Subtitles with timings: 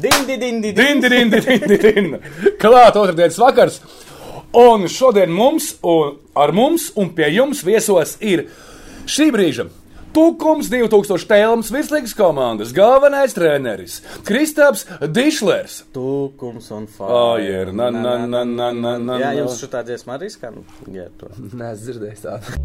[0.00, 2.20] Dindi, dindi, Dindi, dindi, dindi, dindi.
[2.60, 3.80] Klāt otrdienas vakars.
[4.56, 8.48] Un šodien mums, un ar mums un pie jums viesos ir
[9.06, 9.68] šī brīža.
[10.10, 14.82] Tukums 2000 tēlums virslīgas komandas galvenais treneris Kristaps
[15.14, 15.84] Dišlers.
[15.94, 17.70] Tukums un Fire.
[17.70, 20.64] Na, na, na, na, na, na, Jā, jums šī tā dziesma arī skan.
[20.90, 21.30] Jā, to.
[21.54, 22.58] Nē, es dzirdēju tādu.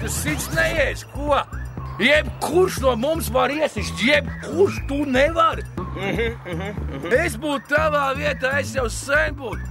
[0.00, 1.04] Ka sits neies.
[1.14, 1.40] Ko?
[1.98, 5.62] Jebkurš no mums var iesist, jebkurš tu nevari.
[7.14, 9.62] Es būtu tavā vietā, es jau sen būtu.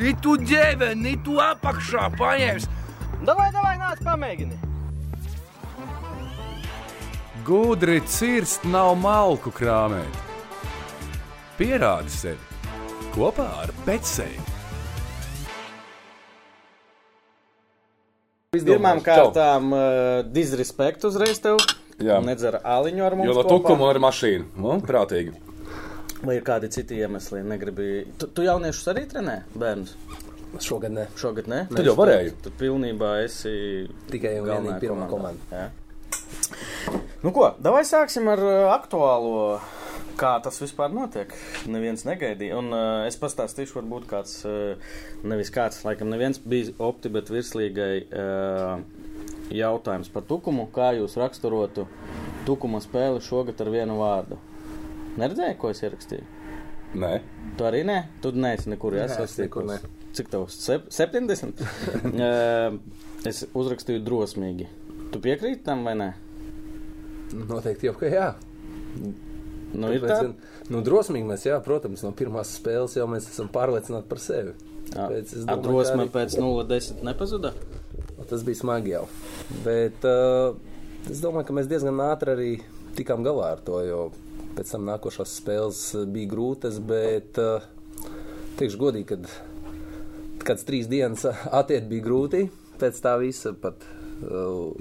[0.00, 2.68] I tu ģēveni, i tu apakšā paņēmis.
[3.24, 4.60] Davai, davai, nāc, pamēģini.
[7.44, 10.20] Gudri cirst nav malku krāmēt.
[11.58, 12.50] Pierādi sevi
[13.14, 14.49] kopā ar Betsēju.
[18.50, 21.60] Pirmām kārtām, uh, disrespekt uzreiz tev.
[22.02, 22.16] Jā.
[22.26, 23.30] Nedzer aliņu ar mums.
[23.30, 24.48] Jo tukuma ir mašīna.
[24.58, 25.36] Nu, prātīgi.
[26.24, 27.44] Vai ir kādi citi iemesli?
[27.46, 27.86] Negribi...
[28.18, 29.94] Tu, tu jauniešus arī trenē, bērnus?
[30.66, 31.06] Šogad ne.
[31.14, 31.60] Šogad ne?
[31.70, 32.34] Tad jau varēju.
[32.42, 33.54] Tu pilnībā esi
[34.10, 35.62] Tikai un vienīgi pirmā komanda.
[35.62, 36.98] Jā.
[37.22, 39.60] Nu ko, davai sāksim ar uh, aktuālo.
[40.20, 41.30] Kā tas vispār notiek?
[41.70, 42.58] Neviens negaidīja.
[42.60, 44.90] Un uh, es pastāstīšu, varbūt kāds, uh,
[45.24, 48.82] nevis kāds, laikam, neviens bija opti, bet virslīgai uh,
[49.56, 50.66] jautājums par tukumu.
[50.74, 51.86] Kā jūs raksturotu
[52.44, 54.36] tukuma spēli šogad ar vienu vārdu?
[55.20, 56.28] Neredzēji, ko es ierakstīju?
[57.00, 57.14] Nē,
[57.56, 59.78] Tu arī nē, tu neesi nekur ne.
[60.16, 60.56] Cik tavs?
[60.64, 61.60] Sep 70?
[62.10, 62.76] uh,
[63.28, 64.68] es uzrakstīju drosmīgi.
[65.14, 66.10] Tu piekrīti tam vai nē?
[67.46, 68.28] Noteikti jau, ka jā.
[69.74, 70.22] Nu, ir Tāpēc, tā.
[70.24, 70.32] gan,
[70.74, 74.54] nu, drosmīgi mēs, jā, protams, no pirmās spēles jau mēs esam pārliecināti par sevi.
[74.90, 77.52] Tāpēc es domāju, ka arī- pēc 0,10 nepazuda.
[78.30, 79.04] Tas bija smagi jau.
[79.64, 80.54] Bet uh,
[81.10, 82.50] es domāju, ka mēs diezgan ātri arī
[82.98, 84.00] tikām galā ar to, jo
[84.58, 87.64] pēc tam nākošās spēles uh, bija grūtas, bet uh,
[88.58, 89.30] teikšu godīgi, kad
[90.46, 91.24] kāds trīs dienas
[91.60, 92.44] atiet bija grūti,
[92.82, 93.82] pēc tā visa pat
[94.26, 94.74] uh,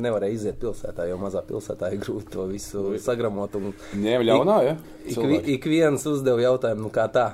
[0.00, 3.56] nevarēja iziet pilsētā, jo mazā pilsētā ir grūti to visu sagramot.
[3.58, 3.72] Un
[4.02, 4.76] ņēma ļaunā, ja?
[5.04, 5.56] ik, Cilvēki.
[5.56, 7.32] ik viens uzdeva jautājumu, nu kā tā.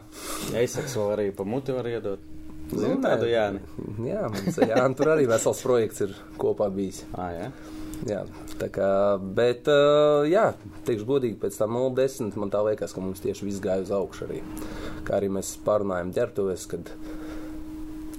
[0.54, 2.32] Ja izsaks vēl arī pa muti var iedot.
[2.66, 3.60] Nu, Zini tādu Jāni?
[4.02, 7.04] Jā, mums jā, tur arī vesels projekts ir kopā bijis.
[7.14, 7.50] Ā, jā.
[8.04, 8.24] Jā,
[8.60, 8.88] tā kā,
[9.38, 10.50] bet, uh, jā,
[10.84, 14.26] teikšu godīgi, pēc tam 0,10 man tā liekas, ka mums tieši viss gāja uz augšu
[14.26, 14.42] arī.
[15.06, 16.90] Kā arī mēs pārunājam ģērbtuves, kad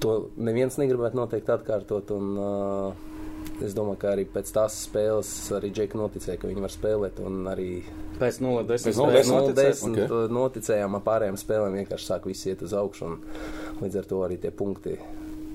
[0.01, 2.15] to neviens negribētu noteikti atkārtot.
[2.15, 3.16] Un, uh,
[3.65, 7.21] es domāju, ka arī pēc tās spēles arī Džeka noticēja, ka viņi var spēlēt.
[7.25, 7.69] Un arī
[8.17, 9.83] Pēc 0,10 Pēc spēles 0,10 noticēs.
[9.83, 10.01] 0,10 ok.
[10.07, 10.33] okay.
[10.39, 13.11] noticējām ar pārējām spēlēm, vienkārši sāk visi iet uz augšu.
[13.11, 14.97] un Līdz ar to arī tie punkti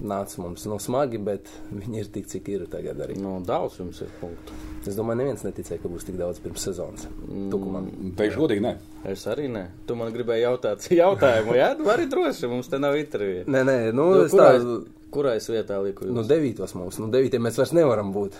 [0.03, 3.17] nāca mums no smagi, bet viņi ir tik, cik ir tagad arī.
[3.23, 4.57] Nu, daudz jums ir punktu.
[4.83, 7.07] Es domāju, neviens neticēja, ka būs tik daudz pirms sezonas.
[7.53, 7.87] Tukumam.
[8.19, 8.73] Teikšu godīgi, nē.
[9.13, 9.67] Es arī nē.
[9.87, 11.71] Tu man gribēji jautāt jautājumu, jā?
[11.79, 13.47] Tu vari droši, mums te nav intervija.
[13.47, 16.31] Nē, nē, nu, Nu, es kurā, tā, kurā es vietā liku nu, jūs?
[16.31, 18.39] devītos mums, nu, devītiem mēs vairs nevaram būt.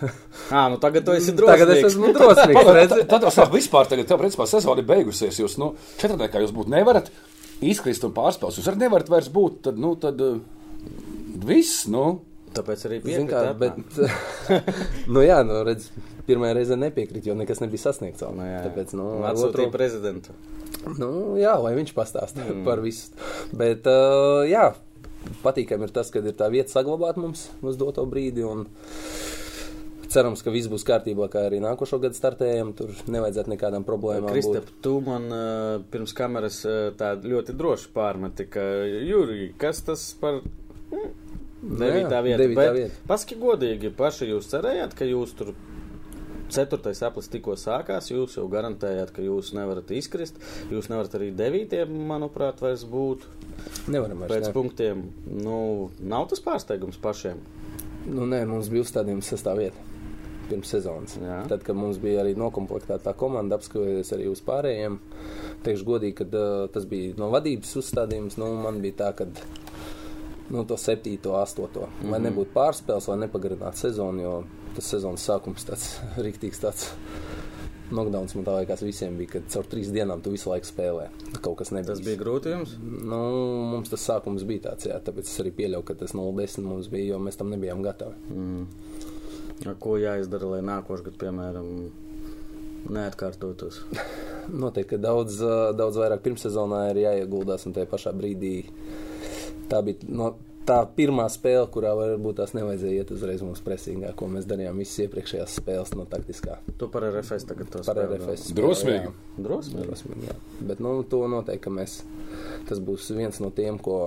[0.53, 1.63] Ā, nu tagad tu esi drosmīgs.
[1.63, 2.73] Tagad es esmu drosmīgs.
[2.79, 2.97] redzi?
[2.97, 5.41] Tad, tad tas vispār, tagad, tā principā sezona ir beigusies.
[5.43, 7.13] Jūs, nu, četrniekā jūs būt nevarat
[7.63, 8.59] izkrist un pārspēlēt.
[8.61, 10.39] Jūs arī nevarat vairs būt, tad, nu, tad uh,
[11.47, 12.07] viss, nu.
[12.53, 13.95] Tāpēc arī Zin kā, piekrīt.
[13.97, 14.73] bet,
[15.15, 15.89] nu jā, nu, redz,
[16.27, 18.35] pirmajā reizē nepiekrīt, jo nekas nebija sasniegts vēl.
[18.37, 18.61] Nu, jā.
[18.67, 20.37] Tāpēc, nu, ar Atsūtīja otro- prezidentu.
[20.99, 22.65] Nu, jā, lai viņš pastāsta mm.
[22.67, 23.13] par visu.
[23.57, 24.73] Bet, uh, jā,
[25.43, 28.45] patīkami ir tas, ka ir tā vieta saglabāta mums uz doto brīdi.
[28.47, 28.67] Un
[30.13, 32.75] cerams, ka viss būs kārtībā, kā arī nākošo gadu startējam.
[32.79, 34.31] Tur nevajadzētu nekādām problēmām.
[34.35, 34.79] Kristap, būt.
[34.85, 35.29] tu man
[35.93, 36.63] pirms kameras
[37.01, 38.67] tā ļoti droši pārmeti, ka
[39.09, 41.11] Jurija, kas tas par mm,
[41.63, 42.41] devītā jā, vieta?
[42.45, 43.05] devītā vieta.
[43.09, 45.55] Paski godīgi, paši jūs cerējāt, ka jūs tur
[46.53, 50.39] ceturtais aplis tikko sākās, jūs jau garantējāt, ka jūs nevarat izkrist.
[50.73, 53.25] Jūs nevarat arī devītiem, manuprāt, vairs būt
[53.93, 54.33] Nevaram vairs.
[54.35, 54.53] pēc ne.
[54.57, 55.07] punktiem.
[55.43, 55.57] Nu,
[56.01, 57.41] nav tas pārsteigums pašiem.
[58.11, 59.89] Nu, nē, mums bija uzstādījums sastāvvieta
[60.49, 61.17] pirms sezonas.
[61.23, 61.43] Jā.
[61.49, 64.99] Tad, kad mums bija arī noklāpta tā komanda, apskatoties arī uz pārējiem,
[65.65, 68.39] teikšu godīgi, ka uh, tas bija no vadības uzstādījums.
[68.43, 69.29] Nu, man bija tā, ka
[70.51, 72.11] nu, to septīto, astoto, mm -hmm.
[72.11, 74.45] lai nebūtu pārspēles, lai nepagarinātu sezonu, jo
[74.75, 76.91] tas sezonas sākums tāds rīktīgs tāds.
[77.93, 81.09] Knockdowns man tā liekas visiem bija, ka caur trīs dienām tu visu laiku spēlē.
[81.45, 81.93] Kaut kas nebija.
[81.93, 82.77] Tas bija grūti jums.
[82.81, 83.19] Nu,
[83.69, 87.13] mums tas sākums bija tāds, jā, tāpēc es arī pieļauju, ka tas 0-10 mums bija,
[87.13, 88.15] jo mēs tam nebijām gatavi.
[89.67, 91.69] Ar Ko jāizdara, lai nākošais gads, piemēram,
[92.97, 93.83] neatkārtotos?
[94.63, 95.39] Noteikti, ka daudz,
[95.77, 98.57] daudz vairāk pirmssezonā ir jāieguldās, un tajā pašā brīdī
[99.73, 100.35] tā bija no,
[100.69, 105.01] tā pirmā spēle, kurā varbūt tās nevajadzēja iet uzreiz mums presīgā, ko mēs darījām visas
[105.09, 106.61] iepriekšējās spēles no taktiskā.
[106.79, 108.53] Tu par RFS tagad to Par RFS.
[108.53, 108.59] vēl.
[108.61, 109.09] Drosmīgi.
[109.11, 109.43] Jā.
[109.49, 109.89] Drosmīgi.
[109.89, 110.37] Drosmīgi, jā.
[110.71, 111.97] Bet nu, to noteikti, ka mēs,
[112.69, 113.99] tas būs viens no tiem, ko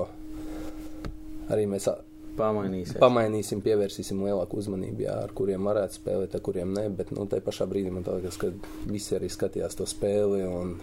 [1.52, 1.98] arī mēs ā,
[2.36, 2.98] Pamainīsies.
[3.00, 6.90] pamainīsim, pievērsīsim lielāku uzmanību, jā, ar kuriem varētu spēlēt, ar kuriem ne.
[6.92, 8.50] Bet nu, tajā pašā brīdī man liekas, ka
[8.92, 10.42] visi arī skatījās to spēli.
[10.48, 10.74] un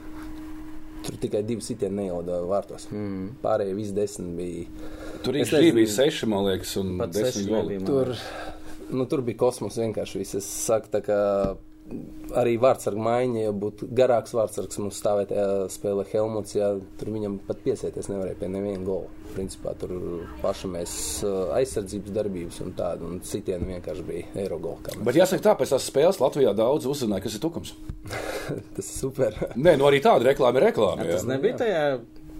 [1.03, 2.85] Tur tikai divi sitieni neielida vārtos.
[2.95, 3.33] Mm.
[3.43, 4.67] Pārējie visi desmit bija.
[5.25, 5.79] Tur Es īstenībā nezinu.
[5.81, 7.79] bija seši, man liekas, un Pat desmit goli.
[7.87, 8.13] Tur,
[8.93, 10.21] nu, tur bija kosmos vienkārši.
[10.23, 10.39] Viss.
[10.39, 11.19] Es saku, tā kā
[12.39, 17.61] arī vārdsarga maiņa, ja būtu garāks vārdsargs, mums stāvēja spēlē Helmuts, ja tur viņam pat
[17.65, 19.11] piesieties nevarēja pie neviena gola.
[19.33, 19.93] Principā tur
[20.43, 20.95] paši mēs
[21.57, 24.99] aizsardzības darbības un tādu, un citieni vienkārši bija Eirogola.
[25.07, 27.75] Bet jāsaka, tā pēc tās spēles Latvijā daudz uzzināja, kas ir tukums.
[28.77, 29.39] Tas ir super.
[29.57, 31.07] Nē, nu arī tāda reklāma ir reklāma.
[31.07, 31.31] Tas jā.
[31.33, 31.85] nebija tajā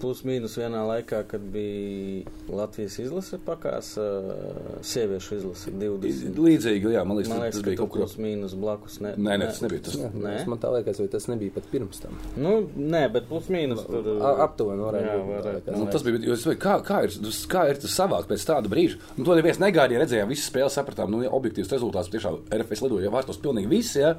[0.03, 6.35] plus-mínus vienā laikā, kad bija Latvijas izlase pakās, uh, sieviešu izlase 20.
[6.43, 8.03] Līdzīgi, jā, man liekas, Man tas liekas, ka bija kaut kur.
[8.03, 8.99] plus-mínus blakus.
[9.03, 9.95] Ne, Nē, nē, tas nebija tas.
[10.03, 10.35] Nē?
[10.37, 12.19] tas man tā liekas, vai tas nebija pat pirms tam.
[12.35, 14.11] Nu, nē, bet plus-mínus tur.
[14.43, 15.71] Aptuveni varētu Jā, būt.
[15.79, 17.15] Nu, tas bija, jo es domāju, kā, kā, ir,
[17.53, 18.99] kā ir tas savākt pēc tāda brīža.
[19.15, 23.13] Nu, to neviens negaidīja, redzējām, visas spēles sapratām, nu, ja objektīvs rezultāts tiešām RFS lidoja
[23.13, 24.15] vārtos pilnīgi visi, ja?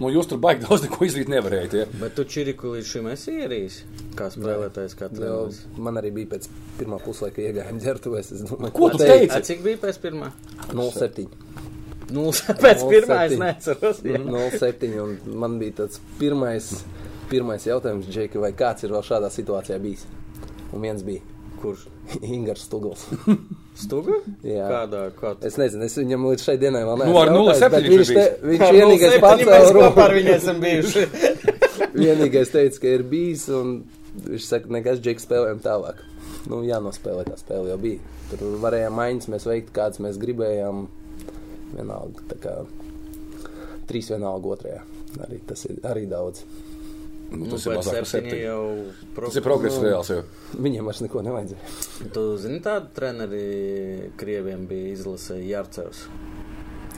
[0.00, 1.84] Nu, jūs tur baigi daudz neko izdarīt nevarējāt, ja?
[2.00, 3.80] Bet tu čiriku līdz šim esi ierījis,
[4.16, 5.60] kā spēlētājs, kā Jo treneris.
[5.78, 6.46] man arī bija pēc
[6.78, 8.32] pirmā puslaika iegājuma ģērbtuvēs.
[8.36, 9.30] Es domāju, Ko tu teici?
[9.36, 10.30] A, cik bija pēc pirmā?
[10.70, 11.26] 0,7.
[12.14, 12.28] Nu,
[12.64, 13.42] pēc pirmā es 0,7.
[13.44, 14.00] neatceros.
[14.06, 14.22] jā.
[14.22, 14.94] 0,7.
[15.02, 16.70] un Man bija tāds pirmais,
[17.30, 20.06] pirmais jautājums, Džeki, vai kāds ir vēl šādā situācijā bijis?
[20.70, 21.22] Un viens bija
[21.60, 21.84] Kurš?
[22.34, 23.02] Ingūns Stugls.
[23.80, 24.16] Stuga?
[24.44, 24.66] Jā.
[24.68, 25.02] Kādā?
[25.16, 25.46] Kādā?
[25.48, 28.12] Es nezinu, es viņam līdz šai dienai vēl Nu, ar neesmu jautājis, 0,7 bet viņš
[28.16, 31.04] te, viņš vienīgais pats ar viņu esam bijuši.
[31.94, 33.72] Vienīgais teica, ka ir bijis, un
[34.14, 36.02] viņš saka, nekas, Džeki, spēlējam tālāk.
[36.50, 38.00] Nu, jānospēlē tā spēle jau bija.
[38.30, 40.86] Tur varējām maiņas, mēs veikt, kādas mēs gribējām.
[41.70, 42.54] Vienalga, tā kā
[43.86, 44.82] trīs vienalga otrajā.
[45.26, 46.42] Arī tas ir arī daudz.
[47.30, 48.62] Nu, Nu, tas ir pēc mazāk septiņi jau
[49.14, 50.22] Tas ir progress reāls, jo.
[50.58, 51.74] Viņiem vairs neko nevajadzēja.
[52.16, 56.00] Tu zini, tādu treneri Krieviem bija izlase Jārcevs.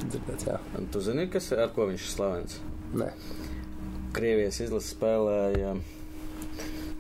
[0.00, 0.56] Dzirdēts, jā.
[0.94, 2.56] Tu zini, kas, ar ko viņš ir slavens?
[2.96, 3.10] Nē.
[4.16, 5.74] Krievijas izlase spēlēja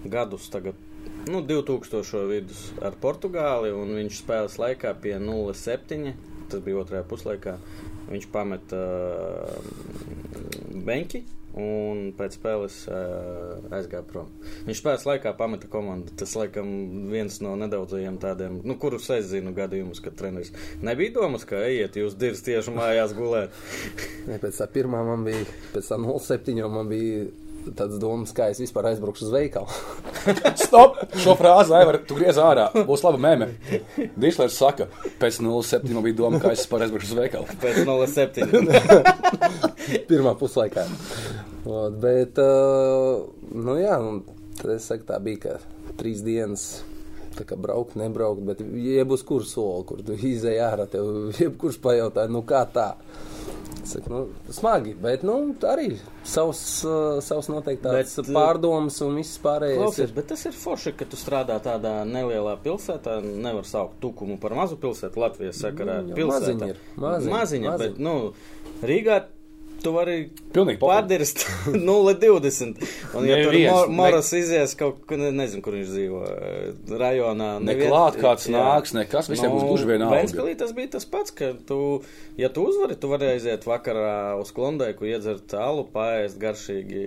[0.04, 0.78] gadus tagad.
[1.26, 2.26] Nu, 2000.
[2.30, 6.14] vidus ar Portugāli, un viņš spēles laikā pie 0,7.
[6.50, 7.56] Tas bija otrajā puslaikā.
[8.10, 9.70] Viņš pameta uh,
[10.84, 11.22] beņķi
[11.58, 14.30] un pēc spēles uh, aizgāja prom.
[14.66, 16.14] Viņš spēles laikā pameta komandu.
[16.18, 16.68] Tas, laikam,
[17.12, 20.52] viens no nedaudzajiem tādiem, nu, kurus es zinu gadījumus, kad treneris
[20.84, 23.56] nebija domas, ka ejiet, jūs divas tieši mājās gulēt.
[24.28, 25.44] Nē, pēc tā pirmā man bija,
[25.74, 26.56] pēc tā 07.
[26.72, 27.28] man bija
[27.70, 29.68] tāds domas, kā es vispār aizbraukšu uz veikalu.
[30.64, 30.98] Stop!
[31.22, 31.78] Šo frāzi,
[32.08, 32.68] tu griez ārā.
[32.88, 33.48] Būs laba mēmē.
[34.20, 34.88] Dišlers saka,
[35.22, 35.88] pēc 07.
[35.94, 37.56] man bija doma, ka es par aizbraukšu uz veikalu.
[37.62, 38.50] Pēc 0,7.
[40.10, 40.86] Pirmā puslaikā.
[41.62, 43.22] Ot, bet, uh,
[43.54, 44.24] nu jā, un
[44.58, 46.82] tad es saku, tā bija, ka trīs dienas.
[47.32, 52.26] Tā kā braukt, nebraukt, bet jebkurš kur soli, kur tu izēji ārā, tev jebkurš pajautā,
[52.28, 52.90] nu kā tā.
[53.82, 54.20] Es Saku, nu,
[54.54, 55.34] smagi, bet nu,
[55.66, 55.88] arī
[56.24, 59.80] savs, uh, savs noteikti tāds Bet, uh, pārdomas un viss pārējais.
[59.80, 63.18] Klausies, bet tas ir forši, ka tu strādā tādā nelielā pilsētā.
[63.22, 65.98] Nevar saukt tukumu par mazu pilsētu Latvijas sakarā.
[66.04, 66.38] Mm, Pilsēta.
[66.38, 67.78] maziņa ir, maziņa, maziņa, maziņa.
[67.82, 69.18] bet, nu, Rīgā
[69.84, 70.16] tu vari
[70.80, 72.82] padirst 0,20.
[73.16, 76.22] Un, ja tur Neviens, Mor- ne- Moras izies kaut kur, ne, nezinu, kur viņš dzīvo,
[76.32, 77.50] eh, rajonā.
[77.64, 78.56] Neklāt kāds jā.
[78.56, 80.20] nāks, nekas, visiem būs gluži vienalga.
[80.20, 81.78] Ventspilī tas bija tas pats, ka tu,
[82.40, 87.04] ja tu uzvari, tu vari aiziet vakarā uz klondēku, iedzert alu, paēst garšīgi.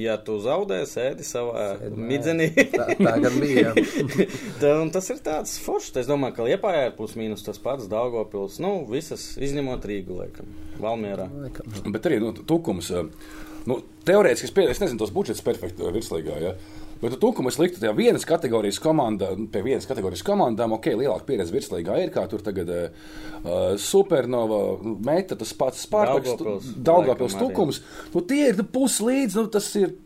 [0.00, 2.50] Ja tu zaudē, sēdi savā midzenī.
[2.74, 3.74] Tā, tā gan bija.
[4.60, 5.96] Tā, un tas ir tāds foršs.
[6.00, 8.58] Es domāju, ka Liepājā ir plus mīnus tas pats Daugopils.
[8.62, 10.50] Nu, visas izņemot Rīgu, laikam,
[10.82, 11.26] Valmierā.
[11.42, 11.69] Laikam.
[11.86, 12.90] Bet arī nu, tukums.
[12.90, 13.76] eh, Nu,
[14.08, 16.36] teorētiski es, pie, es nezinu, tos budžets perfekti eh, virslīgā.
[16.40, 16.54] Ja?
[17.00, 21.54] Bet tukumu es liktu tajā vienas kategorijas komandā, pie vienas kategorijas komandām, ok, lielāka pieredze
[21.54, 23.14] virslīgā ir, kā tur tagad uh,
[23.80, 24.58] Supernova,
[25.06, 27.80] Meta, tas pats Spārtaks, Daugavpils, tukums.
[28.12, 29.96] Nu, tie ir puslīdz, nu, tas ir.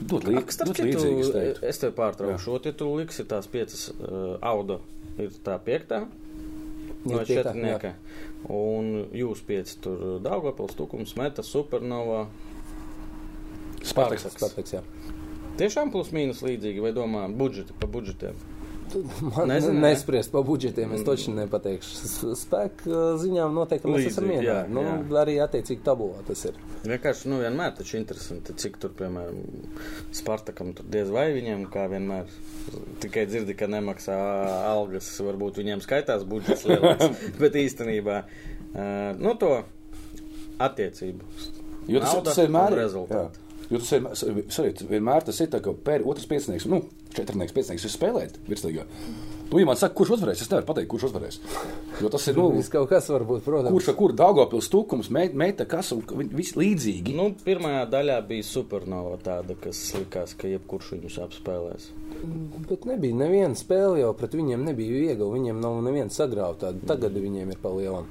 [0.00, 2.56] Starp dod citu, līdzīgi, es es tev pārtraukšu.
[2.64, 4.78] Ja tu liksi tās piecas uh, auda,
[5.20, 6.06] ir tā piektā.
[7.04, 7.94] No piektā, četrnieka.
[8.52, 12.26] Un jūs pieci tur Daugavpils, Tukums, Meta, Supernova.
[13.80, 14.28] Spartaks.
[14.36, 14.82] Spartaks, jā.
[15.60, 18.36] Tiešām plus mīnus līdzīgi, vai domā budžeti pa budžetiem?
[18.94, 19.80] Man Nezinu, Nezinu, ne?
[19.90, 21.92] nespriest par budžetiem, es točni nepateikšu.
[22.08, 24.46] S- Spēka ziņām noteikti mēs esam Līdzīgi, vienā.
[24.48, 24.94] jā, Nu, jā.
[25.22, 26.58] arī attiecīgi tabulā tas ir.
[26.84, 29.38] Vienkārši, nu, vienmēr taču interesanti, cik tur, piemēram,
[30.16, 32.30] Spartakam tur diez vai viņiem, kā vienmēr,
[33.04, 34.16] tikai dzirdi, ka nemaksā
[34.72, 39.52] algas, varbūt viņiem skaitās budžets lielāks, bet īstenībā, uh, nu, to
[40.60, 41.24] attiecību.
[41.90, 43.38] Jo tas, vienmēr ir rezultāti.
[43.40, 43.46] jā.
[43.70, 44.16] Jo tas vienmēr,
[44.50, 46.80] sorry, vienmēr tas ir tā, ka pēr, otrs piecinieks, nu,
[47.14, 48.82] četrnieks piecinieks ir spēlēt virslīgā.
[49.50, 51.38] Nu, ja man saka, kurš uzvarēs, es nevaru pateikt, kurš uzvarēs.
[52.02, 53.72] Jo tas ir, nu, Viss kaut kas var būt, protams.
[53.74, 57.14] kurš ar kuru Daugavpils tukums, me- meita, kas un viņi visi līdzīgi.
[57.18, 61.88] Nu, pirmajā daļā bija supernova tāda, kas likās, ka jebkurš viņus apspēlēs.
[62.68, 65.30] Bet nebija neviena spēle jau pret viņiem nebija viegli.
[65.34, 66.70] Viņiem nav neviena sagrauta.
[66.86, 68.06] Tagad viņiem ir pa lielam.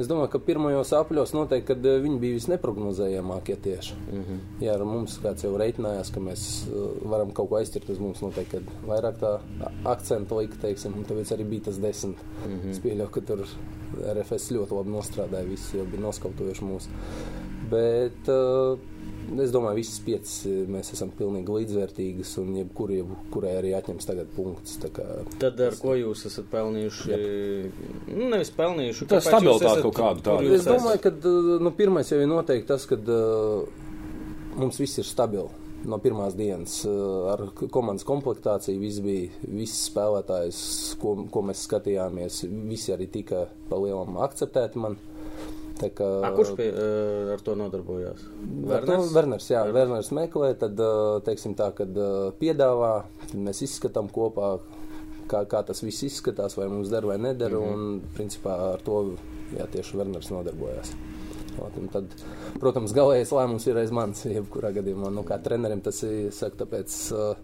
[0.00, 3.96] Es domāju, ka pirmajos apļos noteikti, kad eh, viņi bija visneprognozējamākie tieši.
[4.00, 4.38] Mm -hmm.
[4.64, 8.22] Jā, ar mums kāds jau reiķinājās, ka mēs eh, varam kaut ko aizķert uz mums.
[8.24, 9.34] Noteikti, kad vairāk tā
[9.84, 12.16] akcentu lika, teiksim, un tāpēc arī bija tas desmit.
[12.46, 12.70] Mm -hmm.
[12.70, 13.44] Es pieļauju, ka tur
[14.14, 16.88] RFS ļoti labi nostrādāja, visi jau bija noskautojuši mūs.
[17.70, 18.78] Bet uh,
[19.38, 24.08] es domāju, ka visas piecas eh, mēs esam pilnīgi līdzvērtīgas, un jebkur, jebkurai arī atņems
[24.08, 24.32] tagad
[24.96, 25.06] kā
[25.42, 27.20] Tad ar ko jūs esat pelnījuši?
[28.10, 29.06] Nu, nevis pelnījuši.
[29.06, 30.52] Stabilitāte esat- kaut kādu tādu.
[30.56, 31.22] Es domāju, esat?
[31.22, 33.66] ka nu, pirmais jau ir noteikti tas, ka uh,
[34.58, 35.48] mums viss ir stabili.
[35.80, 37.40] No pirmās dienas ar
[37.72, 40.58] komandas komplektāciju viss bija, viss spēlētājs,
[41.00, 44.98] ko, ko mēs skatījāmies, visi arī tika pa lielam akceptēti man.
[45.80, 48.26] Kā, A, kurš pie, uh, ar to nodarbojās?
[48.76, 52.92] Ar to Werners, jā, Werners meklē, tad, uh, teiksim tā, kad uh, piedāvā,
[53.24, 54.58] tad mēs izskatām kopā,
[55.30, 57.72] kā, kā tas viss izskatās, vai mums der vai neder, mm -hmm.
[57.72, 59.16] un principā ar to,
[59.56, 60.92] jā, tieši Werners nodarbojās.
[61.92, 62.04] Tad,
[62.60, 67.12] protams, galējais lēmums ir aiz manis, jebkurā gadījumā, nu, kā trenerim tas ir, saka, tāpēc
[67.12, 67.36] uh,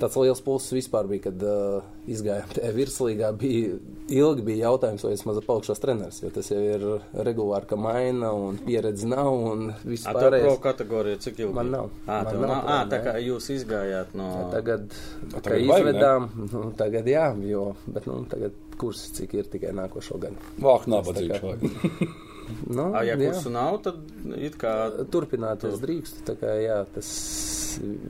[0.00, 3.30] tāds liels pulss vispār bija, kad uh, izgājām tajā virslīgā.
[3.40, 3.76] Bija,
[4.10, 6.86] ilgi bija jautājums, vai es mazliet palikšos treneris, jo tas jau ir
[7.26, 11.52] regulāri, ka maina un pieredze nav un viss A, tev pro kategorija, cik ilgi?
[11.60, 11.92] Man nav.
[12.06, 12.56] Ā, Man nav nav.
[12.56, 14.30] Ā, pro, tā kā jūs izgājāt no.
[14.54, 14.88] Tagad,
[15.36, 15.78] tagad kad vajag, ne?
[15.78, 20.50] izvedām, nu, tagad jā, jo, bet nu, tagad kurs cik ir tikai nākošo gadu.
[20.64, 21.04] Vāk, tā
[21.44, 22.18] vajag.
[22.70, 23.30] Nu, A, ja jā.
[23.30, 24.00] kursu nav, tad
[24.38, 24.72] it kā.
[25.12, 27.10] Turpināt es drīkstu, tā kā jā, tas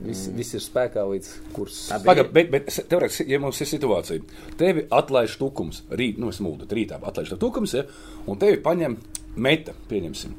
[0.05, 2.03] viss, viss ir spēkā līdz kursam.
[2.05, 4.23] Pagaid, bet, bet teorētiski, ja mums ir situācija,
[4.59, 7.85] tevi atlaiž tukums, rīt, nu, es mūdu, rītā atlaiž tukums, ja,
[8.27, 8.97] un tevi paņem
[9.41, 10.35] meta, pieņemsim.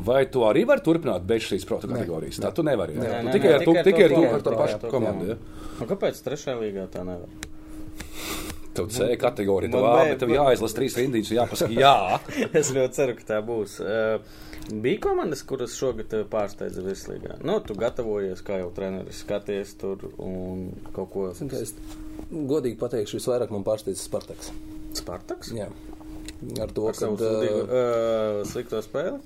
[0.00, 2.38] Vai tu arī vari turpināt bez šīs kategorijas?
[2.40, 2.94] Tā tu nevari.
[2.96, 3.18] Nē, Ja?
[3.20, 5.26] nē, Tu tikai nē, ar to, tikai ar to ar to pašu komandu.
[5.34, 5.36] Ja?
[5.80, 7.28] Nu, kāpēc trešajā līgā tā nevar?
[8.80, 11.96] Tev C kategorija, tev A, bet tev jāizlasa trīs rindiņas, un jāpasaka jā.
[12.60, 13.76] es ļoti ceru, ka tā būs.
[13.84, 17.38] Uh, bija komandas, kuras šogad tevi pārsteidza virslīgā.
[17.46, 21.28] Nu, tu gatavojies, kā jau treneris, skaties tur un kaut ko.
[21.34, 21.74] Es
[22.30, 24.52] godīgi pateikšu, visvairāk man pārsteidz Spartaks.
[24.98, 25.54] Spartaks?
[25.56, 25.70] Jā.
[26.60, 29.20] Ar to, Ar ka uh, slikto spēli?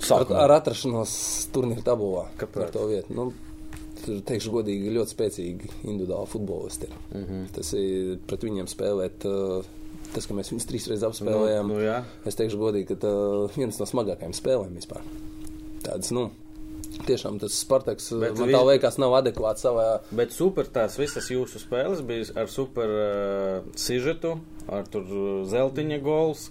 [0.00, 0.40] ar, Sākumā.
[0.44, 1.12] ar atrašanos
[1.54, 2.26] turnīra tabulā.
[2.40, 2.66] Kāpēc?
[2.66, 3.16] Ar to vietu.
[3.16, 3.30] Nu,
[4.04, 6.96] tur, teikšu godīgi, ļoti spēcīgi individuāli futbolisti ir.
[7.12, 7.26] Mm.
[7.26, 7.44] -hmm.
[7.56, 9.28] Tas ir pret viņiem spēlēt.
[9.28, 9.76] Uh,
[10.10, 12.00] Tas, ka mēs viņus trīs reizes apspēlējām, Nu, nu, jā.
[12.26, 13.10] es teikšu godīgi, ka tā
[13.54, 15.04] viens no smagākajiem spēlēm vispār.
[15.84, 16.24] Tādas, nu,
[17.06, 21.60] tiešām tas Spartaks, Bet man tā liekas, nav adekvāts savā Bet super tās visas jūsu
[21.62, 24.36] spēles bija ar super uh, sižetu,
[24.70, 26.48] ar tur uh, zeltiņa gols,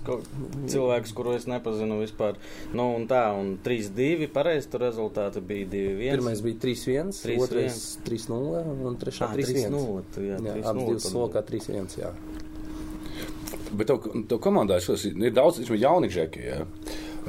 [0.69, 2.39] cilvēks, kuru es nepazinu vispār.
[2.74, 6.17] Nu, un tā, un 3-2, pareizi tur rezultāti bija 2-1.
[6.17, 7.46] Pirmais bija 3-1, 3-1.
[7.46, 9.74] otrais 3-0 un trešā Ah, 3-1.
[9.75, 12.00] 3-0, tu, jā, Jā, 3-0 abas divas tad slokā 3-1.
[12.00, 12.13] Jā.
[13.69, 16.41] Bet tev, tev komandā šos ir daudz ir jauni džeki.
[16.46, 16.63] Ja?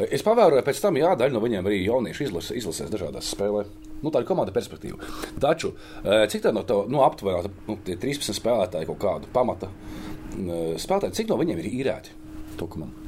[0.08, 3.70] Es pavēroju, pēc tam jā, daļa no viņiem arī jaunieši izlasa, izlasēs dažādās spēlēs.
[4.00, 5.00] Nu, tā ir komanda perspektīva.
[5.42, 9.68] Taču, eh, cik tā no tā, nu, aptuveni nu, tie 13 spēlētāji kaut kādu pamata
[9.68, 12.16] eh, spēlētāji, cik no viņiem ir īrēti?
[12.56, 12.99] To komandu.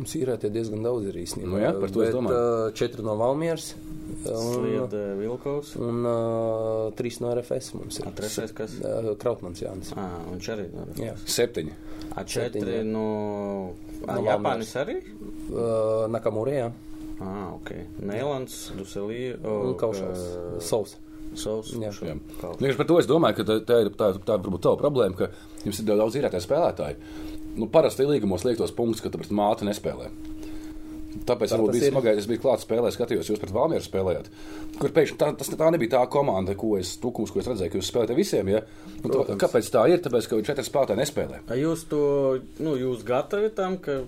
[0.00, 1.50] Mums ir tie diezgan daudz ir īstenībā.
[1.52, 2.40] Nu jā, par to es Bet, domāju.
[2.40, 5.74] ā, Četri no Valmieras un, Slied uh, Vilkovs.
[5.76, 8.08] un uh, trīs no RFS mums ir.
[8.08, 8.78] A, trešais kas?
[8.80, 9.92] Ā, Krautmans Jānis.
[10.00, 10.94] Ah, viņš arī ir.
[11.04, 11.14] Jā.
[11.36, 11.74] Septiņi.
[12.16, 12.86] A, Septiņi, četri jā.
[12.88, 13.04] no.
[14.08, 14.96] A, No Japānis arī?
[15.52, 16.70] Uh, Nakamurē, jā.
[17.20, 17.74] Ah, ok.
[18.00, 19.34] Nēlands, Duselī.
[19.44, 20.22] Un Kaušals.
[20.64, 20.96] Savs.
[21.36, 21.74] Savs.
[21.76, 21.92] Jā.
[22.08, 22.16] Jā.
[22.40, 25.28] Par to es domāju, ka tā, tā ir tā, tā varbūt tā problēma, ka
[25.66, 26.96] jums ir daudz īrētāju spēlētāju.
[27.58, 30.10] Nu, parasti līgumos liek tos punktus, ka tu pret māti nespēlē.
[31.26, 31.92] Tāpēc Tā varbūt tas bija ir.
[31.92, 32.18] smagāk.
[32.22, 34.28] Es biju klāts spēlē, skatījos, jūs pret Valmieru spēlējāt.
[34.78, 37.80] Kur pēkšņi tā, tas, tā nebija tā komanda, ko es, tukums, ko es redzēju, ka
[37.80, 38.50] jūs spēlējat visiem.
[38.54, 38.60] Ja?
[39.00, 39.40] Un, to, Protams.
[39.42, 40.02] kāpēc tā ir?
[40.04, 41.40] Tāpēc, ka četri spēlētāji nespēlē.
[41.50, 42.02] A jūs to,
[42.62, 44.00] nu, jūs gatavi tam, ka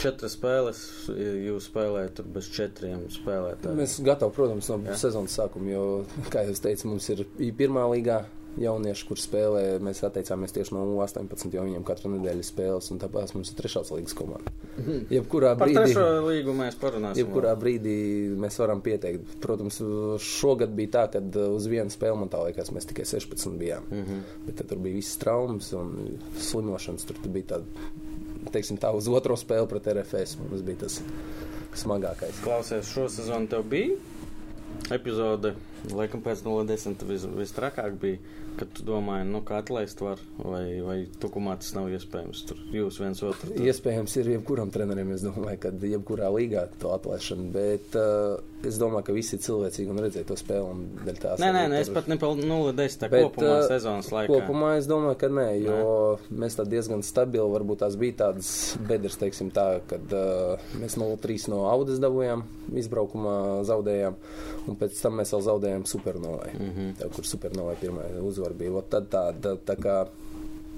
[0.00, 3.80] četras spēles, jūs spēlējat bez četriem spēlētājiem.
[3.80, 4.98] Mēs gatavi, protams, no Jā.
[5.06, 5.86] sezonas sākuma, jo,
[6.32, 8.22] kā jau teicu, mums ir i pirmā līgā
[8.58, 9.78] jaunieši, kur spēlē.
[9.80, 13.92] Mēs atteicāmies tieši no U18, jo viņiem katru nedēļu spēles, un tāpēc mums ir trešās
[13.94, 14.50] līgas komanda.
[15.10, 15.94] Jebkurā Par brīdī.
[16.26, 17.22] līgu mēs parunāsim.
[17.22, 17.96] Jebkurā brīdī
[18.40, 19.38] mēs varam pieteikt.
[19.40, 19.80] Protams,
[20.18, 21.20] šogad bija tā, ka
[21.54, 23.82] uz vienu spēli man tā liekas, mēs tikai 16 bijām.
[23.90, 24.10] Mm Mhm.
[24.12, 24.46] -hmm.
[24.46, 27.04] Bet tur bija visas traumas un slimošanas.
[27.04, 27.64] Tur bija tāda,
[28.52, 30.36] teiksim, tā uz otro spēli pret RFS.
[30.50, 31.00] Mums bija tas
[31.74, 32.40] smagākais.
[32.44, 33.94] Klausies, šo sezonu tev bija
[34.94, 35.54] epizode,
[35.94, 38.20] laikam pēc 010 vis, vistrakāk bija,
[38.58, 42.44] kad tu domāji, nu kā atlaist var, vai, vai tukumā tas nav iespējams.
[42.48, 43.52] Tur jūs viens otru.
[43.52, 43.66] Tur.
[43.70, 47.46] Iespējams, ir jebkuram trenerim, es domāju, ka jebkurā līgā to atlaišana.
[47.54, 50.74] Bet uh, es domāju, ka visi ir cilvēcīgi un redzēja to spēli.
[51.40, 54.28] Nē, nē, nē, es tur- pat ne par 010 tā Bet, kopumā sezonas laikā.
[54.32, 55.78] Kopumā es domāju, ka nē, jo
[56.28, 56.38] nē.
[56.44, 61.48] mēs tā diezgan stabili, varbūt tās bija tādas bedres, teiksim tā, kad uh, mēs 0-3
[61.52, 62.44] no Audas dabūjām,
[62.82, 63.36] izbraukumā
[63.68, 64.16] zaudējām,
[64.68, 66.72] un pēc tam mēs vēl zaudējām Supernovai, mm.
[66.76, 67.14] -hmm.
[67.16, 68.82] kur Supernovai pirmā uzvara bija.
[68.90, 70.00] Tad tā, tā, tā kā,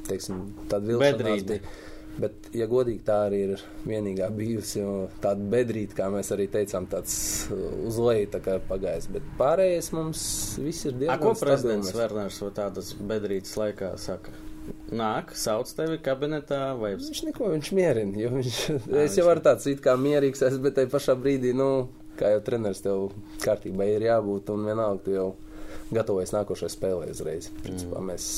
[0.09, 1.59] teiksim, tāda vilšanās Bedrīte.
[1.59, 1.91] bija.
[2.21, 4.83] Bet, ja godīgi, tā arī ir vienīgā bijusi.
[5.23, 7.14] Tāda bedrīte, kā mēs arī teicām, tāds
[7.49, 9.07] uh, uz leju tā pagājis.
[9.14, 10.25] Bet pārējais mums
[10.61, 11.47] viss ir A, diezgan ko stabili.
[11.49, 14.35] prezidents Mēs- Werners vai tādas bedrītas laikā saka?
[14.92, 18.28] Nāk, sauc tevi kabinetā vai Viņš neko, viņš mierina.
[18.37, 21.88] Viņš, es viņš jau varu tāds it kā mierīgs, esmu, bet tajā pašā brīdī, nu,
[22.21, 23.09] kā jau treneris tev
[23.42, 25.31] kārtībā ir jābūt, un vienalga tu jau
[25.92, 27.49] gatavojies nākošajai spēlē uzreiz.
[27.64, 28.12] Principā Mm.
[28.12, 28.28] mēs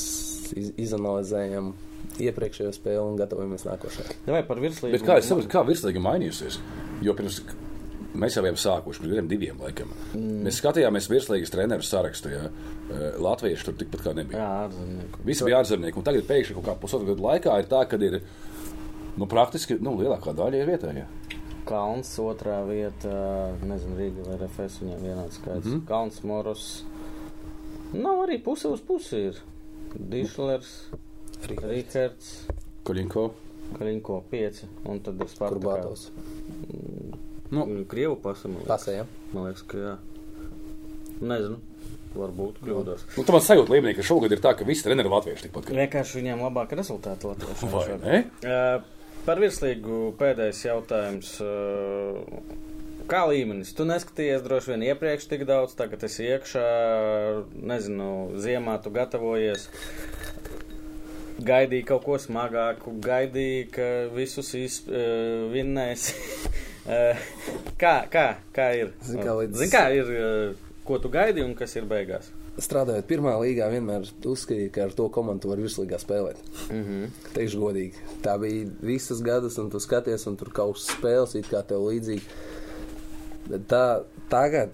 [0.55, 1.73] iz, izanalizējam
[2.21, 4.17] iepriekšējo spēli un gatavojamies nākošajai.
[4.31, 4.95] vai par virslīgu?
[4.97, 6.59] Bet kā es saprotu, kā virslīga mainījusies?
[7.05, 7.41] Jo pirms
[8.15, 9.91] mēs jau bijām sākuši, pirms diviem, diviem laikam.
[10.15, 10.41] Mm.
[10.45, 12.31] Mēs skatījāmies virslīgas treneru sarakstu.
[12.31, 12.47] Ja?
[12.47, 14.41] Eh, Latvieši tur tikpat kā nebija.
[14.41, 15.23] Jā, ārzemnieku.
[15.27, 15.99] Visi bija ārzemnieki.
[15.99, 18.19] Un tagad pēkšņi kaut kā pusotru gadu laikā ir tā, ka ir
[19.15, 21.07] nu, praktiski nu, lielākā daļa ir vietējā.
[21.65, 23.15] Kalns otrā vieta,
[23.65, 25.71] nezinu, Rīga vai RFS viņam vienāds skaits.
[25.71, 25.81] Mm.
[25.89, 26.67] Kalns, Moros.
[27.95, 29.41] Nav arī puse uz pusi ir.
[29.95, 30.71] Dišlers,
[31.49, 32.31] Rihards,
[32.85, 33.25] Koļinko.
[33.79, 35.57] Kalinko 5 un tad ir Spartakā.
[35.57, 36.07] Kurbātos.
[37.53, 38.65] Nu, Krievu pasaulē.
[38.69, 39.05] Pasē, ja?
[39.33, 39.93] Man liekas, ka jā.
[41.25, 41.57] Nezinu,
[42.15, 43.05] varbūt kļūdos.
[43.17, 45.69] Nu, tā man sajūta līmenī, ka šogad ir tā, ka visi treneri latvieši tikpat.
[45.69, 47.71] kā- Vienkārši viņiem labāk rezultāti Latvijā.
[47.73, 48.19] Vai ne?
[48.45, 48.83] Uh,
[49.25, 51.31] par virslīgu pēdējais jautājums.
[51.41, 52.21] Uh,
[53.09, 53.73] kā līmenis?
[53.77, 56.67] Tu neskatījies droši vien iepriekš tik daudz, tagad esi iekšā,
[57.61, 59.69] nezinu, ziemā tu gatavojies.
[61.43, 66.05] Gaidīji kaut ko smagāku, gaidīji, ka visus izvinnēs.
[67.81, 68.93] kā, kā, kā ir?
[69.03, 72.31] Zini, kā līdz- Zini, kā ir, uh, ko tu gaidi un kas ir beigās?
[72.55, 76.39] Strādājot pirmā līgā, vienmēr uzskatīju, ka ar to komandu var virslīgā spēlēt.
[76.69, 77.09] Mm -hmm.
[77.35, 78.05] Teikšu godīgi.
[78.23, 81.83] Tā bija visas gadus, un tu skaties, un tur kaut kas spēles, it kā tev
[81.83, 82.23] līdzīgi.
[83.49, 84.71] Bet tā tagad,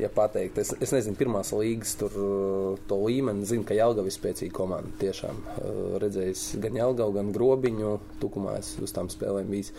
[0.00, 4.14] ja pateikt, es, es nezinu, pirmās līgas tur uh, to līmeni, zinu, ka Jālgava ir
[4.14, 4.92] spēcīga komanda.
[5.00, 9.72] Tiešām uh, redzējis gan Jālgavu, gan Grobiņu, tukumā es uz tām spēlēm bijis.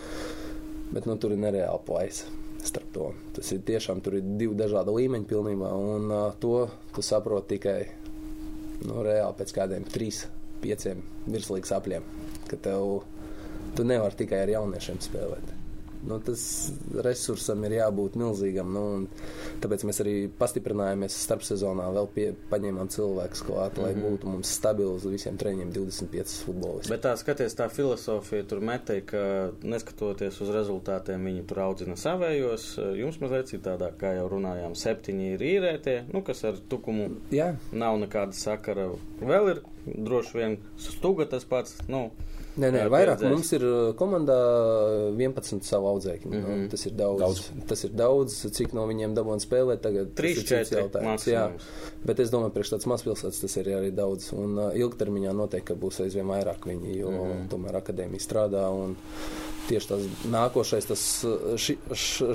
[0.93, 2.29] Bet nu, tur ir nereāla plaisa.
[2.63, 7.79] Tas ir tiešām tur ir divi dažādi līmeņi pilnībā, un uh, to tu saproti tikai
[8.87, 10.23] nu, reāli pēc kādiem trīs,
[10.63, 12.05] pieciem virslīgas apļiem,
[12.47, 13.01] ka tev
[13.75, 15.52] tu nevari tikai ar jauniešiem spēlēt.
[16.07, 16.43] Nu, tas
[17.05, 18.73] resursam ir jābūt milzīgam.
[18.75, 18.83] Nu,
[19.63, 24.09] tāpēc mēs arī pastiprinājāmies starpsezonā, vēl pie, paņēmām cilvēkus klāt, lai mm -hmm.
[24.09, 26.91] būtu mums stabili uz visiem treniņiem 25 futbolisti.
[26.91, 29.23] Bet tā skaties, tā filozofija tur metēja, ka
[29.63, 32.67] neskatoties uz rezultātiem, viņi tur audzina savējos.
[32.99, 37.97] Jums mazliet citādāk, kā jau runājām, septiņi ir īrētie, nu, kas ar tukumu Jā, nav
[38.01, 38.89] nekāda sakara.
[39.21, 41.77] Vēl ir droši vien stuga tas pats.
[41.87, 42.09] Nu,
[42.53, 43.33] Nē, nē, vairāk pieredzējis.
[43.33, 43.63] mums ir
[43.97, 44.37] komandā
[45.17, 46.31] 11 savu audzēkņu.
[46.31, 46.43] Mm.
[46.45, 46.67] -hmm.
[46.69, 47.21] Tas ir daudz.
[47.23, 47.47] Daudz.
[47.71, 49.81] Tas ir daudz, cik no viņiem dabūna spēlēt.
[49.81, 51.27] Tagad tas Trīs, ir cits četri jautājums.
[51.27, 51.47] Jā,
[52.05, 54.29] bet es domāju, priekš tāds mazpilsētas tas ir arī daudz.
[54.37, 57.25] Un uh, ilgtermiņā noteikti ka būs aizvien vairāk viņi, jo mm.
[57.31, 57.49] -hmm.
[57.49, 58.67] tomēr akadēmija strādā.
[58.69, 58.95] Un
[59.69, 60.01] tieši tas
[60.33, 61.77] nākošais, tas uh, ši,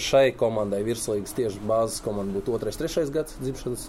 [0.01, 3.89] šai komandai virslīgas tieši bāzes komanda būtu otrais, trešais gads, dzimšanas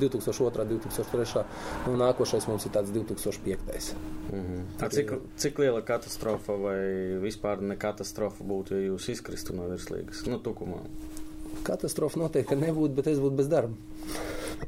[0.00, 1.44] 2002, 2003.
[1.90, 3.92] Un nākošais mums ir tāds 2005.
[4.82, 6.78] A cik, cik liela katastrofa vai
[7.22, 10.24] vispār ne katastrofa būtu, ja jūs izkristu no virslīgas?
[10.30, 10.82] Nu, tukumā.
[11.66, 13.74] Katastrofa noteikti nebūtu, bet es būtu bez darba.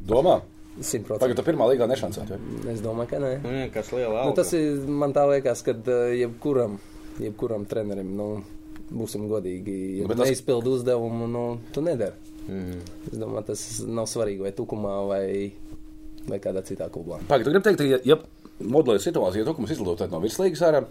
[0.05, 0.41] Domā?
[0.79, 1.35] Tagad Simtprocentīgi.
[1.41, 2.29] tā pirmā līgā nešancēt.
[2.31, 2.39] vai?
[2.73, 3.31] Es domāju, ka nē.
[3.43, 4.37] Nu, vienkārši liela Nu, alga.
[4.43, 6.77] tas ir man tā liekas, ka uh, jebkuram,
[7.23, 8.29] jebkuram trenerim, nu,
[8.91, 12.17] būsim godīgi, ja tas- neizpildi uzdevumu, nu, tu nedari.
[12.49, 12.81] Mm.
[13.13, 15.53] Es domāju, tas nav svarīgi vai tukumā vai,
[16.29, 17.21] vai kādā citā klubā.
[17.29, 18.17] Pagaid, tu gribi teikt, ja, ja
[18.65, 20.87] modelē situāciju, ja Tukums izlidotu no virslīgas ārā,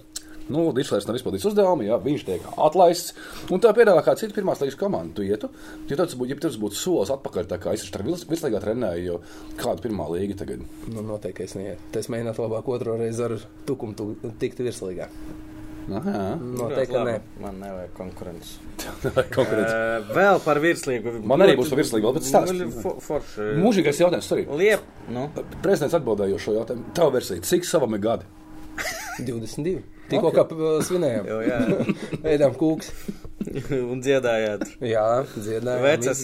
[0.48, 3.12] Nu, Dišlers nav izpildījis uzdevumu, jā, viņš tiek atlaists.
[3.52, 5.12] Un tā piedāvā kāda cita pirmās līnijas komanda.
[5.18, 5.50] Tu ietu,
[5.90, 9.18] ja tas būtu, ja tas būtu solis atpakaļ, tā kā es ar vislabāk trenēju, jo
[9.60, 10.64] kāda pirmā līga tagad.
[10.88, 11.92] Nu, noteikti es neietu.
[12.00, 13.36] Es mēģinātu labāk otro reizi ar
[13.68, 14.08] tukumu tu,
[14.40, 15.10] tikt virslīgā.
[15.88, 17.14] Aha, Noteikti, nē.
[17.40, 18.58] Man nevajag konkurences.
[19.32, 19.76] konkurence.
[19.88, 21.14] Uh, vēl par virslīgu.
[21.28, 22.56] Man arī būs vēl pēc stāsta.
[22.58, 23.46] Nu, for- Forši.
[23.64, 24.44] Mūžīgais jautājums arī.
[24.60, 24.84] Liep,
[25.16, 25.28] nu.
[25.64, 26.92] Prezidents atbildēja šo jautājumu.
[26.98, 28.28] Tava versija, cik savam ir gadi?
[29.30, 29.78] 22.
[30.12, 31.30] Tikko kā uh, svinējām.
[31.32, 31.62] Jo, jā.
[32.36, 32.92] Ēdām kūks.
[33.78, 34.68] Un dziedājāt.
[34.84, 35.84] Jā, dziedājām.
[35.88, 36.24] Vecas.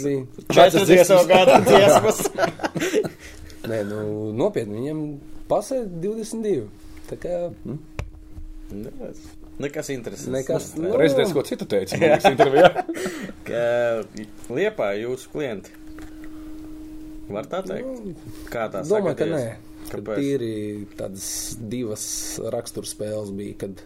[0.51, 2.23] Četras dziesmu gada dziesmas.
[3.63, 4.03] Nē, nu,
[4.35, 5.03] nopietni, viņam
[5.47, 6.67] pasē 22.
[7.07, 7.47] Tā kā
[9.61, 10.31] Nekas interesants.
[10.33, 10.93] Nekas, nu.
[10.97, 11.97] Prezidents ko citu teica.
[12.01, 12.69] liekas, intervijā.
[13.47, 13.61] Ka
[14.49, 15.75] Liepā jūsu klienti.
[17.29, 18.17] Var tā teikt?
[18.51, 19.45] Kā tā domāju, ka nē.
[19.93, 20.17] Kāpēc?
[20.17, 20.53] tīri
[20.97, 21.25] tādas
[21.59, 22.03] divas
[22.53, 23.83] raksturspēles bija, kad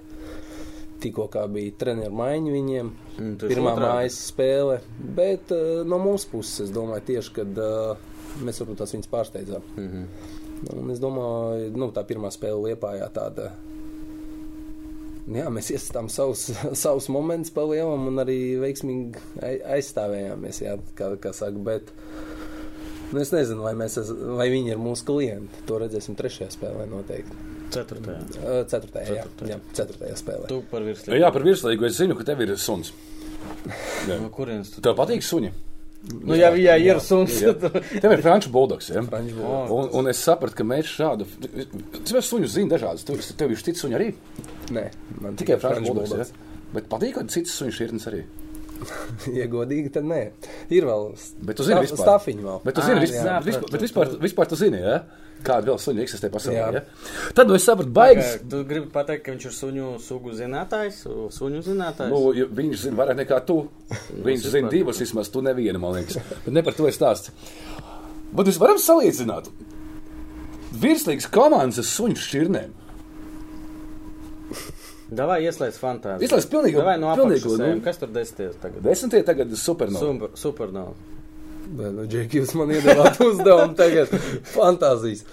[1.03, 2.91] tikko kā bija treneru maiņa viņiem.
[3.17, 4.79] Mm, Pirmā mājas spēle,
[5.17, 7.99] bet uh, no mūsu puses es domāju tieši, kad uh,
[8.41, 9.69] mēs varbūt tās viņus pārsteidzām.
[9.75, 10.03] Mm Mhm.
[10.03, 10.35] -hmm.
[10.73, 13.51] Un es domāju, nu, tā pirmā spēle Liepājā tāda.
[15.27, 16.45] Jā, mēs iesaistām savus,
[16.83, 21.91] savus momentus pa lielam un arī veiksmīgi ai- aizstāvējāmies, jā, kā, kā saka, bet
[23.11, 25.65] nu, es nezinu, vai, mēs, es, vai viņi ir mūsu klienti.
[25.67, 27.43] To redzēsim trešajā spēlē noteikti.
[27.75, 28.21] Ceturtajā.
[28.39, 29.51] Uh, Ceturtajā, jā, Ceturtajā.
[29.57, 30.47] jā, ceturtajā spēlē.
[30.47, 31.19] Tu par virslīgu.
[31.19, 32.93] Jā, par virslīgu es zinu, ka tev ir suns.
[34.07, 34.79] No kurienes tu?
[34.85, 35.51] Tev patīk suņi?
[36.07, 37.39] Nu, jā, jā, ir suns.
[38.03, 38.91] Tev ir franču buldogs.
[38.93, 39.01] Ja?
[39.09, 39.71] Franču buldogs.
[39.75, 41.27] Un, un es sapratu, ka mēs šādu.
[41.97, 43.03] Cilvēku suņu zinu dažādas.
[43.07, 44.11] Tev, tev ir cits suņi arī.
[44.77, 44.85] Nē,
[45.23, 46.31] man Tikai franču buldogs.
[46.31, 46.61] Ja?
[46.75, 48.23] Bet patīk, ka cits suņu šķirnes arī.
[49.39, 50.21] Ja godīgi, tad nē.
[50.73, 51.07] Ir vēl
[51.47, 52.03] Bet tu zini, sta- vispār.
[52.03, 52.59] stafiņi vēl.
[52.65, 54.99] Bet tu zini, jā, vispār, vispār, protams, bet vispār, vispār tu zini, ja?
[55.45, 56.57] kāda vēl suņa eksistē pasaulē.
[56.57, 56.67] Jā.
[56.73, 57.31] Ja?
[57.37, 58.37] Tad nu, es sapratu, baigas.
[58.49, 61.03] Tu gribi pateikt, ka viņš ir suņu sugu zinātājs,
[61.35, 62.09] suņu zinātājs?
[62.09, 63.59] Nu, viņš zina vairāk nekā tu.
[64.25, 66.17] Viņš es zina divas, vismaz tu nevienu, man liekas.
[66.45, 67.35] Bet ne par to es stāstu.
[68.33, 69.51] Bet mēs varam salīdzināt.
[70.77, 72.73] Virslīgas komandas ar suņu šķirnēm.
[75.11, 76.27] Davai ieslēdz fantāziju.
[76.27, 77.57] Izlaiž pilnīgi- Davai no apakšas.
[77.59, 77.81] nu.
[77.85, 78.81] Kas tur desmities tagad?
[78.83, 79.99] Desmitie tagad ir supernova.
[80.03, 80.93] Super, supernova.
[81.67, 84.11] Bet, nu, Džeki, jūs man iedevāt uzdevumu tagad.
[84.55, 85.23] Fantāzijas.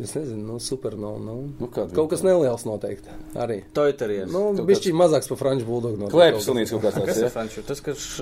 [0.00, 1.18] Es nezinu, nu, supernova.
[1.18, 1.34] Nu.
[1.60, 3.10] Nu, kaut kas neliels noteikti.
[3.34, 3.58] Arī.
[3.76, 4.30] Toiteries.
[4.30, 6.06] Nu, Kaut bišķi mazāks par franču buldogu.
[6.08, 7.18] Klēpjas kaut kaut kāds Kas tāds.
[7.18, 7.30] ir Ja?
[7.34, 7.62] franču?
[7.66, 8.20] Tas, kas kas.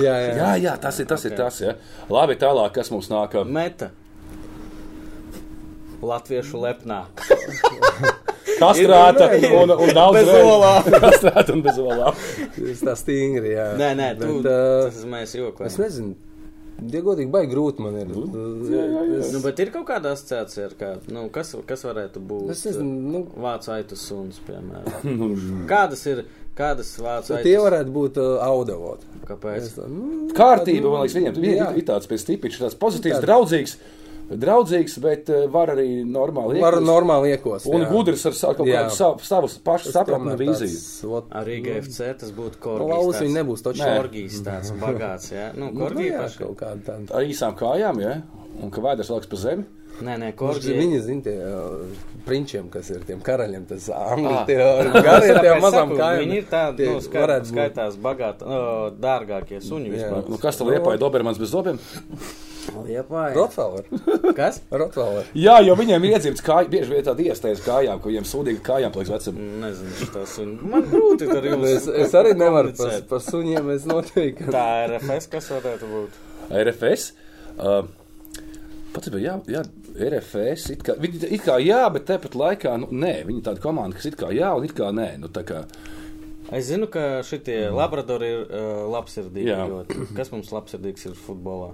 [0.00, 0.32] Jā, jā.
[0.38, 1.30] Jā, jā, tas ir tas, okay.
[1.32, 1.74] ir tas ja?
[2.08, 3.34] Labi, tālāk, kas mums nāk.
[3.44, 3.90] meta?
[6.00, 7.04] Latviešu lepnā.
[8.60, 9.28] Kastrāta
[9.60, 10.88] un, un daudz Bez reiz- olām.
[11.04, 12.18] Kastrāta un bez olām.
[12.56, 13.68] Tas tā stingri, jā.
[13.80, 14.32] Nē, nē, tu.
[14.40, 15.78] Bet, uh, Tas mēs es jokojam.
[15.84, 16.16] nezinu.
[16.90, 18.08] Ja godīgi, baigi grūti man ir.
[19.20, 21.12] Es, Nu, bet ir kaut kāda asociācija ar kādu.
[21.12, 22.46] Nu, kas, kas varētu būt?
[22.54, 25.26] es nezinu, nu, Vācu aitu suns, piemēram.
[25.70, 26.22] Kādas ir,
[26.56, 29.04] kādas vācu tie aitu varētu būt uh, audavot.
[29.28, 29.60] Kāpēc?
[29.68, 31.68] Es, nu, Kārtība, man liekas, viņiem viņiem Jā.
[31.80, 33.28] ir tāds pēc tipiņš, tāds pozitīvs, Tāda.
[33.28, 33.76] draudzīgs,
[34.30, 36.86] draudzīgs, bet eh, var arī normāli Var iekļūt.
[36.86, 37.66] normāli iekos.
[37.66, 37.88] Un jā.
[37.90, 38.84] gudrs ar savu, kaut Jā.
[38.84, 41.10] kādu savu, savus pašu tomēr vīziju.
[41.10, 42.60] ot, Arī GFC tas būtu.
[42.78, 43.82] Nu, Lausi tāds- viņi nebūs taču.
[43.82, 43.96] Nē.
[43.98, 45.50] Korgis tāds bagāts, jā.
[45.56, 46.38] Nu, Nu, korgi jā, paši.
[46.44, 47.14] kaut kāda tāda.
[47.14, 48.22] Ar īsām kājām, ja?
[48.62, 49.64] un ka vēders lieks pa zemi.
[50.00, 50.72] Nē, nē, korgi.
[50.72, 51.82] viņi zina, tie uh,
[52.24, 56.20] prinčiem, kas ir tiem karaļiem, tas angļu tie gari ar tiem Tāpēc mazām kājām.
[56.24, 59.96] Viņi ir tādi, Tie nu, skait, varētu skaitās bagāti, uh, dārgākie suņi Jā.
[59.98, 60.28] vispār.
[60.30, 61.78] Nu, kas tam liepāja Dobermans bez zobiem?
[63.36, 63.86] Rotvēler.
[64.38, 64.60] Kas?
[64.70, 65.30] Rotvēler.
[65.38, 68.94] Jā, jo viņiem ir iedzimts kāja, bieži vien tāda iestājas kājām, ka viņiem sūdīgi kājām
[68.94, 69.40] paliks vecam.
[69.64, 70.56] Nezinu, šitā suņi.
[70.72, 71.68] Man grūti ar jums.
[71.70, 74.50] Es, es arī nevaru par, par suņiem, es noteikti.
[74.50, 76.20] Tā ir RFS, kas varētu būt.
[76.64, 77.10] RFS.
[77.56, 77.82] Uh,
[78.90, 79.60] Patiesībā, jā, jā,
[79.94, 80.72] RFS.
[80.74, 83.94] It kā, viņi, it kā jā, bet tāpat laikā, nu, nē, viņi ir tāda komanda,
[83.94, 85.12] kas it kā jā, un it kā nē.
[85.22, 85.62] Nu, kā,
[86.50, 89.54] Es zinu, ka šitie labradori ir uh, labsirdīgi.
[89.70, 90.06] Ļoti.
[90.16, 91.68] Kas mums labsirdīgs ir futbolā?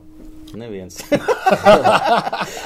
[0.56, 0.98] Neviens.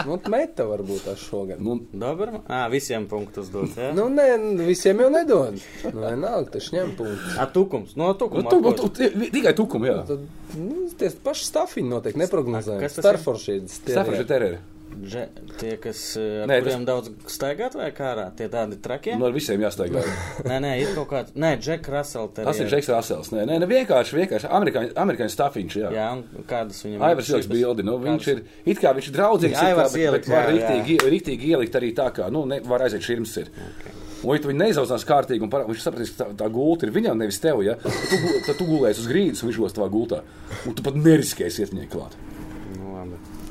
[0.07, 1.61] Nu, meta varbūt tas šogad.
[1.62, 2.40] nu, Dobro.
[2.50, 3.90] Ā, visiem punktus dot, jā?
[3.96, 4.26] Nu, nē,
[4.64, 5.59] visiem jau nedod.
[5.85, 7.35] Nu, vienalga, tas ņem punktu.
[7.40, 7.92] A, tukums.
[8.00, 8.48] No nu, tukuma.
[8.50, 9.98] tu, ko- tu, tu, tikai tukumu, jā.
[10.09, 10.24] Tad,
[10.57, 12.83] nu, tie paši stafiņi noteikti neprognozējami.
[12.87, 13.09] Kas tas ir?
[13.11, 13.79] Starforšīds.
[13.85, 14.61] Stāvēši terēri.
[14.90, 15.22] Dže,
[15.61, 19.14] tie, kas ar Nē, kuriem daudz staigāt vai kārā, tie tādi trakie?
[19.20, 20.03] Nu, ar visiem jāsteigā.
[20.50, 21.37] Nē, nē, ir kaut kāds.
[21.38, 22.29] Nē, Džek Russell.
[22.37, 23.31] Tas ir Džeks Rasels.
[23.35, 25.92] Nē, nē, ne, vienkārši, vienkārši amerikāņu, amerikāņu stafiņš, jā.
[25.94, 27.87] Jā, un kādas viņam Aivars ieliks bildi.
[27.87, 31.81] Nu, viņš ir it kā viņš ir draudzīgs, Jā, Aivars ieliks, var riktīgi, riktīgi ielikt
[31.81, 33.53] arī tā, kā, nu, ne, var aiziet širms ir.
[33.70, 33.96] Okay.
[34.20, 36.92] Un, ja tu viņu neizauzinās kārtīgi, un parā, viņš sapratīs, ka tā, tā gulta ir
[36.92, 40.20] viņam, nevis tev, ja, tad tu, tu gulēsi uz grīdas, un viņš būs tavā gultā.
[40.68, 42.18] Un tu pat neriskēsi iet viņai klāt.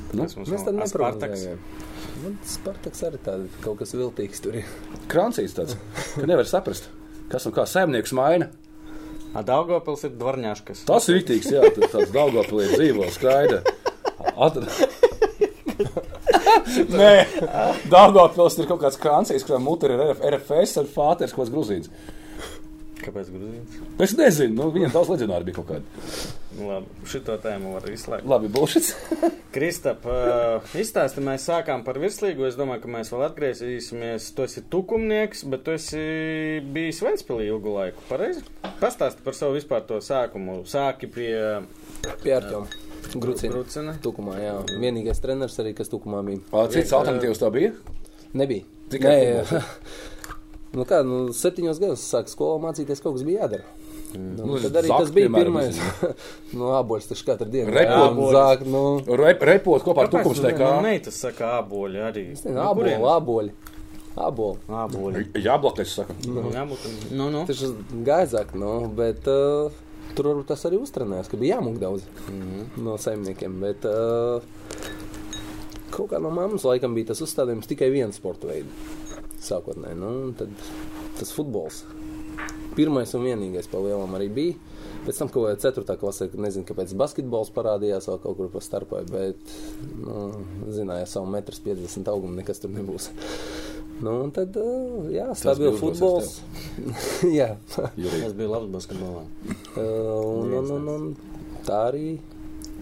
[0.09, 0.93] Nu, Mēs Spartaks.
[0.93, 1.59] neprognozējām.
[2.23, 4.71] Man Spartaks arī tāda kaut kas viltīgs tur ir.
[5.11, 5.75] Krancīts tāds,
[6.15, 6.89] ka nevar saprast.
[7.29, 8.49] Kas un kā saimnieks maina?
[9.37, 10.87] A Daugavpils ir dvarņāškas.
[10.89, 13.61] Tas ir rītīgs, jā, tāds Daugavpilī dzīvo skaidra.
[14.33, 14.57] At...
[16.89, 17.13] Nē,
[17.93, 21.93] Daugavpils ir kaut kāds kancīs, kurām mutur ir RF, RFS un fāters kaut kāds gruzīns.
[22.99, 23.79] Kāpēc grūzīns?
[24.03, 25.85] Es nezinu, nu, viņam daudz leģionāri bija kaut kādi.
[26.57, 28.25] Labi, šito tēmu var izslēgt.
[28.29, 28.95] Labi, bullshits.
[29.55, 30.05] Kristap,
[30.77, 32.47] izstāsti, mēs sākām par virslīgu.
[32.49, 34.31] Es domāju, ka mēs vēl atgriezīsimies.
[34.37, 36.01] Tu esi tukumnieks, bet tu esi
[36.73, 38.05] bijis Ventspilī ilgu laiku.
[38.09, 38.41] Pareizi?
[38.81, 40.61] Pastāsti par savu vispār to sākumu.
[40.69, 41.31] Sāki pie
[42.23, 42.67] Pie Arķiem.
[43.15, 43.53] Grucina.
[43.53, 43.95] Grucina.
[44.03, 44.55] Tukumā, jā.
[44.79, 46.67] Vienīgais treneris arī, kas tukumā bija.
[46.73, 47.73] Cits alternatīvs tā bija?
[48.37, 48.65] Nebija.
[48.89, 49.61] Tikai Nē,
[50.77, 53.67] nu kā, nu, septiņos gados sāku skolā mācīties, kaut kas bija jādara.
[54.15, 56.15] Nu, Nu, tad arī zakt, tas bija piemēram, pirmais.
[56.57, 57.73] nu, aboļs taču katru dienu.
[58.33, 58.83] Zāk, nu,
[59.21, 60.69] Rep, repot kopā ar tukums Man teikā.
[60.81, 62.23] meitas saka āboļi arī.
[62.33, 63.53] nezinu, aboļi, aboļi.
[64.19, 64.57] Aboļi.
[64.83, 65.21] Āboļi.
[65.45, 66.15] Jāblakais, saka.
[66.25, 66.87] Jābūt.
[67.13, 67.45] Nu, nu.
[67.47, 67.61] Tas
[68.07, 69.69] gaizāk, nu, bet uh,
[70.17, 72.65] tur varbūt tas arī uztrenējās, ka bija jāmūk daudz mm -hmm.
[72.83, 73.59] no saimniekiem.
[73.61, 74.41] Bet uh,
[75.93, 78.67] kaut kā no mammas laikam bija tas uzstādījums tikai viens sporta veids.
[79.39, 80.49] Sākotnēji, nu, tad
[81.19, 81.83] tas futbols.
[82.79, 84.75] Pirmais un vienīgais pa lielam arī bija.
[85.03, 85.95] Pēc tam kādā 4.
[85.99, 89.53] klasē, nezinu, kāpēc basketbols parādījās vēl kaut kur pa starpai, bet,
[89.99, 90.29] nu,
[90.75, 93.09] zināja, savu 1,50 m augumu nekas tur nebūs.
[93.99, 94.55] Nu, un tad,
[95.11, 96.37] jā, bija stabils futbols.
[97.27, 97.51] jā,
[97.99, 99.25] Es biju labs basketbolā.
[99.75, 102.05] Uh, un, un, un, un tā arī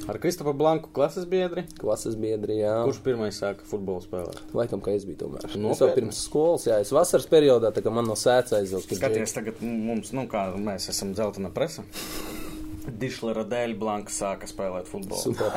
[0.08, 1.66] Ar Kristofu Blanku klases biedri.
[1.76, 2.78] klases biedri, jā.
[2.88, 4.40] Kurš pirmais sāka futbolu spēlēt?
[4.56, 5.44] Laikam, ka es biju tomēr.
[5.44, 9.02] Es jau pirms skolas, jā, es vasaras periodā, tā kā man no sēca aizjūtas.
[9.02, 11.84] Skaties, tagad mums, nu, kā mēs esam dzeltena presa.
[12.88, 15.20] Dišlera dēļ Blanka sāka spēlēt futbolu.
[15.20, 15.52] Super.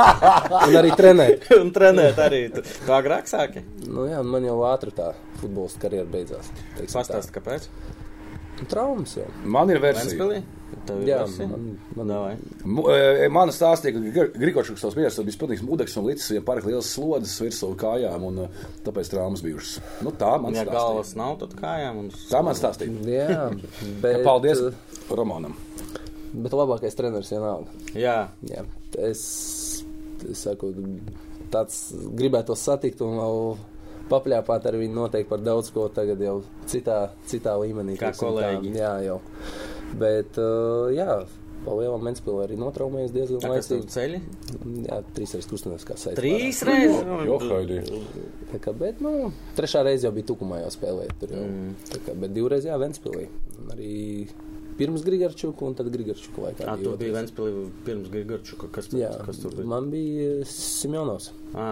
[0.70, 1.50] un arī trenēt.
[1.60, 2.46] Un trenēt arī.
[2.56, 2.64] Tu
[2.96, 3.60] agrāk sāki?
[3.84, 6.48] Nu, jā, man jau ātri tā futbola karjera beidzās.
[6.80, 7.68] Pastāsti, kāpēc?
[8.70, 9.26] Traumas jau.
[9.44, 10.10] Man ir versija.
[10.12, 10.42] Ventspilī?
[10.86, 11.46] Tev ir Jā, versija?
[11.50, 11.64] man,
[11.98, 12.30] man Davai.
[12.64, 16.66] Mu- e, Man stāstīja, ka Grigorčuks savus mierus bija pilnīgs mudeks un licis viņam pārāk
[16.70, 18.48] liels slodzes virsū kājām, un e,
[18.86, 19.80] tāpēc traumas bijušas.
[20.02, 20.78] Nu, tā man Ja stāstīja.
[20.78, 21.98] galvas nav, tad kājām.
[22.04, 22.10] Un...
[22.30, 23.04] Tā man stāstīja.
[23.12, 23.50] Jā,
[24.02, 24.72] bet, Paldies uh,
[25.12, 25.54] Romanam.
[26.32, 27.68] Bet labākais treneris vienalga.
[27.94, 28.16] Jā,
[28.48, 28.64] Jā,
[29.04, 29.26] es,
[30.24, 30.72] es saku,
[31.52, 31.82] tāds
[32.16, 33.42] gribētos satikt un vēl
[34.10, 37.98] papļāpāt ar viņu noteikti par daudz ko tagad jau citā, citā līmenī.
[38.00, 38.32] Kā teiksim tā.
[38.32, 38.74] kolēģi.
[38.80, 39.20] Jā, jau.
[39.98, 41.20] Bet, uh, jā,
[41.62, 43.88] pa lielam Mentspilī arī notraumējies diezgan laicīgi.
[43.92, 44.20] ceļi?
[44.88, 46.18] Jā, trīs reizes kustinās kā saistībā.
[46.18, 47.02] Trīs reizes.
[47.28, 47.82] Jo, Haidī.
[48.52, 51.44] Tā kā, bet, nu, trešā reize jau bija tukumā jau spēlēt tur jau.
[51.44, 51.76] Mm.
[51.92, 53.28] Tā kā, bet divreiz jā, Ventspilī.
[53.72, 53.92] Arī
[54.78, 56.66] pirms Grigarčuka un tad Grigarčuka laikā.
[56.66, 57.16] Jā, bija tu biji otrais.
[57.18, 58.70] Ventspilī pirms Grigorčuka.
[58.74, 59.68] Kas tur, Jā, kas tur bija?
[59.72, 61.30] man bija Simjonovs.
[61.52, 61.68] Ā,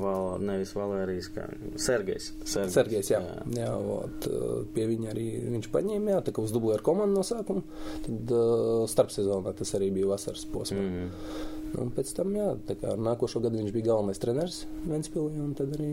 [0.00, 1.46] val, nevis Valērijas, kā
[1.80, 2.30] Sergejs.
[2.48, 3.20] Sergejs, jā.
[3.20, 3.46] jā.
[3.58, 7.20] jā ot, uh, pie viņa arī viņš paņēma, jā, tā kā uz dublu ar komandu
[7.20, 7.64] no sākuma.
[8.06, 10.80] Tad uh, starpsezonā tas arī bija vasaras posmā.
[10.80, 11.10] Mm.
[11.10, 11.82] Mm.
[11.82, 15.72] Un pēc tam, jā, tā kā nākošo gadu viņš bija galvenais treneris Ventspilī, un tad
[15.78, 15.92] arī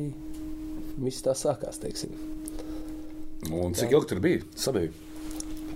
[0.99, 2.15] viss tā sākās, teiksim.
[3.55, 4.43] Un cik ilgi tur bija?
[4.59, 4.91] Sabija.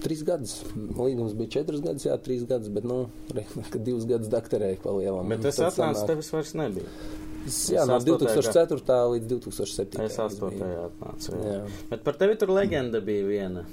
[0.04, 0.54] Trīs gadus.
[0.76, 4.96] Līgums bija četras gadus, jā, trīs gadus, bet, nu, re, kad divus gadus dakterēju pa
[4.98, 5.30] lielam.
[5.32, 6.89] Bet es Tad atnācu, sanāk- tevis vairs nebija.
[7.44, 8.98] Es, jā, no astotajā 2004.
[9.13, 10.04] līdz 2007.
[10.06, 11.34] Es astotajā atnācu.
[11.36, 11.56] Jā.
[11.58, 11.63] Jā.
[11.89, 13.66] Bet par tevi tur leģenda bija viena.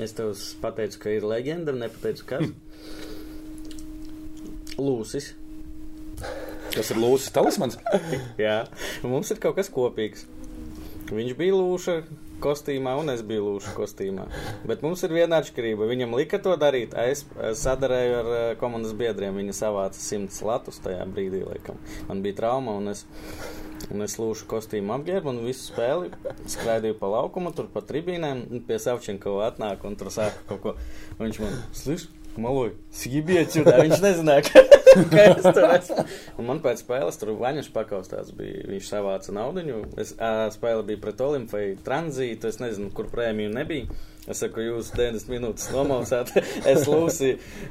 [0.00, 2.48] Es tev pateicu, ka ir leģenda, nepateicu, kas.
[4.78, 5.32] Lūsis.
[6.72, 7.76] Tas ir Lūsis Talismans.
[8.40, 8.62] Jā,
[9.02, 10.24] un mums ir kaut kas kopīgs.
[11.08, 11.94] Viņš bija lūša
[12.42, 14.26] kostīmā, un es biju lūša kostīmā.
[14.68, 15.88] Bet mums ir viena atšķirība.
[15.90, 16.96] Viņam lika to darīt.
[16.98, 17.24] Es
[17.62, 19.38] sadarēju ar komandas biedriem.
[19.38, 21.80] Viņi savāca simts latus tajā brīdī, laikam.
[22.10, 23.04] Man bija trauma, un es,
[23.92, 26.12] un es lūšu kostīmu apģērbu, un visu spēli
[26.54, 30.78] skraidīju pa laukumu, tur pa tribīnēm, un pie Savčenkova atnāk, un tur sāka kaut ko.
[31.18, 31.60] Un viņš man,
[32.38, 34.62] sliš, Maloj, sībiet, viņš nezināja, ka,
[35.22, 36.04] es tur esmu.
[36.38, 38.66] Un man pēc spēles tur vaņš pakaustās bija.
[38.70, 39.80] Viņš savāca naudiņu.
[39.98, 42.48] Es, ā, spēle bija pret Olimpiju tranzītu.
[42.48, 43.90] Es nezinu, kur prēmiju nebija.
[44.28, 46.34] Es saku, jūs 90 minūtes nomausāt.
[46.68, 46.86] es.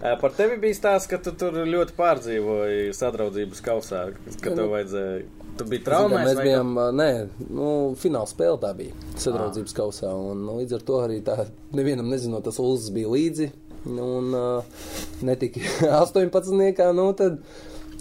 [0.02, 4.08] Ā, Par tevi bija stāsts, ka tu tur ļoti pārdzīvoji sadraudzības kausā,
[4.42, 5.28] ka tev vajadzēja.
[5.58, 6.22] Tu biji traumēts.
[6.28, 7.12] Mēs vai bijām, ā, nē,
[7.50, 10.12] nu, fināla spēle tā bija sadraudzības kausā.
[10.14, 13.50] Un, nu, līdz ar to arī tā, nevienam nezinot, tas Ulus bija līdzi.
[13.88, 14.86] Un uh,
[15.26, 15.64] netika
[16.04, 16.92] 18.
[16.98, 17.42] Nu, tad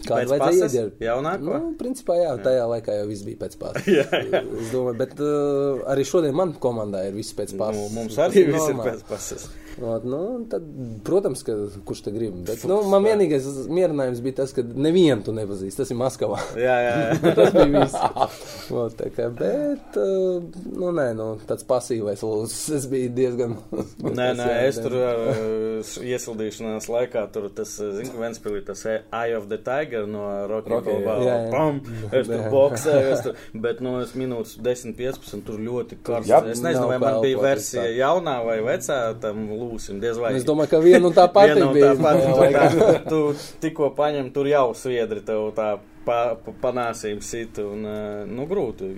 [0.07, 1.01] Pēc vajadzēja ieģērbt?
[1.03, 1.45] Jaunāko?
[1.47, 3.89] Nu, principā, jā, tajā laikā jau viss bija pēc pāris.
[4.61, 7.81] es domāju, bet uh, arī šodien man komandā ir viss pēc pāris.
[7.81, 9.49] Nu, mums arī viss ir pēc pases.
[9.83, 10.65] Ot, nu, tad,
[11.05, 11.53] protams, ka
[11.85, 12.37] kurš te grib.
[12.49, 15.83] Bet, nu, man vienīgais mierinājums bija tas, ka nevienu tu nepazīsti.
[15.83, 16.39] Tas ir Maskavā.
[16.67, 17.33] Jā, jā, jā.
[17.37, 18.71] tas bija viss.
[18.73, 20.41] Ot, kā, bet, uh,
[20.73, 22.77] nu, nē, nu, tāds pasīvais lūdzu.
[22.77, 23.57] Es biju diezgan.
[24.17, 29.37] Nē, nē, es tur uh, iesildīšanās laikā, tur tas, uh, zinu, ka Ventspilī tas Eye
[29.37, 31.37] of the Tiger no jā, jā.
[31.53, 31.83] Pam!
[32.15, 33.37] Es tur boksēju, es tur,
[33.67, 36.33] bet, nu, es minūtes 10, 15, tur ļoti karsts.
[36.55, 39.66] Es nezinu, vai man bija versija jaunā vai vecā tam lūsim,
[40.03, 40.33] diez vai.
[40.39, 41.93] Es domāju, ka viena un tā pati bija.
[41.97, 43.21] tā pati, tā, tu
[43.63, 45.75] tikko paņem, tur jau sviedri tev tā
[46.07, 48.93] pa, pa, panāsīm sit un, uh, nu, grūti.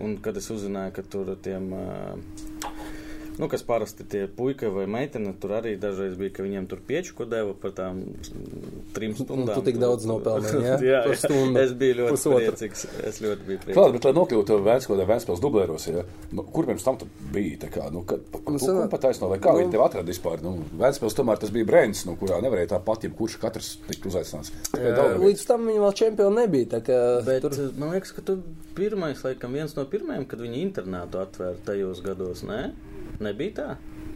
[0.00, 2.49] Un kad es uzzināju, ka tur tiem, uh,
[3.40, 7.14] nu, kas parasti tie puika vai meitene, tur arī dažreiz bija, ka viņiem tur pieču,
[7.18, 9.54] ko deva par tām mm, trim stundām.
[9.56, 10.76] tu tik daudz nopelnīji, jā?
[10.84, 11.16] jā, jā.
[11.24, 11.58] stundu.
[11.64, 12.42] Es biju ļoti Pusotru.
[12.50, 12.84] priecīgs.
[13.08, 13.94] Es ļoti biju Klāt, priecīgs.
[13.96, 16.04] bet, lai nokļūtu Vēnspilsē, Vēnspils dublēros, ja,
[16.36, 17.56] nu, kur pirms tam tu biji?
[17.64, 20.40] Tā kā, nu, kad, Nu, nu, sanā- pat taisno, vai kā viņi tev atrada vispār?
[20.42, 24.50] Nu, Vēnspils tomēr tas bija brēns, nu, kurā nevarēja tāpat, ja kurš katrs tika uzaicināts.
[24.74, 26.66] Līdz tam viņi vēl čempioni nebija.
[26.76, 27.70] tā kā Bet tur- tur...
[27.78, 28.38] man liekas, ka tu
[28.74, 32.72] pirmais, laikam, viens no pirmajiem, kad viņi internātu atvēra tajos gados, ne?
[33.20, 33.68] Nebija tā?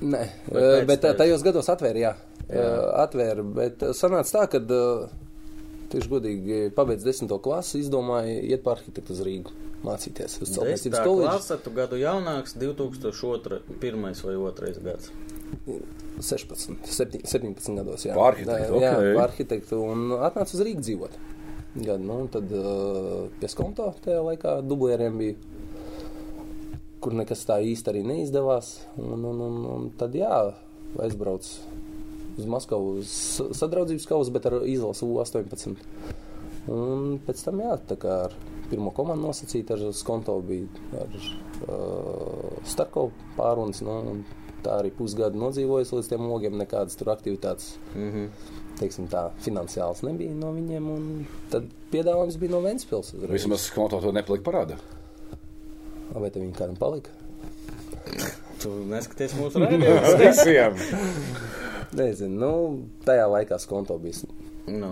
[0.05, 1.19] Nē, eh, bet tevis?
[1.21, 2.15] tajos gados atvēra, jā.
[2.49, 2.65] jā.
[3.05, 4.63] Atvēra, bet eh, sanāca tā, ka
[5.95, 11.05] tieši godīgi pabeidz desmito klasi, izdomāja iet par arhitektu uz Rīgu mācīties uz celtniecības Desmitā
[11.05, 11.31] koledžu.
[11.31, 13.61] klase, tu gadu jaunāks, 2002.
[13.83, 15.13] pirmais vai otrais gads.
[16.21, 18.05] 16, 17, 17 gados.
[18.07, 19.09] Jā, Par arhitektu, jā, ok.
[19.19, 21.19] par arhitektu un atnāca uz Rīgu dzīvot.
[21.75, 25.39] Gadu, nu, tad uh, pie skonto tajā laikā dublieriem bija,
[27.05, 28.75] kur nekas tā īsti arī neizdevās.
[28.97, 30.41] Un, un, un, un tad jā,
[31.05, 31.49] aizbrauc
[32.35, 33.15] uz Maskavu uz
[33.55, 35.77] sadraudzības kausu, bet ar izlasu U18.
[36.75, 38.37] Un pēc tam jā, tā kā ar
[38.71, 43.83] pirmo komandu nosacīt ar skonto bija ar uh, Starkovu pārunas.
[43.85, 44.25] Nu, un
[44.65, 47.75] tā arī pusgadu nodzīvojas līdz tiem logiem, nekādas tur aktivitātes.
[47.93, 48.29] Mm -hmm.
[48.81, 53.15] Teiksim, tā finansiāls nebija no viņiem, un tad piedāvājums bija no Ventspils.
[53.15, 53.31] uzreiz.
[53.31, 54.77] Vismaz konto to nepalika parāda.
[56.13, 57.11] Vai te viņi kādam palika?
[58.63, 60.17] Tu neskaties mūsu raidījumu.
[60.23, 60.77] Visiem!
[61.95, 62.51] Nezinu, nu,
[63.07, 64.25] tajā laikā skonto bija.
[64.73, 64.89] nu.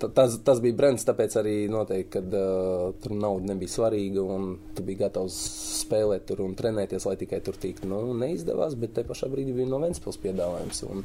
[0.00, 4.50] Ta- Tas, tas bija brends, tāpēc arī noteikti, ka uh, tur nauda nebija svarīga un
[4.76, 5.36] tu biji gatavs
[5.82, 7.88] spēlēt tur un trenēties, lai tikai tur tiktu.
[7.90, 10.82] Nu, neizdevās, bet te pašā brīdī bija no Ventspils piedāvājums.
[10.90, 11.04] Un,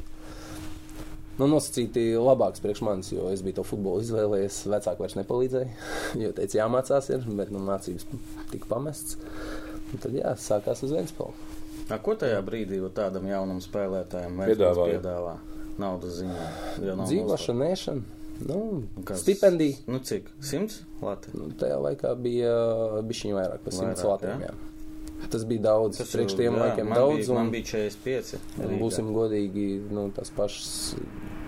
[1.38, 4.60] nu, nosacīti labāks priekš manis, jo es biju to futbolu izvēlējies.
[4.72, 5.70] Vecāki vairs nepalīdzēja,
[6.24, 8.06] jo teica, jāmācās, ir, bet nu, mācības
[8.52, 9.16] tika pamestas.
[9.92, 11.34] Un tad jā, sākās uz Ventspilu.
[11.92, 14.98] A, ko tajā brīdī tādam jaunam spēlētājam Piedāvāja?
[15.00, 15.34] piedāvā?
[15.82, 16.46] Naudas ziņā.
[17.02, 18.02] Dzīvošana, nēšana,
[18.48, 18.58] nu.
[19.08, 19.76] Kas- stipendija.
[19.88, 20.28] Nu, cik?
[20.44, 20.82] Simts?
[21.02, 21.36] Latvijas.
[21.40, 22.52] Nu, tajā laikā bija
[23.08, 24.44] bišķiņu vairāk par 100 Vairāk, latiem.
[24.46, 24.52] jā?
[24.52, 24.71] Jā.
[25.30, 25.98] Tas bija daudz.
[26.02, 27.18] Tas priekš tiem jā, laikiem daudz.
[27.20, 28.40] Bija, un, man bija 45.
[28.58, 28.78] un Rīgā.
[28.82, 30.70] būsim godīgi, nu, tas pašs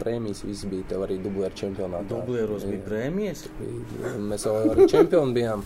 [0.01, 0.87] prēmijas viss bija.
[0.95, 2.09] Tev arī dublēra čempionātā.
[2.13, 3.47] Dublieros bija prēmijas.
[4.19, 5.65] Mēs jau arī čempioni bijām.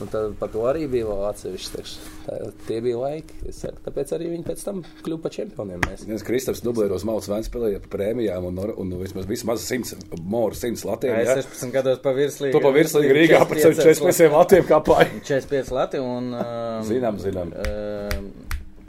[0.00, 1.82] Un tad par to arī bija vēl atsevišķi.
[2.24, 2.36] Tā,
[2.68, 3.36] tie bija laiki.
[3.50, 5.82] Es saku, tāpēc arī viņi pēc tam kļuva par čempioniem.
[5.86, 6.04] Mēs.
[6.08, 10.86] Viens Kristaps dublēros Mauts Vēnspilī par prēmijām un, un, un vismaz, vismaz 100, more 100
[10.88, 11.16] latiem.
[11.18, 11.36] Jā, Ja?
[11.42, 12.54] 16 gados pa virslīgu.
[12.56, 15.10] To pa virslīgi Rīgā par 45 latiem kāpāja.
[15.30, 16.32] 45 lati un.
[16.32, 17.52] Um, Zinām, zinām.
[17.60, 18.30] Um,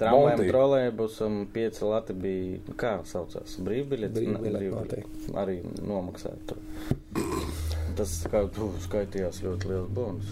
[0.01, 4.23] Tramvajam, trolēļbusam, pieci lati bija, nu, kā saucās, brīvbiļets.
[4.73, 5.27] Noteikti.
[5.37, 6.57] Arī nomaksāja tur.
[7.99, 10.31] Tas kā tu skaitījās ļoti liels bonus.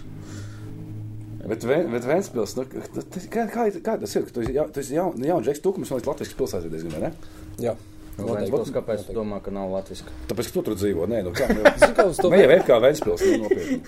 [1.40, 4.26] Bet, bet Vēnspils, nu, kā, kā, kā tas ir?
[4.26, 4.66] ka Tu esi ja,
[4.98, 7.12] jaun, jauns Džeks Tukums, man liekas, Latvijas pilsētā diezgan, vai ne?
[7.62, 7.76] Jā,
[8.20, 10.12] Vēnspils, kāpēc tu domā, ka nav latviski?
[10.30, 11.48] Tāpēc, ka tu tur dzīvo, nē, nu kā.
[12.10, 13.78] Uz to Nē, jau ir kā nu, nopietni.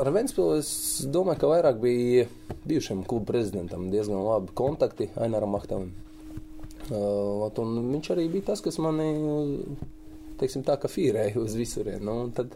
[0.00, 0.70] Ar Vēnspili es
[1.14, 2.26] domāju, ka vairāk bija
[2.66, 5.92] bijušam kluba prezidentam diezgan labi kontakti Ainaram Mahtavam.
[6.90, 9.08] Uh, un viņš arī bija tas, kas mani,
[10.40, 12.04] teiksim tā, ka fīrēja uz visurienu.
[12.04, 12.52] Nu, tad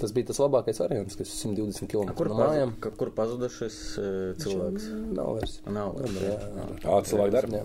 [0.00, 2.74] tas bija tas labākais variants, kas ir 120 km Kur, no pazuda, mājām.
[2.80, 4.08] ka- kur pazuda šis uh,
[4.42, 4.88] cilvēks?
[5.16, 5.60] Nav vairs.
[5.66, 5.94] Nav.
[6.00, 6.66] Jā, jā, jā.
[6.84, 7.60] Ā, cilvēku darbu.
[7.60, 7.64] Jā.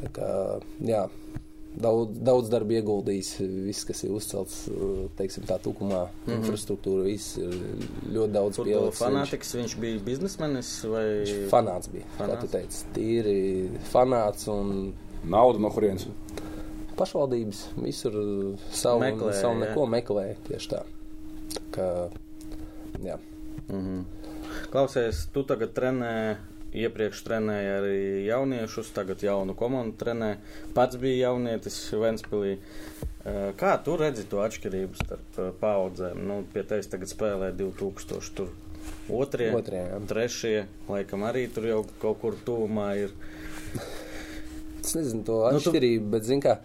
[0.00, 0.28] Tā kā,
[0.84, 1.02] jā,
[1.80, 3.30] daudz, daudz darba ieguldījis,
[3.68, 6.40] viss, kas ir uzcelts, uh, teiksim, tā tukumā, mm -hmm.
[6.42, 7.54] infrastruktūra, viss ir
[8.12, 9.00] ļoti daudz pielicis.
[9.00, 11.06] Viņš- fanātiks, viņš bija biznesmenis vai
[11.52, 12.04] Fanāts bija.
[12.18, 12.18] Fanāts.
[12.18, 12.40] Kā Fanāts?
[12.40, 14.92] tu teici, tīri fanāts un
[15.24, 16.06] Nauda no kurienes?
[16.98, 19.68] Pašvaldības visur uh, savu, Meklē, savu jā.
[19.68, 20.26] neko meklē.
[20.48, 20.82] Tieši tā.
[21.54, 21.88] tā kā,
[23.04, 23.18] jā.
[23.68, 24.02] Mhm.
[24.70, 26.14] Klausies, tu tagad trenē,
[26.74, 30.36] iepriekš trenēji arī jauniešus, tagad jaunu komandu trenē.
[30.74, 32.58] Pats bija jaunietis Ventspilī.
[33.24, 36.20] Eh, Kā tu redzi to atšķirību starp eh, paudzēm?
[36.28, 38.50] Nu, pie tevis tagad spēlē 2000, tur
[39.08, 40.00] otrie, Otrie, jā.
[40.10, 40.56] trešie,
[40.90, 43.14] laikam arī tur jau kaut kur tuvumā ir.
[44.90, 46.58] Es nezinu to tu- atšķirību, bet, zin kā,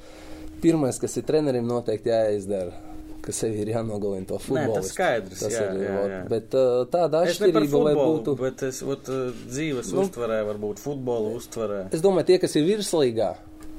[0.61, 2.73] pirmais, kas ir trenerim noteikti jāizdara,
[3.21, 4.75] ka sev ir jānogalina to futbolu.
[4.79, 6.21] tas skaidrs, jā, jā, jā.
[6.31, 8.37] Bet uh, tāda atšķirība, lai futbolu, būtu.
[8.39, 10.05] bet es ot, uh, dzīves Nu.
[10.07, 11.81] uztverē, varbūt futbola uztverē.
[11.93, 13.33] Es domāju, tie, kas ir virslīgā,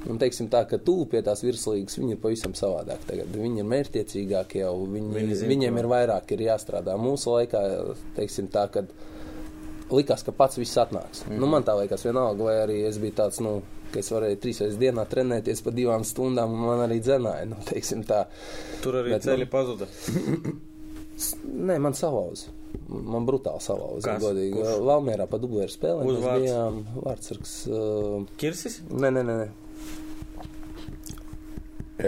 [0.09, 3.01] un teiksim tā, ka tuvu pie tās virslīgas, viņi ir pavisam savādāk.
[3.09, 3.27] Tagad.
[3.37, 5.83] Viņi ir mērķtiecīgāki jau, viņi, Viņi zin, viņiem ko.
[5.83, 6.95] ir vairāk ir jāstrādā.
[6.97, 7.61] Mūsu laikā,
[8.17, 8.89] teiksim tā, kad
[9.95, 11.25] likās, ka pats viss atnāks.
[11.27, 11.37] Mm.
[11.41, 13.57] Nu, man tā liekas vienalga, vai arī es biju tāds, nu,
[13.91, 17.59] ka es varēju trīs reizes dienā trenēties pa divām stundām, un man arī dzenāja, nu.
[18.83, 19.87] Tur arī Bet, ceļi nu, pazuda.
[21.69, 22.53] Nē, man salauza.
[22.89, 24.05] Man brutāli salauza.
[24.07, 24.21] Kas?
[24.23, 24.55] Godīgi.
[24.57, 24.79] Kurš?
[24.87, 26.45] Valmērā pa dublēru spēlēm mēs Uzvārds?
[26.45, 27.55] bijām vārdsargs.
[27.69, 28.79] Uh, Kirsis?
[28.89, 29.35] nē, nē, nē.
[29.43, 29.49] nē.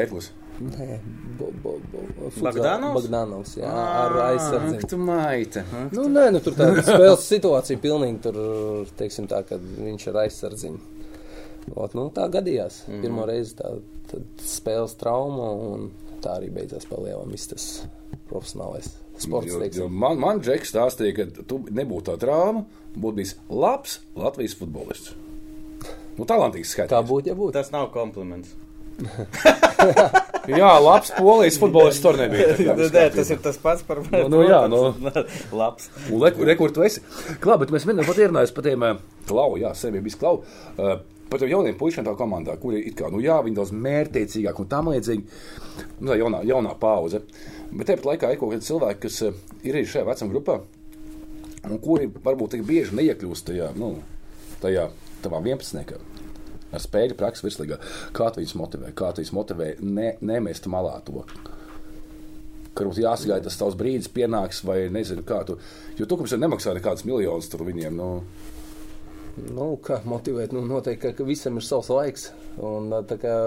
[0.04, 0.32] Ēklis.
[0.62, 1.00] Nē,
[1.40, 2.94] bo, bo, bo, Bagdanovs?
[3.02, 4.90] Bagdanovs, jā, ar aizsardzību.
[4.92, 5.64] tu maita.
[5.96, 8.38] Nu, nē, nu, tur tāda spēles situācija pilnīgi tur,
[9.00, 11.02] teiksim tā, kad viņš ir aizsardzība.
[11.74, 12.84] Ot, nu, tā gadījās.
[12.86, 13.02] Mm.
[13.02, 13.72] Pirmo reizi tā
[14.12, 15.90] tad spēles trauma un
[16.24, 17.68] tā arī beidzās pa lielam viss tas
[18.30, 19.50] profesionālais sports.
[19.50, 19.96] Jo, jo teiksim.
[20.04, 25.16] man, man Džeks stāstīja, ka tu nebūtu tā trauma, būtu bijis labs Latvijas futbolists.
[26.14, 27.10] Nu, talantīgs Kā skatījums.
[27.10, 27.56] būtu, ja būtu?
[27.58, 28.54] Tas nav kompliments.
[30.50, 32.58] Jā, labs polijas futbolists tur nebija.
[32.96, 34.82] Nē, tas ir tas pats par Nu, nu jā, nu.
[35.56, 35.88] Labs.
[36.10, 37.04] Un re, re, kur tu esi?
[37.44, 40.44] Klā, bet mēs vienam pat ierunājām par tiem eh, klau, jā, sevi bija klau.
[40.76, 41.00] Uh,
[41.32, 44.68] Par tiem jauniem puišiem tā komandā, kuri ir kā, nu jā, viņi daudz mērķtiecīgāk un
[44.70, 45.24] tam līdzīgi.
[46.04, 47.24] Nu, tā jaunā, jaunā pauze.
[47.72, 50.60] Bet tāpat laikā ir kaut kādi cilvēki, kas eh, ir arī šajā vecuma grupā,
[51.72, 53.96] un kuri varbūt tik bieži neiekļūst tajā, nu,
[54.62, 54.92] tajā
[55.24, 56.13] tavā 11.
[56.74, 57.80] Ar spēļu praksi virslīgā.
[58.16, 58.94] Kā tu viņus motivē?
[58.98, 61.26] Kā tu viņus motivē ne, nemest malā to?
[62.74, 65.60] Ka mums jāsagaida tas tavs brīdis, pienāks, vai nezinu, kā tu.
[66.00, 68.10] Jo tu, kurš nemaksā nekādus miljonus tur viņiem, nu,
[69.34, 70.52] Nu, kā motivēt?
[70.54, 72.28] Nu, noteikti, ka, visam ir savs laiks.
[72.62, 73.38] Un, tā kā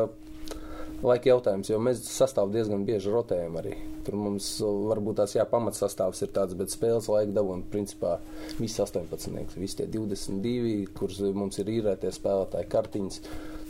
[1.07, 3.75] laika jautājums, jo mēs sastāvu diezgan bieži rotējam arī.
[4.07, 8.17] Tur mums ā, varbūt tās jā, pamatsastāvs ir tāds, bet spēles laika dabūna principā
[8.61, 13.21] visi 18, visi tie 22, kurus mums ir īrētie spēlētāji kartiņas.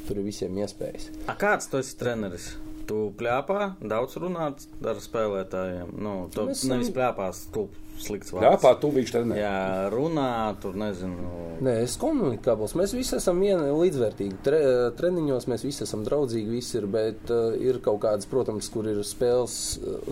[0.06, 1.10] Tur ir visiem iespējas.
[1.26, 2.52] A, kāds tu esi treneris?
[2.86, 5.88] Tu plēpā, daudz runāt ar spēlētājiem.
[5.98, 7.64] Nu, tu Mēs nevis plēpās, tu
[7.98, 8.44] slikts vārds.
[8.46, 9.38] Ļāpā tu viņš trenē.
[9.40, 9.54] Jā,
[9.90, 10.28] runā,
[10.62, 11.32] tur nezinu.
[11.66, 12.76] Nē, es komunikābls.
[12.78, 14.38] Mēs visi esam viena līdzvērtīgi.
[14.46, 14.60] Tre,
[15.00, 19.00] treniņos mēs visi esam draudzīgi, visi ir, bet uh, ir kaut kādas, protams, kur ir
[19.02, 19.56] spēles,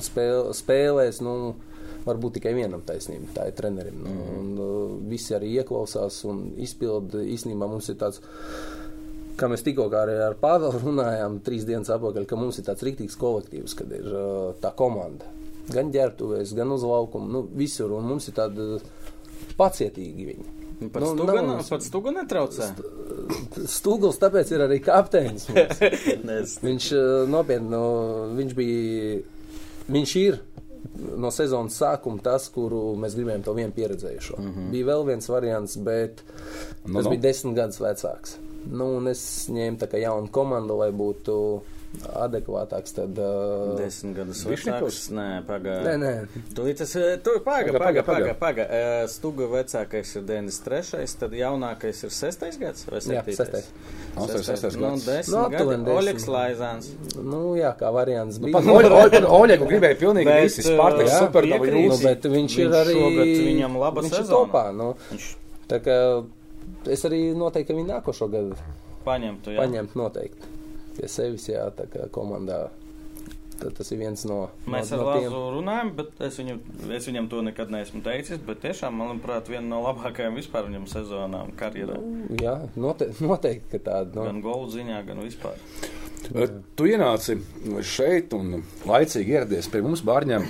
[0.09, 1.55] spēl, spēlēs, nu,
[2.09, 4.01] varbūt tikai vienam taisnība, tā ir trenerim.
[4.03, 4.39] Nu, Mhm.
[4.41, 7.23] un uh, visi arī ieklausās un izpilda.
[7.23, 8.19] Īstenībā mums ir tāds.
[9.37, 13.17] Kā mēs tikko arī ar Pāvelu runājām, trīs dienas atpakaļ, ka mums ir tāds rīktīgs
[13.19, 15.27] kolektīvs, kad ir uh, tā komanda.
[15.73, 17.97] Gan ģērbtuvēs, gan uz laukuma, nu, visur.
[17.97, 18.69] Un mums ir tādi
[19.59, 20.47] pacietīgi viņi.
[20.93, 22.71] Pats Nu, tu nav gan, mums- pats gan netraucē.
[23.71, 25.47] Stūgls tāpēc ir arī kapteinis.
[26.67, 27.85] viņš eh, nopietni, no,
[28.37, 29.21] viņš bija,
[29.95, 30.41] viņš ir
[31.17, 34.39] no sezonas sākuma tas, kuru mēs gribējām to vienu pieredzējušo.
[34.39, 34.71] Mm -hmm.
[34.75, 36.23] Bija vēl viens variants, bet
[36.85, 37.11] Nu, tas nu.
[37.11, 38.37] bija desmit gadus vecāks.
[38.71, 41.39] Nu, un es ņēmu tā kā jaunu komandu, lai būtu
[42.03, 42.91] adekvātāks.
[42.97, 45.05] Tad, uh, Desmit gadus vecāks.
[45.15, 46.43] Nē, pagaidi.
[46.57, 47.21] Tūlīt tas ir.
[47.23, 48.65] Tur paga, Paga, paga, paga.
[48.67, 51.15] Eh, Stuga vecākais ir 93.
[51.21, 52.59] Tad jaunākais ir 6.
[52.59, 53.15] gads vai 7.
[53.15, 53.69] Jā, sestais.
[54.15, 55.07] Astoņas, sestais Nu, gads.
[55.07, 55.97] 10 Nu, aptuveni gadi.
[56.01, 56.35] Oļegs desmit.
[56.35, 56.91] Laizāns.
[57.23, 58.59] Nu, jā, kā variants Nu, bija.
[58.59, 61.89] pat Oļ- Oļ- Oļegu gribēja pilnīgi Bet, visi Spartaks, jā, Supernova piekrīt.
[61.91, 62.95] Nu, bet viņš, Viņš ir arī.
[62.99, 64.35] šogad viņam laba viņš ir sezona.
[64.35, 64.65] topā.
[64.75, 65.35] Nu, Viņš
[65.69, 65.99] tā kā
[66.93, 68.59] es arī noteikti ka viņu nākošo gadu
[69.05, 69.61] paņemtu, jā.
[69.63, 70.55] paņemt noteikti
[70.95, 72.69] pie sevis, jā, tā kā komandā.
[73.55, 75.35] Tad tas ir viens no, Mēs no, ar no Lāzu tiem.
[75.55, 76.57] runājam, bet es, viņu,
[76.97, 78.41] es viņam to nekad neesmu teicis.
[78.43, 82.01] Bet tiešām, manuprāt, viena no labākajām vispār viņam sezonām karjerā.
[82.43, 84.19] Jā, noteikti, noteikti ka tāda.
[84.19, 84.27] No.
[84.27, 85.61] Gan golu ziņā, gan vispār.
[86.25, 87.37] Tu ienāci
[87.85, 90.47] šeit un laicīgi ieradies pie mums bārņiem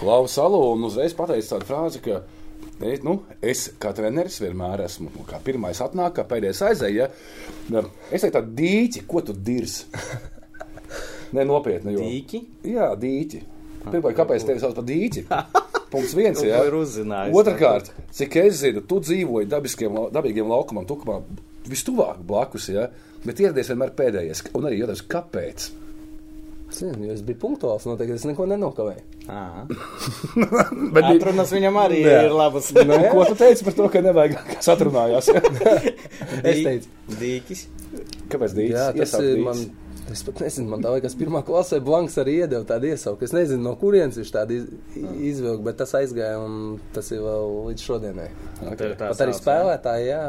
[0.00, 2.22] Lauva salu un uzreiz pateici tādu frāzi, ka
[2.86, 7.08] es, nu, es kā treneris vienmēr esmu, nu, kā pirmais atnāk, kā pēdējais aizēja.
[7.70, 9.82] Ja, es teiktu tādu dīķi, ko tu dirs?
[11.36, 11.94] Nē, nopietni.
[11.94, 12.06] Jo.
[12.06, 12.40] Dīķi?
[12.72, 13.42] Jā, dīķi.
[13.84, 15.26] Pirmkārt, kāpēc tevi sauc par dīķi?
[15.92, 16.60] Punkts viens, jā.
[17.34, 21.20] Otrakārt, cik es zinu, tu dzīvoji dabīgiem laukumam, tukumā
[21.70, 22.88] vistuvāk blakus, jā,
[23.24, 24.44] bet ieradies vienmēr pēdējais.
[24.54, 25.70] Un arī jautājums, kāpēc?
[26.70, 29.02] Zinu, jo es biju punktuāls, noteikti es neko nenokavēju.
[29.30, 29.64] Aha.
[30.94, 32.14] Bet, Atrunas viņam arī Nē.
[32.28, 32.70] ir labas.
[32.76, 35.30] nu, ko tu teici par to, ka nevajag, kas atrunājās?
[35.34, 36.88] Es teicu,
[37.20, 37.64] Dīķis.
[38.30, 38.74] Kāpēc dīķis?
[38.76, 39.46] jā, tas ir dīķis?
[39.48, 39.62] man.
[40.10, 43.22] Es pat nezinu, man tā liekas, pirmā klasē Blanks arī iedeva tādu iesauku.
[43.22, 44.64] Es nezinu, no kurienes viņš tādu iz,
[45.30, 48.26] izvilka, bet tas aizgāja un tas ir vēl līdz šodienai.
[48.58, 49.36] Tā Pat arī sauc, jā?
[49.38, 50.24] spēlētāji, jā,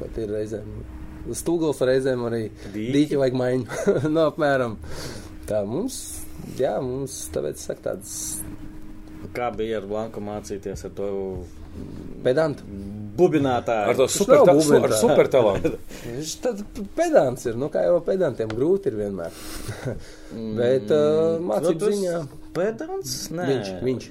[0.00, 0.72] pat ir reizēm
[1.38, 2.40] stūgals reizēm arī
[2.72, 2.90] Dīķi?
[2.96, 3.78] dīķi vajag maiņu.
[4.16, 4.76] no apmēram.
[5.46, 6.00] Tā mums,
[6.58, 8.16] jā, mums tāpēc saka tāds
[9.34, 11.08] Kā bija ar Blanku mācīties ar to
[12.24, 12.64] pedantu.
[13.16, 13.90] bubinātāju?
[13.90, 15.72] Ar to super, ta, su, ar super talantu.
[16.06, 16.60] Viņš tad
[16.96, 19.38] pedants ir, nu kā jau pedantiem grūti ir vienmēr.
[20.60, 22.18] Bet uh, mācību Nu, tas ziņā.
[22.56, 23.12] Pedants?
[23.36, 24.06] Nē, Viņš, viņš.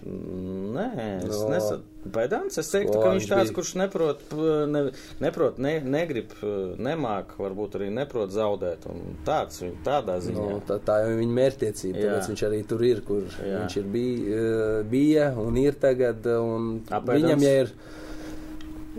[0.76, 0.88] Nē,
[1.26, 1.50] es No.
[1.50, 1.84] nesatu.
[2.14, 2.58] Pedants?
[2.62, 3.56] Es teiktu, O, ka viņš tāds, bija.
[3.58, 4.22] kurš neprot,
[4.70, 4.82] ne,
[5.24, 6.36] neprot ne, negrib,
[6.78, 8.86] nemāk, varbūt arī neprot zaudēt.
[9.26, 10.46] Tāds, tādā ziņā.
[10.52, 12.04] Nu, tā, tā jau ir viņa mērķtiecība.
[12.06, 13.64] Tāpēc viņš arī tur ir, kur Jā.
[13.66, 16.26] Viņš ir bij, eh, bija un ir tagad.
[16.28, 17.24] un Apēdams?
[17.24, 17.72] Viņam ja ir.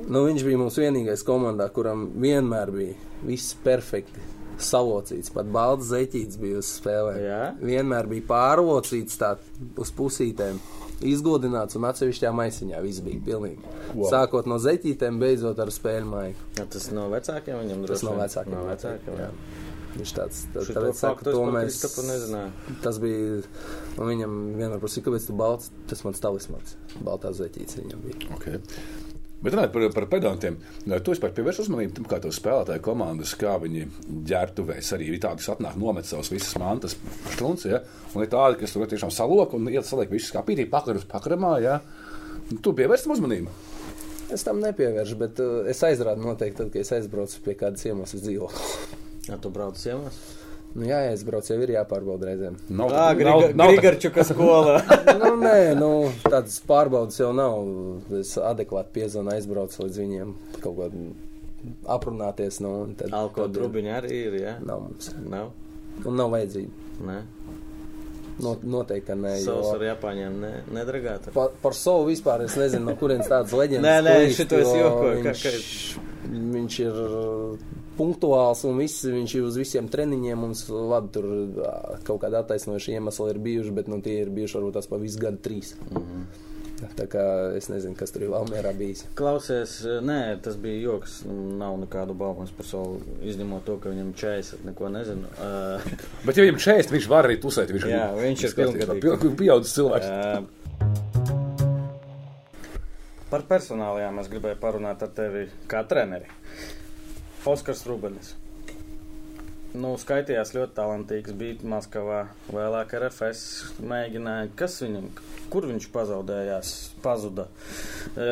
[0.08, 2.94] Nu, viņš bija mums vienīgais komandā, kuram vienmēr bija
[3.24, 4.20] viss perfekti.
[4.56, 7.18] Salocīts, pat balts zeķīts bija uz spēlēm.
[7.20, 7.40] Jā?
[7.60, 9.34] Vienmēr bija pārlocīts tā
[9.76, 10.56] uz pusītēm,
[11.04, 13.60] izgodināts un atsevišķā maisiņā viss bija pilnīgi.
[13.92, 14.08] Wow.
[14.14, 16.48] Sākot no zeķītēm, beidzot ar spēļu maiku.
[16.56, 18.22] Ja, tas no vecākiem viņam Tas droši no vien?
[18.24, 18.56] vecākiem.
[18.56, 19.22] No vecākiem.
[19.26, 19.30] jā.
[19.96, 21.78] Viņš tāds tāpēc saka, to mēs.
[22.84, 23.38] Tas bija.
[23.96, 26.74] Nu, viņam vienmēr prasīja, kāpēc tu balts, tas mans talismans.
[27.04, 28.28] Baltā zeķīts viņam bija.
[28.36, 28.60] Okay.
[29.42, 30.56] Bet runājot par, par pedantiem,
[31.04, 33.84] tu vispār pievērsi uzmanību tam, kā tos spēlētāju komandas, kā viņi
[34.30, 36.96] ģērbtuvēs arī ir tādi, kas atnāk nomet savus visas mantas
[37.34, 37.82] štuns, ja?
[38.14, 41.76] un ir tādi, kas tur tiešām salok un iet saliek visus skapītī pakarus pakaramā, ja?
[42.46, 43.52] Un Tu pievērsi tam uzmanību.
[44.32, 48.24] Es tam nepievēršu, bet uh, es aizrādu noteikti, tad, kad es aizbraucu pie kādas iemeslas
[48.24, 48.66] dzīvokļa.
[49.28, 50.18] Ja tu brauc ciemos?
[50.76, 52.56] Nu, jā, ja es braucu, jau ir jāpārbauda reizēm.
[52.68, 54.82] Nav, Ā, nav, nav, nav, Grigarčuka skolā.
[55.22, 55.90] nu, nē, nu,
[56.26, 57.56] tādas pārbaudas jau nav.
[58.18, 60.90] Es adekvāti piezvanu, aizbraucu līdz viņiem kaut ko
[61.96, 62.60] aprunāties.
[62.64, 64.58] Nu, tad, Alko tad drubiņa arī ir, jā?
[64.68, 65.08] Nav mums.
[65.24, 65.54] Nav?
[66.04, 66.84] Un nav vajadzība.
[67.08, 67.16] Nē.
[68.44, 69.32] Not, noteikti, ka nē.
[69.46, 71.30] Savs ar Japāņiem ne, nedragāt.
[71.32, 73.88] Par, par savu vispār es nezinu, no kurienes tādas leģendas.
[73.88, 75.24] Nē, nē, šito es jo jokoju,
[76.26, 77.00] Viņš, viņš ir
[77.98, 80.42] punktuāls un viss, viņš ir uz visiem treniņiem.
[80.46, 81.30] Mums labi, tur
[82.06, 85.22] kaut kāda attaisnoša iemesla ir bijuši, bet nu, tie ir bijuši varbūt tās pa visu
[85.22, 85.74] gadu trīs.
[85.90, 86.02] Mm.
[86.02, 86.44] -hmm.
[86.76, 87.22] Tā kā
[87.56, 89.06] es nezinu, kas tur ir Valmērā bijis.
[89.16, 91.22] Klausies, nē, tas bija joks.
[91.56, 95.24] Nav nekādu baumas par savu, izņemot to, ka viņam čēs, neko nezinu.
[95.40, 95.80] Uh,
[96.26, 97.72] Bet, ja viņam šeit, viņš var arī tusēt.
[97.72, 99.24] Viņš, Jā, viņš ir pilngadīgs.
[99.40, 100.06] Pieaudzis cilvēks.
[100.06, 100.44] uh,
[103.30, 106.28] par personālajām es gribēju parunāt ar tevi kā treneri.
[107.46, 108.34] Oskars Rubenis.
[109.76, 114.48] Nu, skaitījās ļoti talantīgs, bija Maskavā, vēlāk RFS mēģināja.
[114.56, 115.10] Kas viņam,
[115.52, 116.70] kur viņš pazaudējās,
[117.04, 117.44] pazuda?
[118.16, 118.28] E,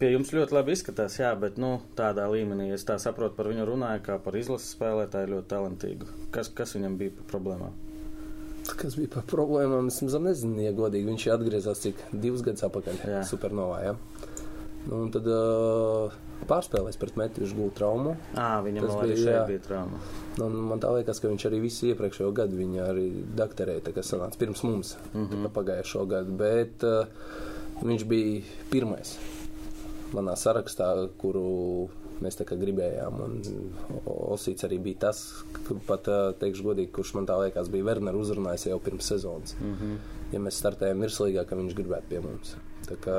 [0.00, 3.68] pie jums ļoti labi izskatās, jā, bet nu, tādā līmenī es tā saprotu par viņu
[3.68, 6.10] runāju, kā par izlases spēlētāju ļoti talantīgu.
[6.34, 7.76] Kas, kas viņam bija par problēmām?
[8.70, 9.92] Kas bija par problēmām?
[9.92, 11.06] Es nezinu, ja godīgi.
[11.06, 13.22] Viņš ir atgriezies cik divus gadus atpakaļ Jā.
[13.30, 13.78] Supernovā.
[13.84, 13.94] Ja?
[14.88, 16.18] Nu, un tad uh,
[16.48, 18.14] pārspēlēs pret metu, viņš gūta traumu.
[18.34, 19.44] Ā, viņam Tas arī bija, šeit jā.
[19.50, 20.00] bija trauma.
[20.38, 23.06] Nu, un man tā liekas, ka viņš arī visu iepriekšējo gadu viņa arī
[23.38, 25.52] doktorēja, tā kā sanāca pirms mums, mm -hmm.
[25.56, 26.36] pagājušo gadu.
[26.40, 27.06] Bet uh,
[27.82, 29.18] viņš bija pirmais
[30.12, 31.88] manā sarakstā, kuru
[32.20, 33.20] mēs tā kā gribējām.
[33.24, 33.42] Un
[34.06, 38.16] Osīts arī bija tas, kur pat, uh, teikšu godīgi, kurš man tā liekas bija Werner
[38.16, 39.56] uzrunājis jau pirms sezonas.
[39.60, 39.96] Mm -hmm.
[40.32, 42.56] Ja mēs startējām virslīgā, ka viņš gribētu pie mums.
[42.86, 43.16] Tā kā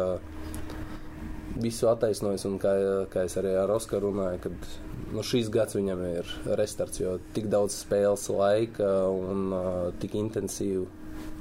[1.59, 2.73] visu attaisnojis, un kā,
[3.11, 4.71] kā es arī ar Oskaru runāju, kad
[5.11, 9.69] nu, šīs gads viņam ir restarts, jo tik daudz spēles laika un uh,
[10.01, 10.87] tik intensīvi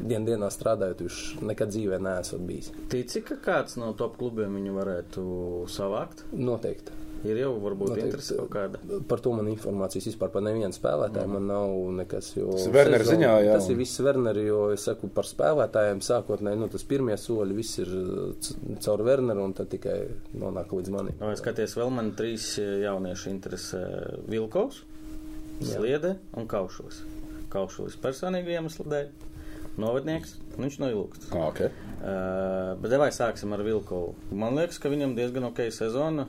[0.00, 2.70] dien dienā strādājot, viņš nekad dzīvē neesot bijis.
[2.92, 5.26] Tici, ka kāds no top klubiem viņu varētu
[5.70, 6.24] savākt?
[6.32, 6.99] Noteikti.
[7.20, 8.06] Ir jau varbūt Noteikti.
[8.08, 8.78] interesi kaut kāda.
[9.08, 11.34] Par to man informācijas vispār par nevienu spēlētāju mm.
[11.36, 12.30] man nav nekas.
[12.38, 13.56] Jo Tas ir Wernera sezona- ziņā, jā.
[13.58, 17.78] Tas ir viss Werneri, jo es saku par spēlētājiem sākotnēji, nu tas pirmie soļi viss
[17.84, 17.92] ir
[18.40, 18.56] c-
[18.86, 19.98] caur Werneru un tad tikai
[20.40, 21.18] nonāk līdz manim.
[21.20, 23.82] Vai skaties, vēl man trīs eh, jaunieši interesē
[24.32, 24.80] Vilkovs,
[25.60, 27.02] Sliede un Kaušulis.
[27.52, 29.10] Kaušulis personīgi iemeslu dēļ.
[29.80, 31.28] Novednieks, un viņš no Ilūkstas.
[31.36, 31.68] Ah, okay.
[32.00, 34.14] Uh, bet vai sāksim ar Vilkovu?
[34.36, 36.26] Man liekas, ka viņam diezgan ok sezona.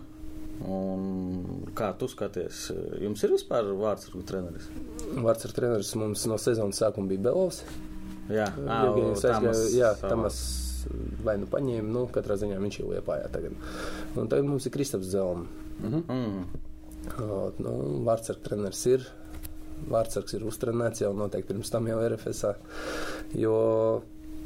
[0.69, 2.67] Un kā tu skaties?
[3.01, 4.67] Jums ir vispār vārds ar treneris?
[5.15, 7.63] Vārds ar treneris mums no sezonas sākuma bija Belovs.
[8.31, 9.95] Jā, Tamas aizgāja.
[10.03, 10.41] Tamas
[11.25, 13.57] vai nu paņēma, nu, katrā ziņā viņš ir liepājā tagad.
[14.17, 15.47] Un tagad mums ir Kristaps Zelma.
[15.81, 16.45] Mm.
[17.21, 17.73] O, Nu,
[18.05, 19.07] Vārtsargs treneris ir.
[19.91, 22.53] Vārtsargs ir uztrenēts jau noteikti pirms tam jau RFSā.
[23.37, 23.55] Jo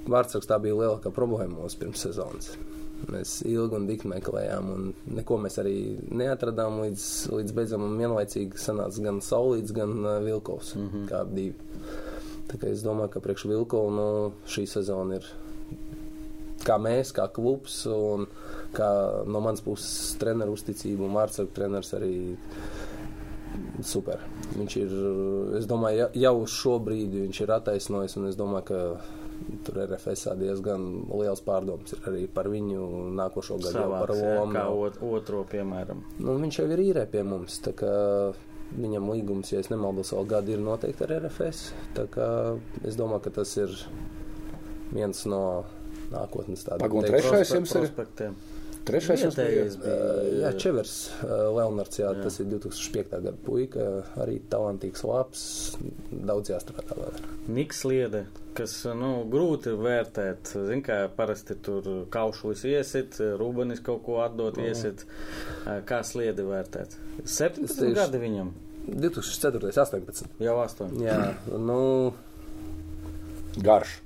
[0.07, 2.53] Vārtsargs tā bija lielākā problēma mums pirms sezonas.
[3.11, 5.75] Mēs ilgi un dikti meklējām, un neko mēs arī
[6.09, 7.85] neatradām līdz, līdz beidzam.
[7.99, 11.07] Vienlaicīgi sanāca gan Saulīts, gan uh, Vilkovs, mm -hmm.
[11.11, 11.55] kā divi.
[12.47, 14.07] Tā kā es domāju, ka priekš Vilkovu nu,
[14.47, 15.27] šī sezona ir
[16.65, 18.25] kā mēs, kā klubs, un
[18.75, 18.89] kā
[19.27, 22.13] no manas puses treneru uzticība un vārdsargu treneris arī
[23.83, 24.23] super.
[24.55, 24.95] Viņš ir,
[25.59, 29.01] es domāju, ja- jau uz šo brīdi viņš ir attaisnojis, un es domāju, ka
[29.65, 34.33] tur RFS diezgan liels pārdoms ir arī par viņu nākošo gadu, jau par Savāks, jā,
[34.39, 34.57] lomu.
[34.57, 36.03] kā ot, otro, piemēram.
[36.19, 37.61] Nu, viņš jau ir īrē pie mums.
[38.75, 41.67] Viņam līgums, ja es nemaldos, vēl gadu ir noteikti ar RFS.
[42.83, 43.75] Es domāju, ka tas ir
[44.89, 45.43] viens no
[46.11, 47.91] nākotnes tādiem teikt, trešais jums ir?
[48.85, 49.93] Trešais Vietējais bija.
[49.97, 50.31] bija.
[50.43, 52.23] Jā, Čevers, Leonards, jā, jā.
[52.25, 53.09] tas ir 2005.
[53.23, 53.85] gada puika,
[54.21, 55.45] arī talantīgs, labs,
[56.11, 57.17] daudz jāstrādā vēl.
[57.57, 58.25] Niks liede,
[58.57, 60.53] kas nu, grūti vērtēt.
[60.69, 65.03] Zini, kā parasti tur kaušulis iesit, rūbenis kaut ko atdot, iesit.
[65.89, 66.93] Kā sliedi vērtēt?
[67.25, 68.53] 17 Es tieši- gadi viņam,
[68.85, 69.73] 2004.
[69.73, 70.29] 18.
[70.45, 70.93] jau 8.
[71.01, 72.13] Jā, nu,
[73.57, 74.01] Garš.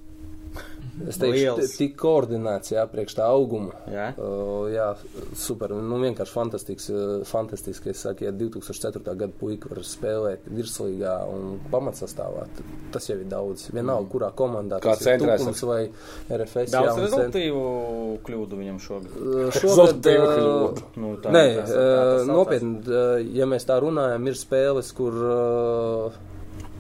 [1.08, 1.60] Es teikšu, Liels.
[1.72, 3.72] t- tik koordinēts, jā, priekš tā auguma.
[3.92, 4.10] Jā?
[4.18, 4.88] Uh, jā,
[5.36, 5.70] super.
[5.70, 6.90] Nu, vienkārši fantastisks.
[6.90, 7.90] uh, fantastiski.
[7.90, 9.16] Es saku, ja 2004.
[9.16, 12.48] gada puika var spēlēt virslīgā un pamatsastāvā,
[12.92, 13.70] tas jau ir daudz.
[13.72, 15.90] Vienalga, kurā komandā Kā tas ir centrā Tukums vai
[16.30, 16.72] RFS.
[16.72, 17.64] Daudz jā, un cent- rezultīvu
[18.28, 19.12] kļūdu viņam šogad.
[19.16, 20.26] Uh, Šogad, Rezultīvu
[20.70, 20.84] uh.
[20.96, 22.28] Nu, tā, Nē, tā, tā, uh, saucās.
[22.28, 26.12] nopietni, uh, ja mēs tā runājam, ir spēles, kur uh,